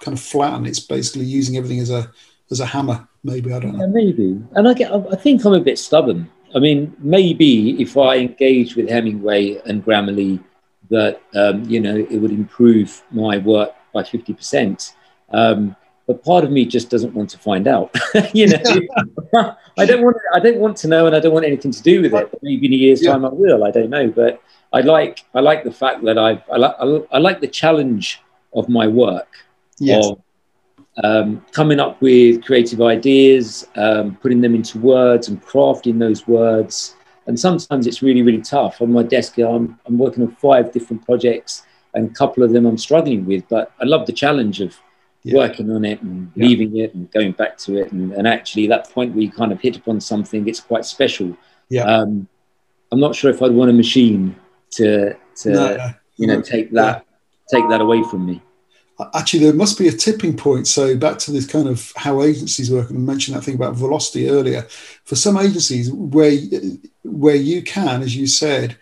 kind 0.00 0.16
of 0.16 0.20
flatten. 0.20 0.66
It's 0.66 0.80
basically 0.80 1.24
using 1.24 1.56
everything 1.56 1.80
as 1.80 1.90
a 1.90 2.10
as 2.50 2.60
a 2.60 2.66
hammer. 2.66 3.06
Maybe 3.24 3.52
I 3.52 3.58
don't 3.58 3.76
know. 3.76 3.88
Maybe, 3.88 4.40
and 4.52 4.68
I 4.68 4.74
get. 4.74 4.92
I 4.92 5.16
think 5.16 5.44
I'm 5.44 5.54
a 5.54 5.60
bit 5.60 5.78
stubborn 5.78 6.30
I 6.54 6.58
mean, 6.58 6.94
maybe 6.98 7.80
if 7.80 7.96
I 7.96 8.16
engage 8.16 8.76
with 8.76 8.88
Hemingway 8.88 9.60
and 9.66 9.84
Grammarly, 9.84 10.42
that 10.90 11.20
um, 11.34 11.64
you 11.64 11.80
know 11.80 11.96
it 11.96 12.16
would 12.16 12.30
improve 12.30 13.02
my 13.10 13.38
work 13.38 13.74
by 13.92 14.02
fifty 14.02 14.32
percent. 14.32 14.94
Um, 15.30 15.76
but 16.06 16.24
part 16.24 16.42
of 16.42 16.50
me 16.50 16.64
just 16.64 16.88
doesn't 16.88 17.12
want 17.12 17.28
to 17.30 17.38
find 17.38 17.68
out. 17.68 17.94
you 18.32 18.48
know, 18.48 18.62
I 19.78 19.84
don't 19.84 20.02
want 20.02 20.16
I 20.32 20.40
don't 20.40 20.58
want 20.58 20.76
to 20.78 20.88
know, 20.88 21.06
and 21.06 21.14
I 21.14 21.20
don't 21.20 21.34
want 21.34 21.44
anything 21.44 21.70
to 21.70 21.82
do 21.82 22.02
with 22.02 22.14
it. 22.14 22.38
Maybe 22.42 22.66
in 22.66 22.72
a 22.72 22.76
year's 22.76 23.02
yeah. 23.02 23.12
time 23.12 23.24
I 23.24 23.28
will. 23.28 23.64
I 23.64 23.70
don't 23.70 23.90
know, 23.90 24.08
but 24.08 24.42
I 24.72 24.80
like 24.80 25.24
I 25.34 25.40
like 25.40 25.64
the 25.64 25.72
fact 25.72 26.02
that 26.04 26.18
I 26.18 26.42
I 26.50 26.56
like 26.56 27.06
I 27.12 27.18
like 27.18 27.40
the 27.40 27.48
challenge 27.48 28.22
of 28.54 28.68
my 28.68 28.86
work. 28.86 29.28
Yes. 29.78 30.06
Of, 30.06 30.20
um, 31.04 31.44
coming 31.52 31.80
up 31.80 32.00
with 32.00 32.44
creative 32.44 32.82
ideas, 32.82 33.66
um, 33.76 34.16
putting 34.16 34.40
them 34.40 34.54
into 34.54 34.78
words, 34.78 35.28
and 35.28 35.42
crafting 35.44 35.98
those 35.98 36.26
words. 36.26 36.96
And 37.26 37.38
sometimes 37.38 37.86
it's 37.86 38.02
really, 38.02 38.22
really 38.22 38.40
tough. 38.40 38.80
On 38.80 38.90
my 38.90 39.02
desk, 39.02 39.38
I'm, 39.38 39.78
I'm 39.86 39.98
working 39.98 40.22
on 40.22 40.34
five 40.36 40.72
different 40.72 41.04
projects, 41.04 41.64
and 41.94 42.10
a 42.10 42.14
couple 42.14 42.42
of 42.42 42.52
them 42.52 42.66
I'm 42.66 42.78
struggling 42.78 43.26
with. 43.26 43.46
But 43.48 43.72
I 43.80 43.84
love 43.84 44.06
the 44.06 44.12
challenge 44.12 44.60
of 44.60 44.76
yeah. 45.22 45.36
working 45.36 45.70
on 45.70 45.84
it 45.84 46.02
and 46.02 46.32
yeah. 46.34 46.46
leaving 46.46 46.76
it 46.76 46.94
and 46.94 47.10
going 47.12 47.32
back 47.32 47.58
to 47.58 47.76
it. 47.76 47.92
And, 47.92 48.12
and, 48.12 48.26
actually, 48.26 48.66
that 48.68 48.90
point 48.90 49.12
where 49.14 49.22
you 49.22 49.30
kind 49.30 49.52
of 49.52 49.60
hit 49.60 49.76
upon 49.76 50.00
something, 50.00 50.48
it's 50.48 50.60
quite 50.60 50.84
special. 50.84 51.36
Yeah. 51.68 51.84
Um, 51.84 52.28
I'm 52.90 53.00
not 53.00 53.14
sure 53.14 53.30
if 53.30 53.42
I'd 53.42 53.52
want 53.52 53.70
a 53.70 53.74
machine 53.74 54.34
to, 54.72 55.14
to 55.36 55.50
no, 55.50 55.76
no. 55.76 55.90
you 56.16 56.26
know, 56.26 56.40
take 56.40 56.70
that, 56.72 57.04
yeah. 57.52 57.58
take 57.60 57.68
that 57.68 57.82
away 57.82 58.02
from 58.04 58.24
me 58.26 58.42
actually 59.14 59.44
there 59.44 59.52
must 59.52 59.78
be 59.78 59.88
a 59.88 59.92
tipping 59.92 60.36
point. 60.36 60.66
So 60.66 60.96
back 60.96 61.18
to 61.18 61.30
this 61.30 61.46
kind 61.46 61.68
of 61.68 61.92
how 61.96 62.22
agencies 62.22 62.70
work 62.70 62.90
and 62.90 62.98
I 62.98 63.00
mentioned 63.00 63.36
that 63.36 63.42
thing 63.42 63.54
about 63.54 63.76
velocity 63.76 64.28
earlier. 64.28 64.62
For 65.04 65.16
some 65.16 65.36
agencies 65.36 65.90
where 65.92 66.36
where 67.02 67.36
you 67.36 67.62
can 67.62 68.02
as 68.02 68.16
you 68.16 68.26
said 68.26 68.76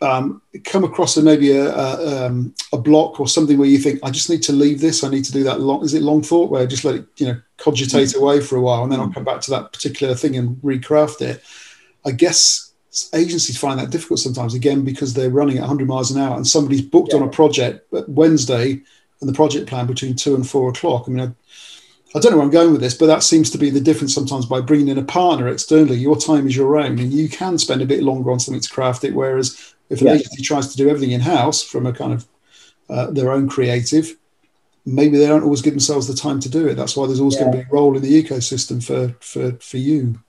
um, 0.00 0.42
come 0.64 0.84
across 0.84 1.16
a, 1.16 1.22
maybe 1.22 1.52
a, 1.52 1.74
a, 1.74 2.26
um, 2.26 2.54
a, 2.72 2.78
block 2.78 3.20
or 3.20 3.28
something 3.28 3.56
where 3.56 3.68
you 3.68 3.78
think 3.78 4.00
I 4.02 4.10
just 4.10 4.28
need 4.28 4.42
to 4.42 4.52
leave 4.52 4.80
this. 4.80 5.02
I 5.02 5.08
need 5.08 5.24
to 5.24 5.32
do 5.32 5.44
that 5.44 5.60
long 5.60 5.82
is 5.84 5.94
it 5.94 6.02
long 6.02 6.22
thought? 6.22 6.50
Where 6.50 6.62
I 6.62 6.66
just 6.66 6.84
let 6.84 6.96
it 6.96 7.06
you 7.16 7.26
know 7.26 7.40
cogitate 7.56 8.08
mm-hmm. 8.08 8.22
away 8.22 8.40
for 8.40 8.56
a 8.56 8.60
while 8.60 8.82
and 8.82 8.92
then 8.92 9.00
I'll 9.00 9.12
come 9.12 9.24
back 9.24 9.40
to 9.42 9.50
that 9.52 9.72
particular 9.72 10.14
thing 10.14 10.36
and 10.36 10.56
recraft 10.56 11.20
it. 11.20 11.42
I 12.04 12.10
guess 12.10 12.72
agencies 13.12 13.58
find 13.58 13.78
that 13.80 13.90
difficult 13.90 14.20
sometimes 14.20 14.54
again 14.54 14.84
because 14.84 15.14
they're 15.14 15.30
running 15.30 15.56
at 15.56 15.62
100 15.62 15.88
miles 15.88 16.10
an 16.10 16.20
hour 16.20 16.36
and 16.36 16.46
somebody's 16.46 16.82
booked 16.82 17.12
yeah. 17.12 17.20
on 17.20 17.26
a 17.26 17.30
project 17.30 17.86
but 17.90 18.08
Wednesday 18.08 18.80
and 19.20 19.28
the 19.28 19.34
project 19.34 19.68
plan 19.68 19.86
between 19.86 20.14
two 20.14 20.34
and 20.34 20.48
four 20.48 20.68
o'clock. 20.68 21.04
I 21.06 21.10
mean, 21.10 21.20
I, 21.28 22.16
I, 22.16 22.20
don't 22.20 22.32
know 22.32 22.38
where 22.38 22.46
I'm 22.46 22.52
going 22.52 22.72
with 22.72 22.80
this, 22.80 22.94
but 22.94 23.06
that 23.06 23.22
seems 23.22 23.50
to 23.50 23.58
be 23.58 23.70
the 23.70 23.80
difference 23.80 24.14
sometimes 24.14 24.46
by 24.46 24.60
bringing 24.60 24.88
in 24.88 24.98
a 24.98 25.04
partner 25.04 25.48
externally. 25.48 25.96
Your 25.96 26.16
time 26.16 26.46
is 26.46 26.56
your 26.56 26.76
own, 26.76 26.98
and 26.98 27.12
you 27.12 27.28
can 27.28 27.58
spend 27.58 27.82
a 27.82 27.86
bit 27.86 28.02
longer 28.02 28.30
on 28.30 28.40
something 28.40 28.60
to 28.60 28.68
craft 28.68 29.04
it. 29.04 29.14
Whereas 29.14 29.74
if 29.90 30.00
an 30.00 30.08
yeah. 30.08 30.14
agency 30.14 30.42
tries 30.42 30.68
to 30.68 30.76
do 30.76 30.88
everything 30.88 31.12
in 31.12 31.20
house 31.20 31.62
from 31.62 31.86
a 31.86 31.92
kind 31.92 32.12
of 32.12 32.26
uh, 32.88 33.10
their 33.10 33.32
own 33.32 33.48
creative, 33.48 34.16
maybe 34.86 35.16
they 35.16 35.26
don't 35.26 35.42
always 35.42 35.62
give 35.62 35.72
themselves 35.72 36.06
the 36.06 36.14
time 36.14 36.40
to 36.40 36.48
do 36.48 36.66
it. 36.66 36.74
That's 36.74 36.96
why 36.96 37.06
there's 37.06 37.20
always 37.20 37.36
yeah. 37.36 37.42
going 37.42 37.52
to 37.52 37.58
be 37.58 37.64
a 37.64 37.72
role 37.72 37.96
in 37.96 38.02
the 38.02 38.22
ecosystem 38.22 38.84
for 38.84 39.14
for 39.20 39.56
for 39.58 39.78
you. 39.78 40.20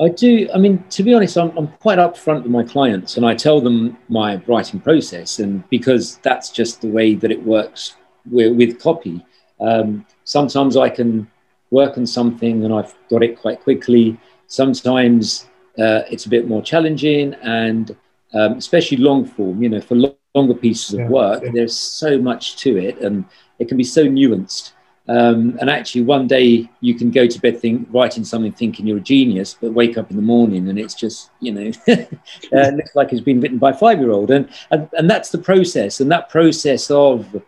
I 0.00 0.08
do. 0.10 0.48
I 0.54 0.58
mean, 0.58 0.84
to 0.90 1.02
be 1.02 1.12
honest, 1.12 1.36
I'm, 1.36 1.56
I'm 1.58 1.68
quite 1.68 1.98
upfront 1.98 2.44
with 2.44 2.52
my 2.52 2.62
clients, 2.62 3.16
and 3.16 3.26
I 3.26 3.34
tell 3.34 3.60
them 3.60 3.96
my 4.08 4.36
writing 4.46 4.80
process, 4.80 5.40
and 5.40 5.68
because 5.70 6.18
that's 6.18 6.50
just 6.50 6.80
the 6.80 6.88
way 6.88 7.16
that 7.16 7.32
it 7.32 7.42
works 7.42 7.96
with, 8.30 8.56
with 8.56 8.80
copy. 8.80 9.24
Um, 9.60 10.06
sometimes 10.24 10.76
I 10.76 10.88
can 10.88 11.30
work 11.70 11.98
on 11.98 12.06
something 12.06 12.64
and 12.64 12.72
I've 12.72 12.94
got 13.10 13.22
it 13.22 13.38
quite 13.38 13.60
quickly. 13.60 14.18
Sometimes 14.46 15.48
uh, 15.78 16.02
it's 16.10 16.26
a 16.26 16.28
bit 16.28 16.48
more 16.48 16.62
challenging, 16.62 17.34
and 17.34 17.94
um, 18.34 18.54
especially 18.54 18.96
long 18.96 19.24
form. 19.24 19.62
You 19.62 19.68
know, 19.68 19.80
for 19.80 19.96
longer 20.34 20.54
pieces 20.54 20.94
of 20.94 21.00
yeah, 21.00 21.08
work, 21.08 21.42
yeah. 21.42 21.50
there's 21.52 21.78
so 21.78 22.18
much 22.18 22.56
to 22.56 22.76
it, 22.78 22.98
and 22.98 23.24
it 23.58 23.68
can 23.68 23.76
be 23.76 23.84
so 23.84 24.04
nuanced. 24.04 24.72
Um, 25.08 25.56
and 25.58 25.70
actually, 25.70 26.02
one 26.02 26.26
day 26.26 26.68
you 26.80 26.94
can 26.94 27.10
go 27.10 27.26
to 27.26 27.40
bed 27.40 27.58
think, 27.58 27.88
writing 27.90 28.24
something 28.24 28.52
thinking 28.52 28.86
you're 28.86 28.98
a 28.98 29.00
genius, 29.00 29.56
but 29.58 29.72
wake 29.72 29.96
up 29.96 30.10
in 30.10 30.16
the 30.16 30.22
morning 30.22 30.68
and 30.68 30.78
it's 30.78 30.92
just, 30.92 31.30
you 31.40 31.52
know, 31.52 31.72
uh, 31.88 32.70
looks 32.72 32.94
like 32.94 33.10
it's 33.10 33.22
been 33.22 33.40
written 33.40 33.56
by 33.56 33.70
a 33.70 33.74
five 33.74 34.00
year 34.00 34.10
old. 34.10 34.30
And, 34.30 34.50
and, 34.70 34.86
and 34.92 35.08
that's 35.08 35.30
the 35.30 35.38
process. 35.38 36.00
And 36.00 36.12
that 36.12 36.28
process 36.28 36.90
of 36.90 37.42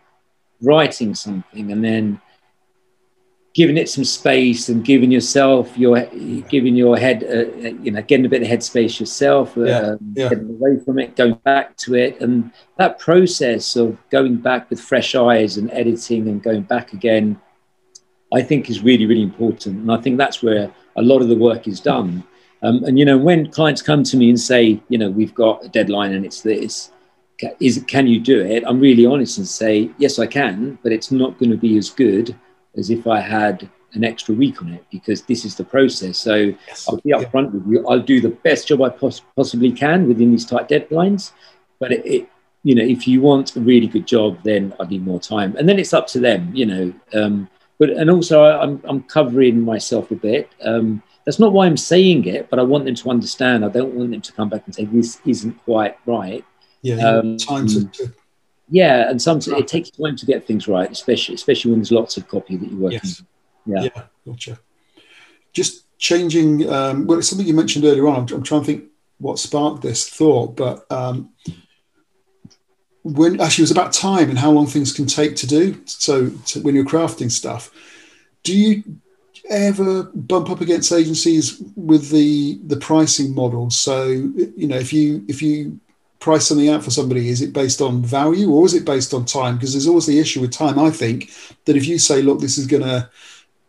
writing 0.61 1.15
something 1.15 1.71
and 1.71 1.83
then 1.83 2.21
giving 3.53 3.77
it 3.77 3.89
some 3.89 4.05
space 4.05 4.69
and 4.69 4.85
giving 4.85 5.11
yourself 5.11 5.77
your 5.77 6.05
giving 6.47 6.75
your 6.75 6.97
head 6.97 7.23
uh, 7.23 7.67
you 7.83 7.91
know 7.91 8.01
getting 8.01 8.25
a 8.25 8.29
bit 8.29 8.41
of 8.41 8.47
headspace 8.47 8.99
yourself 8.99 9.57
uh, 9.57 9.63
yeah, 9.63 9.95
yeah. 10.15 10.29
getting 10.29 10.49
away 10.49 10.79
from 10.85 10.97
it 10.99 11.15
going 11.17 11.33
back 11.43 11.75
to 11.75 11.95
it 11.95 12.21
and 12.21 12.51
that 12.77 12.97
process 12.97 13.75
of 13.75 13.97
going 14.09 14.37
back 14.37 14.69
with 14.69 14.79
fresh 14.79 15.15
eyes 15.15 15.57
and 15.57 15.69
editing 15.71 16.29
and 16.29 16.41
going 16.41 16.61
back 16.61 16.93
again 16.93 17.39
I 18.33 18.41
think 18.41 18.69
is 18.69 18.81
really, 18.81 19.05
really 19.05 19.23
important. 19.23 19.81
And 19.81 19.91
I 19.91 19.97
think 19.97 20.17
that's 20.17 20.41
where 20.41 20.71
a 20.95 21.01
lot 21.01 21.21
of 21.21 21.27
the 21.27 21.35
work 21.35 21.67
is 21.67 21.79
done. 21.79 22.23
Um, 22.63 22.83
and, 22.83 22.97
you 22.97 23.05
know, 23.05 23.17
when 23.17 23.51
clients 23.51 23.81
come 23.81 24.03
to 24.03 24.17
me 24.17 24.29
and 24.29 24.39
say, 24.39 24.81
you 24.87 24.97
know, 24.97 25.09
we've 25.09 25.33
got 25.33 25.65
a 25.65 25.69
deadline 25.69 26.13
and 26.13 26.25
it's 26.25 26.41
this, 26.41 26.91
is 27.59 27.83
can 27.87 28.07
you 28.07 28.19
do 28.19 28.41
it? 28.41 28.63
I'm 28.65 28.79
really 28.79 29.05
honest 29.05 29.37
and 29.37 29.47
say, 29.47 29.89
yes, 29.97 30.19
I 30.19 30.27
can, 30.27 30.77
but 30.83 30.91
it's 30.91 31.11
not 31.11 31.37
going 31.37 31.51
to 31.51 31.57
be 31.57 31.77
as 31.77 31.89
good 31.89 32.35
as 32.77 32.89
if 32.89 33.07
I 33.07 33.19
had 33.19 33.69
an 33.93 34.03
extra 34.03 34.33
week 34.33 34.61
on 34.61 34.71
it 34.73 34.85
because 34.91 35.23
this 35.23 35.43
is 35.43 35.55
the 35.55 35.63
process. 35.63 36.17
So 36.17 36.35
yes. 36.35 36.87
I'll 36.87 36.97
be 36.97 37.11
upfront 37.11 37.53
yeah. 37.53 37.59
with 37.59 37.67
you. 37.67 37.87
I'll 37.87 37.99
do 37.99 38.21
the 38.21 38.29
best 38.29 38.67
job 38.67 38.81
I 38.81 38.89
pos- 38.89 39.21
possibly 39.35 39.71
can 39.71 40.07
within 40.07 40.31
these 40.31 40.45
tight 40.45 40.69
deadlines. 40.69 41.31
But 41.79 41.91
it, 41.91 42.05
it, 42.05 42.29
you 42.63 42.75
know, 42.75 42.83
if 42.83 43.07
you 43.07 43.21
want 43.21 43.55
a 43.55 43.59
really 43.59 43.87
good 43.87 44.07
job, 44.07 44.37
then 44.43 44.73
I 44.79 44.85
need 44.85 45.03
more 45.03 45.19
time. 45.19 45.55
And 45.57 45.67
then 45.67 45.79
it's 45.79 45.93
up 45.93 46.07
to 46.07 46.19
them, 46.19 46.51
you 46.55 46.65
know. 46.65 46.93
Um, 47.13 47.49
but 47.79 47.89
and 47.89 48.09
also 48.09 48.43
I, 48.43 48.63
am 48.63 48.69
I'm, 48.69 48.81
I'm 48.89 49.03
covering 49.03 49.61
myself 49.61 50.11
a 50.11 50.15
bit. 50.15 50.49
Um, 50.63 51.01
that's 51.25 51.39
not 51.39 51.53
why 51.53 51.65
I'm 51.65 51.77
saying 51.77 52.25
it, 52.25 52.49
but 52.49 52.59
I 52.59 52.63
want 52.63 52.85
them 52.85 52.95
to 52.95 53.09
understand. 53.09 53.65
I 53.65 53.69
don't 53.69 53.93
want 53.93 54.11
them 54.11 54.21
to 54.21 54.33
come 54.33 54.49
back 54.49 54.63
and 54.65 54.73
say 54.73 54.85
this 54.85 55.19
isn't 55.25 55.53
quite 55.63 55.97
right. 56.05 56.45
Yeah, 56.81 56.95
um, 56.95 57.37
time 57.37 57.67
to, 57.67 57.85
to, 57.85 58.13
Yeah, 58.69 59.09
and 59.09 59.21
sometimes 59.21 59.59
it 59.59 59.67
takes 59.67 59.91
time 59.91 60.15
to 60.15 60.25
get 60.25 60.45
things 60.45 60.67
right, 60.67 60.89
especially 60.91 61.35
especially 61.35 61.71
when 61.71 61.79
there's 61.79 61.91
lots 61.91 62.17
of 62.17 62.27
copy 62.27 62.57
that 62.57 62.69
you're 62.69 62.79
working. 62.79 62.99
Yes. 63.03 63.23
Yeah. 63.65 63.81
yeah, 63.83 64.03
gotcha. 64.25 64.59
Just 65.53 65.97
changing. 65.99 66.69
Um, 66.69 67.05
well, 67.05 67.19
it's 67.19 67.29
something 67.29 67.47
you 67.47 67.53
mentioned 67.53 67.85
earlier 67.85 68.07
on. 68.07 68.15
I'm, 68.15 68.35
I'm, 68.35 68.43
trying 68.43 68.61
to 68.61 68.65
think 68.65 68.85
what 69.19 69.37
sparked 69.37 69.83
this 69.83 70.09
thought, 70.09 70.55
but 70.55 70.91
um, 70.91 71.29
when 73.03 73.39
actually 73.39 73.63
it 73.63 73.69
was 73.69 73.71
about 73.71 73.93
time 73.93 74.29
and 74.29 74.37
how 74.37 74.51
long 74.51 74.65
things 74.65 74.93
can 74.93 75.05
take 75.05 75.35
to 75.37 75.47
do. 75.47 75.79
So 75.85 76.29
to, 76.29 76.61
when 76.61 76.75
you're 76.75 76.85
crafting 76.85 77.31
stuff, 77.31 77.71
do 78.43 78.57
you 78.57 78.83
ever 79.49 80.03
bump 80.03 80.49
up 80.49 80.61
against 80.61 80.91
agencies 80.91 81.61
with 81.75 82.09
the 82.09 82.59
the 82.65 82.77
pricing 82.77 83.33
model? 83.33 83.69
So 83.69 84.07
you 84.07 84.67
know 84.67 84.77
if 84.77 84.93
you 84.93 85.23
if 85.27 85.41
you 85.41 85.79
price 86.21 86.47
something 86.47 86.69
out 86.69 86.83
for 86.83 86.91
somebody, 86.91 87.27
is 87.27 87.41
it 87.41 87.51
based 87.51 87.81
on 87.81 88.01
value 88.01 88.49
or 88.49 88.65
is 88.65 88.73
it 88.73 88.85
based 88.85 89.13
on 89.13 89.25
time? 89.25 89.55
Because 89.55 89.73
there's 89.73 89.87
always 89.87 90.05
the 90.05 90.19
issue 90.19 90.39
with 90.39 90.51
time. 90.51 90.79
I 90.79 90.89
think 90.89 91.31
that 91.65 91.75
if 91.75 91.85
you 91.85 91.99
say, 91.99 92.21
look, 92.21 92.39
this 92.39 92.57
is 92.57 92.67
going 92.67 92.83
to 92.83 93.09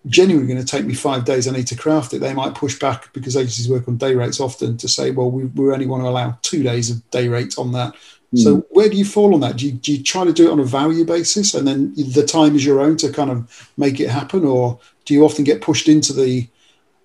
genuinely 0.07 0.53
going 0.53 0.65
to 0.65 0.71
take 0.71 0.85
me 0.85 0.95
five 0.95 1.25
days, 1.25 1.49
I 1.49 1.53
need 1.53 1.67
to 1.69 1.77
craft 1.77 2.13
it, 2.13 2.21
they 2.21 2.35
might 2.35 2.55
push 2.55 2.79
back 2.79 3.13
because 3.13 3.37
agencies 3.37 3.69
work 3.69 3.89
on 3.89 3.97
day 3.97 4.15
rates 4.15 4.41
often 4.41 4.77
to 4.77 4.89
say, 4.89 5.11
well, 5.11 5.31
we, 5.31 5.47
we 5.47 5.73
only 5.73 5.87
want 5.87 6.05
to 6.05 6.09
allow 6.09 6.39
two 6.43 6.63
days 6.63 6.91
of 6.91 7.09
day 7.11 7.29
rate 7.29 7.59
on 7.59 7.73
that 7.73 7.95
so 8.35 8.57
hmm. 8.57 8.61
where 8.71 8.89
do 8.89 8.97
you 8.97 9.05
fall 9.05 9.35
on 9.35 9.41
that? 9.41 9.57
Do 9.57 9.67
you, 9.67 9.73
do 9.73 9.93
you 9.93 10.03
try 10.03 10.25
to 10.25 10.33
do 10.33 10.49
it 10.49 10.53
on 10.53 10.61
a 10.61 10.65
value 10.65 11.05
basis 11.05 11.55
and 11.55 11.67
then 11.67 11.95
the 11.95 12.25
time 12.25 12.57
is 12.57 12.65
your 12.65 12.81
own 12.81 12.97
to 12.99 13.13
kind 13.13 13.31
of 13.31 13.71
make 13.77 14.01
it 14.01 14.09
happen? 14.09 14.45
Or 14.45 14.79
do 15.05 15.15
you 15.15 15.25
often 15.25 15.45
get 15.45 15.61
pushed 15.61 15.89
into 15.89 16.13
the 16.13 16.49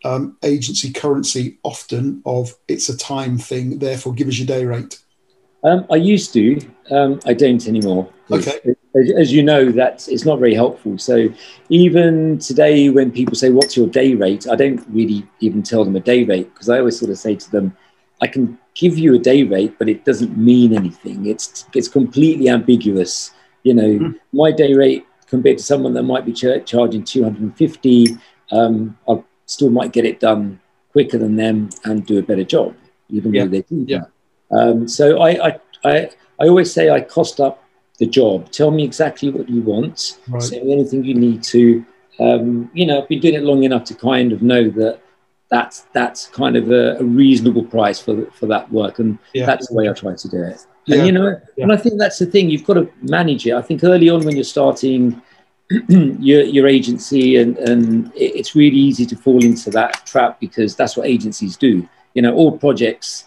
um, 0.05 0.37
agency 0.43 0.91
currency 0.91 1.57
often 1.63 2.21
of 2.25 2.55
it's 2.67 2.87
a 2.87 2.97
time 2.97 3.37
thing, 3.37 3.79
therefore 3.79 4.13
give 4.13 4.27
us 4.27 4.37
your 4.37 4.47
day 4.47 4.65
rate? 4.65 4.99
Um, 5.63 5.85
I 5.91 5.95
used 5.95 6.33
to. 6.33 6.59
Um, 6.91 7.19
I 7.25 7.33
don't 7.33 7.67
anymore. 7.67 8.09
Okay. 8.31 8.59
As, 8.95 9.11
as, 9.11 9.33
you 9.33 9.43
know, 9.43 9.71
that 9.71 10.07
it's 10.07 10.25
not 10.25 10.39
very 10.39 10.53
helpful. 10.53 10.97
So 10.97 11.27
even 11.69 12.39
today, 12.39 12.89
when 12.89 13.11
people 13.11 13.35
say, 13.35 13.49
"What's 13.49 13.75
your 13.75 13.87
day 13.87 14.13
rate?" 14.13 14.47
I 14.47 14.55
don't 14.55 14.83
really 14.89 15.25
even 15.39 15.63
tell 15.63 15.83
them 15.83 15.95
a 15.95 15.99
day 15.99 16.23
rate 16.23 16.53
because 16.53 16.69
I 16.69 16.79
always 16.79 16.99
sort 16.99 17.11
of 17.11 17.17
say 17.17 17.35
to 17.35 17.51
them, 17.51 17.75
"I 18.21 18.27
can 18.27 18.57
give 18.75 18.97
you 18.97 19.15
a 19.15 19.19
day 19.19 19.43
rate, 19.43 19.75
but 19.79 19.89
it 19.89 20.05
doesn't 20.05 20.37
mean 20.37 20.75
anything. 20.75 21.25
It's 21.25 21.65
it's 21.73 21.87
completely 21.87 22.49
ambiguous. 22.49 23.31
You 23.63 23.73
know, 23.73 23.89
mm. 23.99 24.15
my 24.33 24.51
day 24.51 24.73
rate 24.73 25.05
compared 25.27 25.57
to 25.57 25.63
someone 25.63 25.93
that 25.93 26.03
might 26.03 26.25
be 26.25 26.33
ch- 26.33 26.65
charging 26.65 27.03
250, 27.03 28.17
um, 28.51 28.97
I 29.09 29.21
still 29.45 29.69
might 29.69 29.91
get 29.91 30.05
it 30.05 30.19
done 30.19 30.59
quicker 30.91 31.17
than 31.17 31.35
them 31.35 31.69
and 31.83 32.05
do 32.05 32.17
a 32.17 32.21
better 32.23 32.43
job, 32.43 32.75
even 33.09 33.33
yeah. 33.33 33.43
though 33.43 33.49
they 33.49 33.61
do 33.61 33.85
yeah. 33.87 34.05
Um, 34.51 34.87
so 34.87 35.19
I, 35.19 35.47
I, 35.47 35.59
I, 35.83 36.09
I 36.39 36.47
always 36.47 36.71
say 36.71 36.89
I 36.89 37.01
cost 37.01 37.39
up 37.39 37.63
the 37.99 38.05
job. 38.05 38.51
Tell 38.51 38.71
me 38.71 38.83
exactly 38.83 39.29
what 39.29 39.49
you 39.49 39.61
want. 39.61 40.19
Right. 40.27 40.41
Say 40.41 40.59
anything 40.59 41.03
you 41.03 41.15
need 41.15 41.43
to. 41.43 41.85
Um, 42.19 42.69
you 42.73 42.85
know, 42.85 43.01
I've 43.01 43.07
been 43.07 43.19
doing 43.19 43.35
it 43.35 43.43
long 43.43 43.63
enough 43.63 43.83
to 43.85 43.95
kind 43.95 44.31
of 44.31 44.41
know 44.41 44.69
that 44.71 45.01
that's 45.49 45.81
that's 45.93 46.27
kind 46.27 46.57
of 46.57 46.71
a, 46.71 46.97
a, 46.97 47.03
reasonable 47.03 47.63
price 47.63 48.01
for 48.01 48.25
for 48.31 48.47
that 48.47 48.69
work, 48.71 48.99
and 48.99 49.17
yeah. 49.33 49.45
that's 49.45 49.67
the 49.67 49.75
way 49.75 49.89
I 49.89 49.93
try 49.93 50.15
to 50.15 50.27
do 50.27 50.43
it. 50.43 50.65
And 50.87 51.05
you 51.05 51.11
know, 51.11 51.39
yeah. 51.55 51.63
and 51.63 51.71
I 51.71 51.77
think 51.77 51.99
that's 51.99 52.19
the 52.19 52.25
thing 52.25 52.49
you've 52.49 52.65
got 52.65 52.75
to 52.75 52.91
manage 53.01 53.45
it. 53.45 53.53
I 53.53 53.61
think 53.61 53.83
early 53.83 54.09
on 54.09 54.25
when 54.25 54.35
you're 54.35 54.43
starting, 54.43 55.21
your, 55.89 56.41
your 56.43 56.67
agency, 56.67 57.37
and, 57.37 57.57
and 57.57 58.11
it's 58.15 58.55
really 58.55 58.77
easy 58.77 59.05
to 59.05 59.15
fall 59.15 59.43
into 59.43 59.69
that 59.71 60.05
trap 60.05 60.39
because 60.39 60.75
that's 60.75 60.95
what 60.95 61.07
agencies 61.07 61.57
do. 61.57 61.87
You 62.13 62.21
know, 62.21 62.33
all 62.33 62.57
projects, 62.57 63.25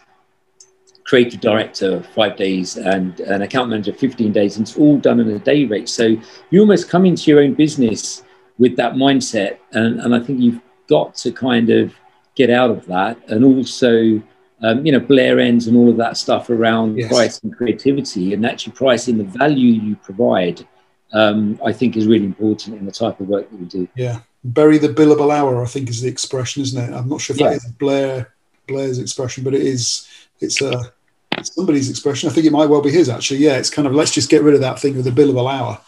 creative 1.11 1.41
director 1.41 2.01
five 2.15 2.37
days 2.37 2.77
and 2.77 3.19
an 3.21 3.43
account 3.43 3.69
manager 3.69 3.93
15 3.93 4.31
days, 4.31 4.57
and 4.57 4.67
it's 4.67 4.79
all 4.79 4.97
done 4.97 5.19
on 5.19 5.29
a 5.29 5.41
day 5.41 5.65
rate. 5.65 5.89
So 5.89 6.17
you 6.51 6.61
almost 6.61 6.89
come 6.89 7.05
into 7.05 7.29
your 7.31 7.41
own 7.41 7.55
business 7.55 8.23
with 8.59 8.77
that 8.77 8.95
mindset, 8.95 9.59
and, 9.73 10.01
and 10.01 10.15
I 10.15 10.21
think 10.21 10.39
you've 10.39 10.61
got 10.89 11.17
to 11.17 11.33
kind 11.33 11.69
of 11.69 11.93
get 12.37 12.49
out 12.49 12.71
of 12.71 12.87
that, 12.87 13.19
and 13.29 13.45
also. 13.45 14.23
Um, 14.63 14.85
you 14.85 14.93
know, 14.93 15.01
Blair 15.01 15.41
Enns 15.41 15.69
and 15.69 15.75
all 15.75 15.89
of 15.89 15.97
that 15.97 16.19
stuff 16.19 16.51
around 16.51 16.99
yes. 16.99 17.09
price 17.09 17.41
and 17.43 17.57
creativity, 17.57 18.35
and 18.35 18.45
actually 18.45 18.75
pricing 18.75 19.17
the 19.17 19.25
value 19.25 19.73
you 19.73 19.97
provide 19.97 20.67
um, 21.15 21.59
I 21.65 21.73
think 21.73 21.97
is 21.97 22.07
really 22.07 22.27
important 22.27 22.77
in 22.77 22.85
the 22.85 22.93
type 22.93 23.21
of 23.21 23.29
work 23.29 23.51
that 23.51 23.59
we 23.59 23.65
do. 23.65 23.89
Yeah, 23.97 24.21
bury 24.45 24.77
the 24.77 24.89
billable 24.89 25.35
hour. 25.35 25.63
I 25.63 25.67
think 25.67 25.89
is 25.89 26.03
the 26.03 26.09
expression, 26.09 26.61
isn't 26.61 26.79
it? 26.79 26.95
I'm 26.95 27.09
not 27.09 27.23
sure 27.23 27.35
if 27.35 27.41
yeah. 27.41 27.49
that 27.49 27.57
is 27.57 27.65
Blair 27.79 28.35
Blair's 28.67 28.99
expression, 28.99 29.45
but 29.45 29.55
it 29.55 29.63
is. 29.63 30.07
It's 30.41 30.61
a 30.61 30.93
it's 31.41 31.55
somebody's 31.55 31.91
expression. 31.91 32.29
I 32.29 32.33
think 32.33 32.47
it 32.47 32.53
might 32.53 32.69
well 32.69 32.83
be 32.83 32.91
his 32.91 33.09
actually. 33.09 33.41
Yeah, 33.41 33.57
it's 33.57 33.71
kind 33.71 33.89
of 33.89 33.95
let's 33.95 34.13
just 34.13 34.31
get 34.31 34.43
rid 34.43 34.55
of 34.55 34.61
that 34.61 34.79
thing 34.79 34.97
with 34.97 35.05
the 35.05 35.11
billable 35.11 35.51
hour. 35.51 35.81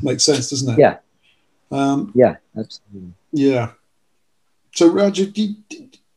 Makes 0.00 0.24
sense, 0.24 0.50
doesn't 0.50 0.74
it? 0.74 0.78
Yeah. 0.78 0.98
Um, 1.70 2.12
yeah, 2.14 2.36
absolutely. 2.56 3.12
Yeah. 3.32 3.72
So, 4.72 4.88
Roger, 4.88 5.26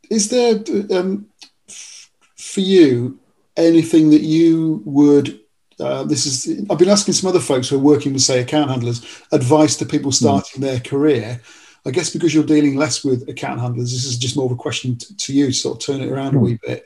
is 0.09 0.29
there 0.29 0.63
um, 0.91 1.27
for 1.67 2.61
you 2.61 3.19
anything 3.57 4.09
that 4.11 4.21
you 4.21 4.81
would 4.85 5.39
uh, 5.79 6.03
this 6.03 6.25
is 6.25 6.65
I've 6.69 6.77
been 6.77 6.89
asking 6.89 7.15
some 7.15 7.29
other 7.29 7.39
folks 7.39 7.69
who 7.69 7.77
are 7.77 7.79
working 7.79 8.13
with 8.13 8.21
say 8.21 8.41
account 8.41 8.69
handlers 8.69 9.03
advice 9.31 9.75
to 9.77 9.85
people 9.85 10.11
hmm. 10.11 10.15
starting 10.15 10.61
mm. 10.61 10.65
their 10.65 10.79
career. 10.79 11.41
I 11.85 11.91
guess 11.91 12.09
because 12.09 12.33
you're 12.33 12.45
dealing 12.45 12.75
less 12.75 13.03
with 13.03 13.27
account 13.27 13.59
handlers, 13.59 13.91
this 13.91 14.05
is 14.05 14.17
just 14.17 14.37
more 14.37 14.45
of 14.45 14.53
a 14.53 14.55
question 14.55 14.95
to, 14.97 15.17
to 15.17 15.33
you, 15.33 15.47
to 15.47 15.53
sort 15.53 15.77
of 15.77 15.85
turn 15.85 16.01
it 16.01 16.11
around 16.11 16.33
mm. 16.33 16.35
a 16.35 16.39
hmm. 16.39 16.45
wee 16.45 16.59
bit. 16.65 16.85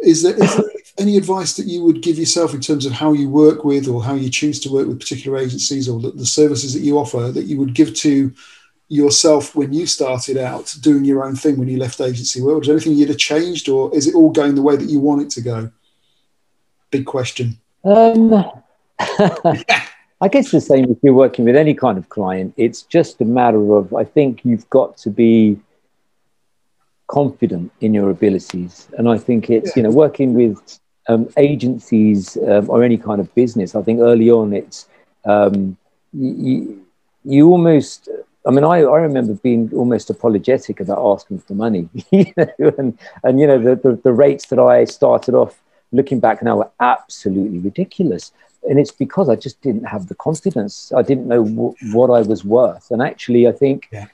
Is 0.00 0.22
there, 0.22 0.34
is 0.34 0.56
there 0.56 0.64
any 0.98 1.16
advice 1.16 1.54
that 1.54 1.66
you 1.66 1.82
would 1.82 2.02
give 2.02 2.18
yourself 2.18 2.54
in 2.54 2.60
terms 2.60 2.86
of 2.86 2.92
how 2.92 3.12
you 3.12 3.28
work 3.28 3.64
with 3.64 3.88
or 3.88 4.02
how 4.02 4.14
you 4.14 4.30
choose 4.30 4.60
to 4.60 4.72
work 4.72 4.86
with 4.86 5.00
particular 5.00 5.38
agencies 5.38 5.88
or 5.88 5.98
the, 6.00 6.10
the 6.12 6.26
services 6.26 6.72
that 6.72 6.80
you 6.80 6.98
offer 6.98 7.32
that 7.32 7.44
you 7.44 7.58
would 7.58 7.74
give 7.74 7.94
to 7.94 8.32
yourself 8.88 9.56
when 9.56 9.72
you 9.72 9.86
started 9.86 10.36
out 10.36 10.74
doing 10.80 11.04
your 11.04 11.24
own 11.24 11.34
thing 11.34 11.56
when 11.56 11.68
you 11.68 11.78
left 11.78 12.00
agency 12.00 12.40
world? 12.40 12.62
Is 12.62 12.68
there 12.68 12.76
anything 12.76 12.94
you'd 12.94 13.08
have 13.08 13.18
changed 13.18 13.68
or 13.68 13.94
is 13.94 14.06
it 14.06 14.14
all 14.14 14.30
going 14.30 14.54
the 14.54 14.62
way 14.62 14.76
that 14.76 14.88
you 14.88 15.00
want 15.00 15.22
it 15.22 15.30
to 15.30 15.40
go? 15.40 15.70
Big 16.90 17.06
question. 17.06 17.58
Um, 17.82 18.32
I 20.20 20.28
guess 20.30 20.52
the 20.52 20.60
same 20.60 20.90
if 20.90 20.98
you're 21.02 21.12
working 21.12 21.44
with 21.44 21.56
any 21.56 21.74
kind 21.74 21.98
of 21.98 22.08
client. 22.08 22.54
It's 22.56 22.82
just 22.82 23.20
a 23.20 23.24
matter 23.24 23.74
of, 23.74 23.92
I 23.94 24.04
think 24.04 24.44
you've 24.44 24.68
got 24.70 24.96
to 24.98 25.10
be 25.10 25.58
confident 27.08 27.72
in 27.80 27.94
your 27.94 28.10
abilities. 28.10 28.88
And 28.96 29.08
I 29.08 29.18
think 29.18 29.50
it's, 29.50 29.68
yeah. 29.68 29.72
you 29.76 29.82
know, 29.82 29.90
working 29.90 30.34
with 30.34 30.78
um, 31.08 31.28
agencies 31.36 32.36
um, 32.48 32.68
or 32.70 32.82
any 32.82 32.96
kind 32.96 33.20
of 33.20 33.34
business, 33.34 33.74
I 33.74 33.82
think 33.82 34.00
early 34.00 34.30
on 34.30 34.52
it's, 34.52 34.88
um, 35.24 35.76
you, 36.12 36.84
you 37.24 37.48
almost, 37.48 38.08
I 38.46 38.50
mean, 38.50 38.64
I, 38.64 38.82
I 38.82 38.98
remember 38.98 39.34
being 39.34 39.70
almost 39.74 40.10
apologetic 40.10 40.80
about 40.80 40.98
asking 41.14 41.40
for 41.40 41.54
money, 41.54 41.88
you 42.10 42.32
know, 42.36 42.74
and, 42.78 42.98
and, 43.22 43.40
you 43.40 43.46
know, 43.46 43.58
the, 43.58 43.76
the, 43.76 43.96
the 44.02 44.12
rates 44.12 44.46
that 44.46 44.58
I 44.58 44.84
started 44.84 45.34
off 45.34 45.60
looking 45.92 46.20
back 46.20 46.42
now 46.42 46.60
are 46.60 46.70
absolutely 46.80 47.58
ridiculous. 47.58 48.32
And 48.68 48.78
it's 48.78 48.90
because 48.90 49.28
I 49.28 49.36
just 49.36 49.60
didn't 49.60 49.84
have 49.84 50.08
the 50.08 50.14
confidence. 50.14 50.92
I 50.96 51.02
didn't 51.02 51.28
know 51.28 51.44
w- 51.44 51.74
what 51.92 52.08
I 52.08 52.22
was 52.22 52.44
worth. 52.44 52.90
And 52.90 53.02
actually, 53.02 53.46
I 53.46 53.52
think, 53.52 53.88
yeah. 53.92 54.06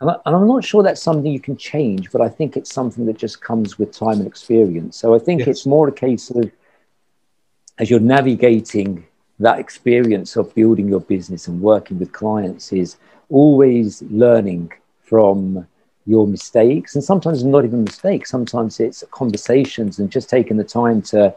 And, 0.00 0.10
I, 0.10 0.16
I'm 0.26 0.46
not 0.46 0.64
sure 0.64 0.82
that's 0.82 1.02
something 1.02 1.30
you 1.32 1.40
can 1.40 1.56
change, 1.56 2.10
but 2.10 2.20
I 2.20 2.28
think 2.28 2.56
it's 2.56 2.72
something 2.72 3.06
that 3.06 3.18
just 3.18 3.40
comes 3.40 3.78
with 3.78 3.92
time 3.92 4.18
and 4.18 4.26
experience. 4.26 4.96
So 4.96 5.14
I 5.14 5.18
think 5.18 5.40
yes. 5.40 5.48
it's 5.48 5.66
more 5.66 5.88
a 5.88 5.92
case 5.92 6.30
of 6.30 6.50
as 7.78 7.90
you're 7.90 8.00
navigating 8.00 9.04
that 9.40 9.58
experience 9.58 10.36
of 10.36 10.54
building 10.54 10.88
your 10.88 11.00
business 11.00 11.48
and 11.48 11.60
working 11.60 11.98
with 11.98 12.12
clients, 12.12 12.72
is 12.72 12.96
always 13.30 14.02
learning 14.02 14.72
from 15.02 15.66
your 16.06 16.26
mistakes 16.26 16.94
and 16.94 17.02
sometimes 17.02 17.42
not 17.42 17.64
even 17.64 17.82
mistakes 17.82 18.30
sometimes 18.30 18.78
it's 18.78 19.02
conversations 19.10 19.98
and 19.98 20.10
just 20.10 20.28
taking 20.28 20.58
the 20.58 20.64
time 20.64 21.00
to 21.00 21.34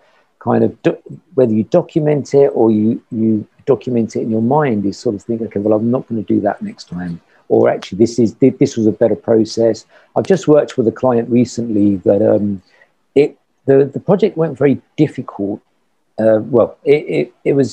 kind 0.49 0.63
of 0.63 0.71
do, 0.85 0.91
whether 1.37 1.53
you 1.59 1.65
document 1.79 2.33
it 2.43 2.49
or 2.59 2.65
you 2.79 3.01
you 3.11 3.31
document 3.73 4.15
it 4.15 4.21
in 4.25 4.31
your 4.35 4.47
mind 4.59 4.85
is 4.89 4.97
sort 5.05 5.15
of 5.15 5.21
think 5.21 5.41
okay 5.41 5.59
well 5.59 5.77
i'm 5.77 5.91
not 5.95 6.03
going 6.07 6.21
to 6.23 6.33
do 6.33 6.39
that 6.47 6.61
next 6.69 6.85
time. 6.97 7.15
Or 7.49 7.69
actually 7.73 7.99
this 8.03 8.19
is 8.23 8.29
this 8.35 8.75
was 8.77 8.87
a 8.87 8.97
better 9.01 9.19
process. 9.29 9.77
I've 10.15 10.29
just 10.35 10.45
worked 10.55 10.71
with 10.77 10.85
a 10.93 10.95
client 11.01 11.27
recently 11.41 11.95
that 12.07 12.21
um 12.33 12.45
it 13.21 13.29
the 13.67 13.77
the 13.95 14.03
project 14.09 14.33
went 14.41 14.57
very 14.63 14.77
difficult. 15.03 15.59
Uh, 16.23 16.39
well 16.55 16.69
it, 16.83 17.03
it, 17.19 17.27
it 17.49 17.53
was 17.59 17.69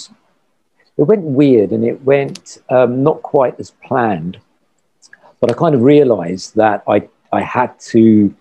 it 0.96 1.04
went 1.12 1.22
weird 1.22 1.70
and 1.72 1.84
it 1.84 1.98
went 2.02 2.58
um, 2.70 3.02
not 3.02 3.22
quite 3.22 3.58
as 3.58 3.70
planned. 3.86 4.38
But 5.40 5.50
I 5.50 5.54
kind 5.54 5.74
of 5.74 5.82
realized 5.82 6.54
that 6.56 6.84
I, 6.86 7.08
I 7.32 7.40
had 7.42 7.78
to 7.92 8.34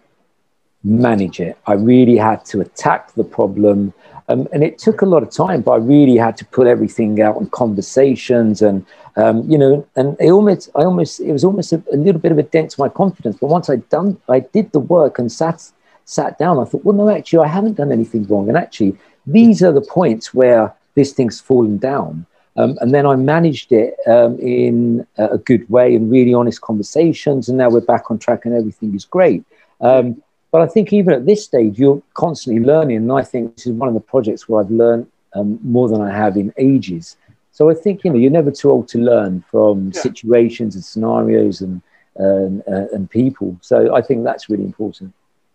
manage 0.84 1.40
it. 1.40 1.58
I 1.68 1.74
really 1.74 2.18
had 2.18 2.44
to 2.46 2.62
attack 2.62 3.14
the 3.14 3.24
problem. 3.24 3.94
Um, 4.30 4.48
and 4.54 4.64
it 4.64 4.78
took 4.78 5.02
a 5.02 5.06
lot 5.06 5.24
of 5.24 5.30
time, 5.30 5.62
but 5.62 5.72
I 5.72 5.78
really 5.78 6.18
had 6.18 6.38
to 6.38 6.46
put 6.46 6.68
everything 6.68 7.22
out 7.22 7.36
on 7.36 7.50
conversations 7.50 8.62
and, 8.62 8.86
um, 9.16 9.50
you 9.50 9.58
know, 9.58 9.86
and 9.96 10.16
it 10.20 10.32
almost, 10.32 10.70
I 10.76 10.84
almost, 10.84 11.20
it 11.20 11.32
was 11.32 11.44
almost 11.44 11.74
a, 11.74 11.84
a, 11.92 11.98
little 11.98 12.22
bit 12.22 12.32
of 12.32 12.38
a 12.38 12.44
dent 12.44 12.72
to 12.72 12.82
my 12.82 12.90
confidence. 12.90 13.38
But 13.40 13.48
once 13.48 13.70
I'd 13.70 13.88
done, 13.90 14.20
I 14.30 14.40
did 14.40 14.72
the 14.72 14.80
work 14.80 15.20
and 15.20 15.32
sat, 15.32 15.70
sat 16.06 16.38
down, 16.38 16.60
I 16.60 16.64
thought, 16.64 16.86
well, 16.86 16.96
no, 16.96 17.10
actually, 17.10 17.46
I 17.46 17.48
haven't 17.48 17.76
done 17.76 17.92
anything 17.92 18.26
wrong. 18.28 18.48
And 18.48 18.58
actually, 18.58 18.98
these 19.28 19.62
are 19.62 19.72
the 19.72 19.82
points 19.82 20.34
where 20.34 20.74
this 20.96 21.14
thing's 21.14 21.40
fallen 21.40 21.78
down. 21.78 22.26
Um, 22.56 22.78
and 22.82 22.94
then 22.94 23.06
I 23.06 23.16
managed 23.16 23.72
it 23.72 23.96
um, 24.08 24.40
in 24.40 25.08
a 25.18 25.38
good 25.38 25.68
way 25.70 25.96
and 25.96 26.12
really 26.12 26.34
honest 26.34 26.62
conversations. 26.62 27.50
And 27.50 27.58
now 27.58 27.70
we're 27.70 27.82
back 27.82 28.12
on 28.12 28.20
track 28.20 28.46
and 28.46 28.54
everything 28.54 28.94
is 28.94 29.06
great. 29.06 29.44
Um, 29.82 30.22
but 30.54 30.62
I 30.62 30.68
think 30.68 30.94
even 30.94 31.16
at 31.16 31.26
this 31.26 31.44
stage, 31.44 31.80
you're 31.80 32.00
constantly 32.14 32.64
learning. 32.64 32.98
And 32.98 33.12
I 33.12 33.24
think 33.24 33.56
this 33.56 33.66
is 33.66 33.72
one 33.74 33.88
of 33.88 33.96
the 33.96 34.00
projects 34.00 34.48
where 34.48 34.62
I've 34.62 34.70
learned 34.70 35.08
um, 35.34 35.58
more 35.64 35.90
than 35.90 36.00
I 36.00 36.16
have 36.16 36.38
in 36.38 36.54
ages. 36.58 37.18
So 37.52 37.72
I 37.72 37.74
think, 37.74 38.04
you 38.04 38.12
know, 38.12 38.20
you're 38.20 38.30
never 38.30 38.52
too 38.52 38.70
old 38.70 38.88
to 38.90 39.00
learn 39.00 39.44
from 39.50 39.88
yeah. 39.88 40.00
situations 40.00 40.76
and 40.76 40.86
scenarios 40.86 41.62
and, 41.62 41.82
uh, 42.20 42.86
and 42.94 43.10
people. 43.10 43.58
So 43.62 43.96
I 43.96 44.04
think 44.04 44.26
that's 44.26 44.48
really 44.48 44.64
important. 44.64 45.12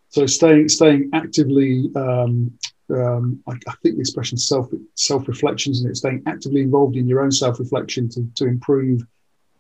So 0.09 0.27
staying, 0.27 0.69
staying 0.69 1.11
actively 1.13 1.91
um, 1.95 2.59
um, 2.91 3.41
I, 3.47 3.53
I, 3.53 3.75
think 3.83 3.97
the 3.97 4.01
expression 4.01 4.37
self 4.37 4.69
self 4.95 5.29
reflections 5.29 5.81
and 5.81 5.91
it's 5.91 6.01
staying 6.01 6.23
actively 6.27 6.63
involved 6.63 6.97
in 6.97 7.07
your 7.07 7.21
own 7.21 7.31
self 7.31 7.61
reflection 7.61 8.09
to, 8.09 8.27
to 8.37 8.47
improve 8.47 9.03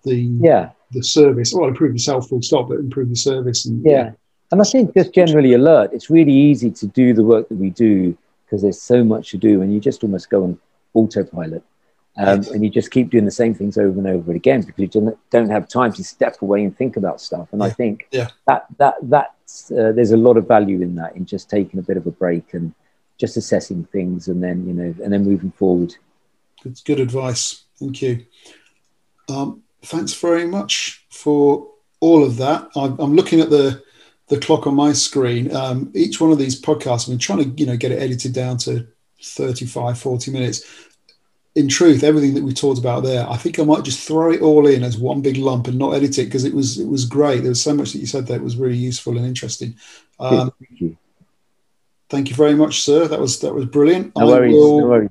the 0.04 0.32
yeah 0.40 0.70
the 0.92 1.02
service 1.02 1.52
or 1.52 1.60
well, 1.60 1.68
improve 1.68 1.92
yourself 1.92 2.30
full 2.30 2.40
stop 2.40 2.68
but 2.68 2.78
improve 2.78 3.10
the 3.10 3.16
service 3.16 3.66
and 3.66 3.84
yeah 3.84 4.12
and 4.50 4.60
I 4.60 4.64
think 4.64 4.94
just 4.94 5.14
generally 5.14 5.52
alert 5.54 5.90
it's 5.92 6.10
really 6.10 6.32
easy 6.32 6.70
to 6.70 6.86
do 6.86 7.14
the 7.14 7.24
work 7.24 7.48
that 7.48 7.56
we 7.56 7.70
do 7.70 8.16
because 8.44 8.62
there's 8.62 8.80
so 8.80 9.04
much 9.04 9.30
to 9.30 9.36
do 9.36 9.62
and 9.62 9.72
you 9.72 9.80
just 9.80 10.02
almost 10.02 10.30
go 10.30 10.44
on 10.44 10.58
autopilot 10.94 11.62
um, 12.18 12.42
and 12.52 12.64
you 12.64 12.70
just 12.70 12.90
keep 12.90 13.10
doing 13.10 13.24
the 13.24 13.30
same 13.30 13.54
things 13.54 13.78
over 13.78 13.96
and 13.96 14.08
over 14.08 14.32
again 14.32 14.62
because 14.62 14.94
you 14.94 15.16
don't 15.30 15.50
have 15.50 15.68
time 15.68 15.92
to 15.92 16.02
step 16.02 16.42
away 16.42 16.64
and 16.64 16.76
think 16.76 16.96
about 16.96 17.20
stuff. 17.20 17.48
And 17.52 17.60
yeah. 17.60 17.66
I 17.68 17.70
think 17.70 18.08
yeah. 18.10 18.28
that 18.48 18.66
that 18.78 18.96
that's 19.02 19.70
uh, 19.70 19.92
there's 19.94 20.10
a 20.10 20.16
lot 20.16 20.36
of 20.36 20.48
value 20.48 20.82
in 20.82 20.96
that 20.96 21.14
in 21.14 21.26
just 21.26 21.48
taking 21.48 21.78
a 21.78 21.82
bit 21.82 21.96
of 21.96 22.06
a 22.08 22.10
break 22.10 22.54
and 22.54 22.74
just 23.18 23.36
assessing 23.36 23.84
things 23.84 24.26
and 24.26 24.42
then 24.42 24.66
you 24.66 24.74
know 24.74 24.94
and 25.02 25.12
then 25.12 25.24
moving 25.24 25.52
forward. 25.52 25.94
It's 26.64 26.82
good 26.82 26.98
advice. 26.98 27.62
Thank 27.78 28.02
you. 28.02 28.26
Um, 29.28 29.62
thanks 29.82 30.12
very 30.14 30.44
much 30.44 31.04
for 31.10 31.68
all 32.00 32.24
of 32.24 32.36
that. 32.38 32.68
I'm, 32.74 32.98
I'm, 32.98 33.14
looking 33.14 33.40
at 33.40 33.50
the 33.50 33.82
the 34.28 34.38
clock 34.38 34.66
on 34.66 34.74
my 34.74 34.92
screen 34.92 35.54
um, 35.54 35.90
each 35.94 36.20
one 36.20 36.30
of 36.30 36.38
these 36.38 36.60
podcasts 36.60 37.02
i've 37.02 37.08
been 37.08 37.18
trying 37.18 37.38
to 37.38 37.60
you 37.60 37.66
know 37.66 37.76
get 37.76 37.92
it 37.92 38.02
edited 38.02 38.32
down 38.32 38.56
to 38.56 38.86
35 39.22 39.98
40 39.98 40.30
minutes 40.30 40.88
in 41.54 41.66
truth 41.66 42.04
everything 42.04 42.34
that 42.34 42.44
we 42.44 42.52
talked 42.52 42.78
about 42.78 43.02
there 43.02 43.28
i 43.28 43.36
think 43.36 43.58
i 43.58 43.64
might 43.64 43.84
just 43.84 44.06
throw 44.06 44.30
it 44.30 44.42
all 44.42 44.66
in 44.66 44.84
as 44.84 44.96
one 44.96 45.20
big 45.20 45.36
lump 45.36 45.66
and 45.66 45.78
not 45.78 45.94
edit 45.94 46.18
it 46.18 46.26
because 46.26 46.44
it 46.44 46.54
was 46.54 46.78
it 46.78 46.86
was 46.86 47.04
great 47.04 47.40
there 47.40 47.50
was 47.50 47.62
so 47.62 47.74
much 47.74 47.92
that 47.92 47.98
you 47.98 48.06
said 48.06 48.26
that 48.26 48.40
was 48.40 48.56
really 48.56 48.76
useful 48.76 49.16
and 49.16 49.26
interesting 49.26 49.74
um, 50.20 50.52
thank 52.08 52.30
you 52.30 52.36
very 52.36 52.54
much, 52.54 52.82
sir. 52.82 53.06
That 53.08 53.20
was 53.20 53.40
that 53.40 53.54
was 53.54 53.66
brilliant. 53.66 54.16
No 54.16 54.26
worries. 54.26 54.52
Will, 54.52 54.80
no 54.80 54.86
worries. 54.86 55.10